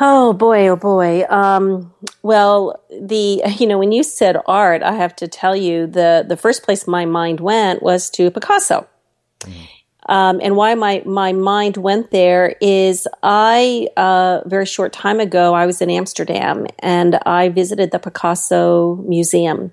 Oh 0.00 0.32
boy, 0.32 0.68
oh 0.68 0.76
boy. 0.76 1.24
Um, 1.28 1.92
well, 2.22 2.82
the 2.88 3.42
you 3.58 3.66
know 3.66 3.78
when 3.78 3.92
you 3.92 4.02
said 4.02 4.36
art, 4.46 4.82
I 4.82 4.92
have 4.92 5.14
to 5.16 5.28
tell 5.28 5.54
you 5.54 5.86
the 5.86 6.24
the 6.26 6.38
first 6.38 6.62
place 6.62 6.86
my 6.86 7.04
mind 7.04 7.40
went 7.40 7.82
was 7.82 8.08
to 8.10 8.30
Picasso. 8.30 8.88
Mm. 9.40 9.68
Um, 10.10 10.40
and 10.42 10.56
why 10.56 10.74
my, 10.74 11.02
my 11.06 11.32
mind 11.32 11.76
went 11.76 12.10
there 12.10 12.56
is 12.60 13.06
I, 13.22 13.86
uh, 13.96 14.40
very 14.44 14.66
short 14.66 14.92
time 14.92 15.20
ago, 15.20 15.54
I 15.54 15.66
was 15.66 15.80
in 15.80 15.88
Amsterdam 15.88 16.66
and 16.80 17.14
I 17.24 17.48
visited 17.48 17.92
the 17.92 18.00
Picasso 18.00 18.96
Museum. 19.06 19.72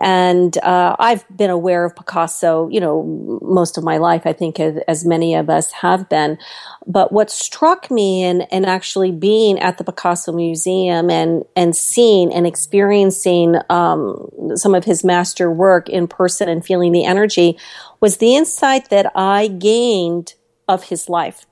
And 0.00 0.56
uh, 0.58 0.96
I've 0.98 1.24
been 1.36 1.50
aware 1.50 1.84
of 1.84 1.94
Picasso, 1.94 2.68
you 2.70 2.80
know, 2.80 3.02
most 3.42 3.76
of 3.76 3.84
my 3.84 3.98
life, 3.98 4.22
I 4.24 4.32
think, 4.32 4.58
as, 4.58 4.78
as 4.88 5.04
many 5.04 5.34
of 5.34 5.50
us 5.50 5.70
have 5.72 6.08
been. 6.08 6.38
But 6.86 7.12
what 7.12 7.30
struck 7.30 7.90
me 7.90 8.24
in, 8.24 8.42
in 8.50 8.64
actually 8.64 9.12
being 9.12 9.58
at 9.58 9.76
the 9.76 9.84
Picasso 9.84 10.32
Museum 10.32 11.10
and, 11.10 11.44
and 11.54 11.76
seeing 11.76 12.32
and 12.32 12.46
experiencing 12.46 13.56
um, 13.68 14.30
some 14.54 14.74
of 14.74 14.84
his 14.84 15.04
master 15.04 15.50
work 15.50 15.90
in 15.90 16.08
person 16.08 16.48
and 16.48 16.64
feeling 16.64 16.92
the 16.92 17.04
energy 17.04 17.58
was 18.00 18.16
the 18.16 18.34
insight 18.34 18.88
that 18.88 19.12
I 19.14 19.48
gained 19.48 20.34
of 20.68 20.84
his 20.84 21.10
life. 21.10 21.44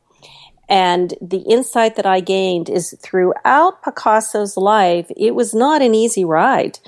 And 0.71 1.15
the 1.21 1.39
insight 1.39 1.97
that 1.97 2.07
I 2.07 2.21
gained 2.21 2.71
is 2.71 2.95
throughout 3.03 3.83
Picasso's 3.83 4.57
life, 4.57 5.11
it 5.17 5.35
was 5.35 5.53
not 5.53 5.83
an 5.83 5.97
easy 5.97 6.25
ride. 6.25 6.79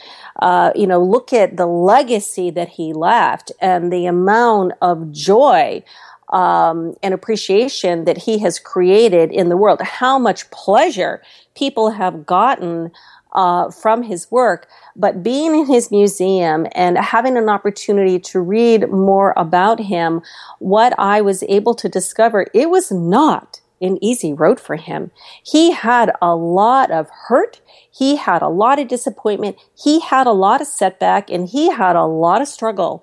Uh, 0.40 0.72
you 0.74 0.86
know, 0.86 1.02
look 1.02 1.32
at 1.32 1.56
the 1.56 1.66
legacy 1.66 2.50
that 2.50 2.68
he 2.68 2.92
left 2.92 3.52
and 3.60 3.92
the 3.92 4.06
amount 4.06 4.72
of 4.80 5.12
joy 5.12 5.82
um, 6.30 6.94
and 7.02 7.12
appreciation 7.12 8.04
that 8.06 8.16
he 8.16 8.38
has 8.38 8.58
created 8.58 9.30
in 9.30 9.48
the 9.48 9.56
world. 9.56 9.80
How 9.82 10.18
much 10.18 10.50
pleasure 10.50 11.22
people 11.54 11.90
have 11.90 12.24
gotten 12.24 12.90
uh, 13.32 13.70
from 13.70 14.02
his 14.02 14.30
work. 14.30 14.68
But 14.94 15.22
being 15.22 15.54
in 15.54 15.66
his 15.66 15.90
museum 15.90 16.66
and 16.72 16.98
having 16.98 17.36
an 17.36 17.48
opportunity 17.48 18.18
to 18.20 18.40
read 18.40 18.90
more 18.90 19.32
about 19.36 19.80
him, 19.80 20.22
what 20.58 20.94
I 20.98 21.20
was 21.20 21.42
able 21.44 21.74
to 21.76 21.88
discover, 21.88 22.46
it 22.52 22.70
was 22.70 22.92
not 22.92 23.51
an 23.82 24.02
easy 24.02 24.32
road 24.32 24.60
for 24.60 24.76
him. 24.76 25.10
He 25.44 25.72
had 25.72 26.12
a 26.22 26.34
lot 26.34 26.90
of 26.90 27.08
hurt. 27.26 27.60
He 27.90 28.16
had 28.16 28.40
a 28.40 28.48
lot 28.48 28.78
of 28.78 28.88
disappointment. 28.88 29.56
He 29.74 30.00
had 30.00 30.26
a 30.26 30.32
lot 30.32 30.60
of 30.60 30.66
setback 30.66 31.30
and 31.30 31.48
he 31.48 31.70
had 31.70 31.96
a 31.96 32.04
lot 32.04 32.40
of 32.40 32.48
struggle. 32.48 33.02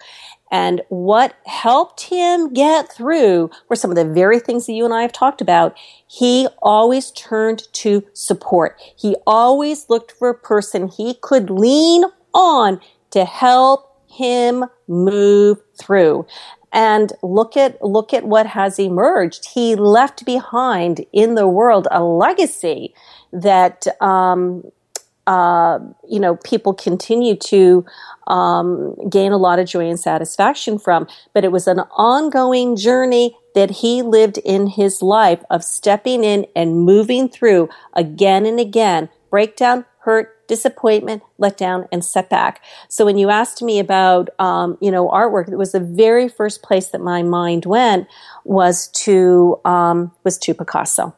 And 0.51 0.81
what 0.89 1.35
helped 1.45 2.01
him 2.01 2.53
get 2.53 2.91
through 2.91 3.51
were 3.67 3.75
some 3.75 3.91
of 3.91 3.97
the 3.97 4.05
very 4.05 4.39
things 4.39 4.65
that 4.65 4.73
you 4.73 4.83
and 4.85 4.93
I 4.93 5.03
have 5.03 5.11
talked 5.11 5.41
about. 5.41 5.77
He 6.07 6.47
always 6.61 7.11
turned 7.11 7.71
to 7.73 8.03
support. 8.13 8.79
He 8.95 9.15
always 9.27 9.89
looked 9.89 10.11
for 10.13 10.29
a 10.29 10.37
person 10.37 10.87
he 10.87 11.15
could 11.21 11.51
lean 11.51 12.03
on 12.33 12.81
to 13.11 13.25
help 13.25 13.85
him 14.07 14.65
move 14.87 15.59
through 15.79 16.25
and 16.71 17.13
look 17.21 17.57
at 17.57 17.81
look 17.81 18.13
at 18.13 18.25
what 18.25 18.47
has 18.47 18.79
emerged. 18.79 19.49
He 19.53 19.75
left 19.75 20.25
behind 20.25 21.05
in 21.11 21.35
the 21.35 21.47
world 21.47 21.87
a 21.91 22.03
legacy 22.03 22.93
that 23.31 23.87
um, 24.01 24.63
uh, 25.27 25.79
you 26.07 26.19
know 26.19 26.35
people 26.37 26.73
continue 26.73 27.35
to 27.35 27.85
um, 28.27 28.95
gain 29.09 29.31
a 29.31 29.37
lot 29.37 29.59
of 29.59 29.67
joy 29.67 29.89
and 29.89 29.99
satisfaction 29.99 30.79
from. 30.79 31.07
But 31.33 31.43
it 31.43 31.51
was 31.51 31.67
an 31.67 31.79
ongoing 31.91 32.75
journey 32.75 33.37
that 33.55 33.69
he 33.69 34.01
lived 34.01 34.37
in 34.39 34.67
his 34.67 35.01
life 35.01 35.43
of 35.49 35.63
stepping 35.63 36.23
in 36.23 36.45
and 36.55 36.81
moving 36.81 37.29
through 37.29 37.69
again 37.93 38.45
and 38.45 38.59
again, 38.59 39.09
breakdown, 39.29 39.85
hurt, 39.99 40.38
disappointment, 40.49 41.23
letdown, 41.39 41.87
and 41.93 42.03
setback. 42.03 42.61
So 42.89 43.05
when 43.05 43.17
you 43.17 43.29
asked 43.29 43.61
me 43.61 43.79
about, 43.79 44.29
um, 44.39 44.77
you 44.81 44.91
know, 44.91 45.07
artwork, 45.07 45.49
it 45.49 45.55
was 45.55 45.71
the 45.71 45.79
very 45.79 46.27
first 46.27 46.61
place 46.61 46.87
that 46.87 46.99
my 46.99 47.23
mind 47.23 47.65
went 47.65 48.07
was 48.43 48.89
to 49.05 49.61
um, 49.63 50.11
was 50.25 50.37
to 50.39 50.53
Picasso. 50.53 51.15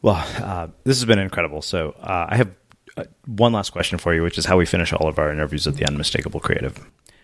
Well, 0.00 0.24
uh, 0.38 0.68
this 0.84 0.96
has 0.98 1.04
been 1.04 1.18
incredible. 1.18 1.60
So 1.60 1.90
uh, 2.00 2.26
I 2.28 2.36
have 2.36 2.50
uh, 2.96 3.04
one 3.26 3.52
last 3.52 3.70
question 3.70 3.98
for 3.98 4.14
you, 4.14 4.22
which 4.22 4.38
is 4.38 4.46
how 4.46 4.56
we 4.56 4.64
finish 4.64 4.92
all 4.92 5.08
of 5.08 5.18
our 5.18 5.32
interviews 5.32 5.66
at 5.66 5.74
the 5.74 5.84
Unmistakable 5.84 6.40
Creative. 6.40 6.78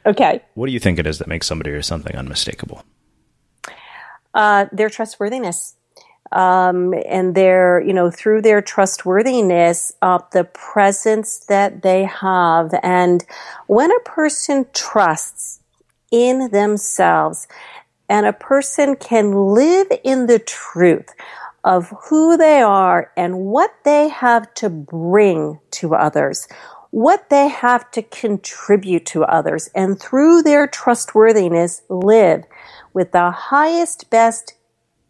Okay. 0.04 0.42
What 0.54 0.66
do 0.66 0.72
you 0.72 0.80
think 0.80 0.98
it 0.98 1.06
is 1.06 1.18
that 1.18 1.28
makes 1.28 1.46
somebody 1.46 1.70
or 1.70 1.82
something 1.82 2.16
unmistakable? 2.16 2.82
Uh, 4.34 4.66
their 4.72 4.90
trustworthiness 4.90 5.76
um, 6.33 6.95
and 7.07 7.35
their, 7.35 7.80
you 7.80 7.93
know, 7.93 8.11
through 8.11 8.43
their 8.43 8.62
trustworthiness, 8.62 9.93
uh, 10.03 10.18
the 10.33 10.45
presence 10.45 11.39
that 11.49 11.83
they 11.83 12.05
have. 12.05 12.74
And 12.83 13.24
when 13.66 13.91
a 13.91 14.01
person 14.01 14.66
trusts 14.72 15.61
in 16.11 16.51
themselves 16.51 17.47
and 18.09 18.26
a 18.26 18.33
person 18.33 18.97
can 18.97 19.33
live 19.33 19.89
in 20.05 20.26
the 20.26 20.39
truth 20.39 21.09
of 21.64 21.93
who 22.09 22.37
they 22.37 22.61
are 22.61 23.12
and 23.16 23.39
what 23.39 23.72
they 23.85 24.09
have 24.09 24.53
to 24.55 24.68
bring 24.68 25.61
to 25.70 25.95
others, 25.95 26.49
what 26.91 27.30
they 27.30 27.49
have 27.49 27.91
to 27.93 28.03
contribute 28.03 29.07
to 29.07 29.24
others, 29.24 29.70
and 29.74 29.99
through 29.99 30.43
their 30.43 30.66
trustworthiness 30.66 31.83
live 31.89 32.45
with 32.93 33.12
the 33.12 33.30
highest, 33.30 34.11
best 34.11 34.55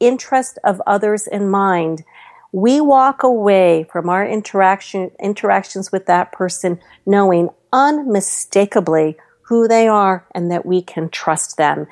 interest 0.03 0.59
of 0.65 0.83
others 0.87 1.27
in 1.27 1.49
mind, 1.49 2.05
we 2.53 2.81
walk 2.81 3.23
away 3.23 3.87
from 3.91 4.09
our 4.09 4.27
interaction 4.27 5.11
interactions 5.19 5.91
with 5.91 6.07
that 6.07 6.33
person 6.33 6.81
knowing 7.07 7.49
unmistakably 7.73 9.17
who 9.43 9.67
they 9.67 9.89
are 9.89 10.27
and 10.35 10.51
that 10.51 10.67
we 10.67 10.83
can 10.83 11.09
trust 11.09 11.57
them. 11.57 11.87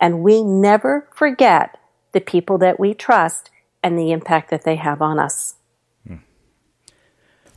And 0.00 0.22
we 0.22 0.42
never 0.42 1.08
forget 1.14 1.78
the 2.12 2.20
people 2.20 2.58
that 2.58 2.80
we 2.80 2.94
trust 2.94 3.50
and 3.82 3.98
the 3.98 4.12
impact 4.12 4.50
that 4.50 4.64
they 4.64 4.76
have 4.76 5.02
on 5.02 5.18
us. 5.18 5.56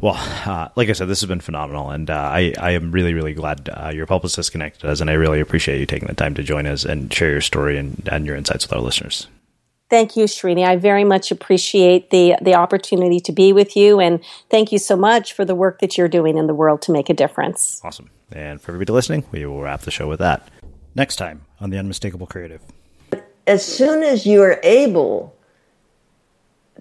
Well, 0.00 0.14
uh, 0.46 0.68
like 0.76 0.88
I 0.88 0.92
said, 0.92 1.08
this 1.08 1.20
has 1.20 1.28
been 1.28 1.40
phenomenal, 1.40 1.90
and 1.90 2.08
uh, 2.08 2.14
I, 2.14 2.54
I 2.58 2.70
am 2.70 2.90
really, 2.90 3.12
really 3.12 3.34
glad 3.34 3.68
uh, 3.68 3.90
your 3.92 4.06
publicist 4.06 4.52
connected 4.52 4.88
us, 4.88 5.02
and 5.02 5.10
I 5.10 5.14
really 5.14 5.40
appreciate 5.40 5.78
you 5.78 5.86
taking 5.86 6.08
the 6.08 6.14
time 6.14 6.34
to 6.36 6.42
join 6.42 6.66
us 6.66 6.86
and 6.86 7.12
share 7.12 7.30
your 7.30 7.42
story 7.42 7.76
and, 7.76 8.08
and 8.10 8.24
your 8.24 8.36
insights 8.36 8.66
with 8.66 8.72
our 8.72 8.80
listeners. 8.80 9.26
Thank 9.90 10.16
you, 10.16 10.24
Srini. 10.24 10.64
I 10.64 10.76
very 10.76 11.04
much 11.04 11.32
appreciate 11.32 12.10
the 12.10 12.36
the 12.40 12.54
opportunity 12.54 13.18
to 13.20 13.32
be 13.32 13.52
with 13.52 13.76
you, 13.76 13.98
and 13.98 14.24
thank 14.48 14.70
you 14.70 14.78
so 14.78 14.96
much 14.96 15.32
for 15.32 15.44
the 15.44 15.56
work 15.56 15.80
that 15.80 15.98
you're 15.98 16.08
doing 16.08 16.38
in 16.38 16.46
the 16.46 16.54
world 16.54 16.80
to 16.82 16.92
make 16.92 17.10
a 17.10 17.14
difference. 17.14 17.80
Awesome. 17.84 18.08
And 18.30 18.60
for 18.60 18.70
everybody 18.70 18.92
listening, 18.92 19.24
we 19.32 19.44
will 19.44 19.60
wrap 19.60 19.80
the 19.80 19.90
show 19.90 20.08
with 20.08 20.20
that. 20.20 20.48
Next 20.94 21.16
time 21.16 21.42
on 21.60 21.70
the 21.70 21.78
Unmistakable 21.78 22.26
Creative. 22.26 22.60
As 23.46 23.64
soon 23.64 24.02
as 24.02 24.26
you 24.26 24.42
are 24.42 24.60
able 24.62 25.34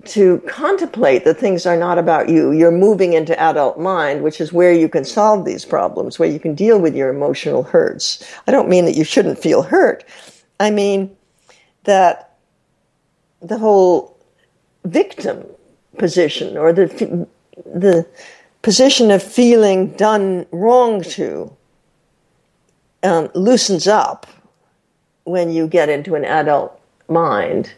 to 0.05 0.39
contemplate 0.47 1.25
that 1.25 1.37
things 1.37 1.65
are 1.65 1.77
not 1.77 1.97
about 1.97 2.29
you, 2.29 2.51
you're 2.51 2.71
moving 2.71 3.13
into 3.13 3.39
adult 3.39 3.77
mind, 3.77 4.23
which 4.23 4.39
is 4.39 4.53
where 4.53 4.73
you 4.73 4.87
can 4.87 5.03
solve 5.03 5.45
these 5.45 5.65
problems, 5.65 6.17
where 6.17 6.29
you 6.29 6.39
can 6.39 6.55
deal 6.55 6.79
with 6.79 6.95
your 6.95 7.09
emotional 7.09 7.63
hurts. 7.63 8.23
I 8.47 8.51
don't 8.51 8.69
mean 8.69 8.85
that 8.85 8.95
you 8.95 9.03
shouldn't 9.03 9.39
feel 9.39 9.61
hurt. 9.61 10.03
I 10.59 10.71
mean 10.71 11.15
that 11.83 12.37
the 13.41 13.57
whole 13.57 14.17
victim 14.85 15.45
position 15.97 16.57
or 16.57 16.71
the 16.71 17.27
the 17.65 18.07
position 18.61 19.11
of 19.11 19.21
feeling 19.21 19.91
done 19.91 20.45
wrong 20.51 21.01
to 21.01 21.55
um, 23.03 23.29
loosens 23.33 23.87
up 23.87 24.27
when 25.23 25.51
you 25.51 25.67
get 25.67 25.89
into 25.89 26.15
an 26.15 26.25
adult 26.25 26.79
mind. 27.07 27.73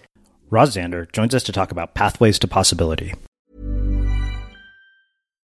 Roz 0.50 0.76
Zander 0.76 1.12
joins 1.12 1.34
us 1.34 1.44
to 1.44 1.52
talk 1.52 1.72
about 1.72 1.94
pathways 1.94 2.38
to 2.40 2.48
possibility. 2.48 3.14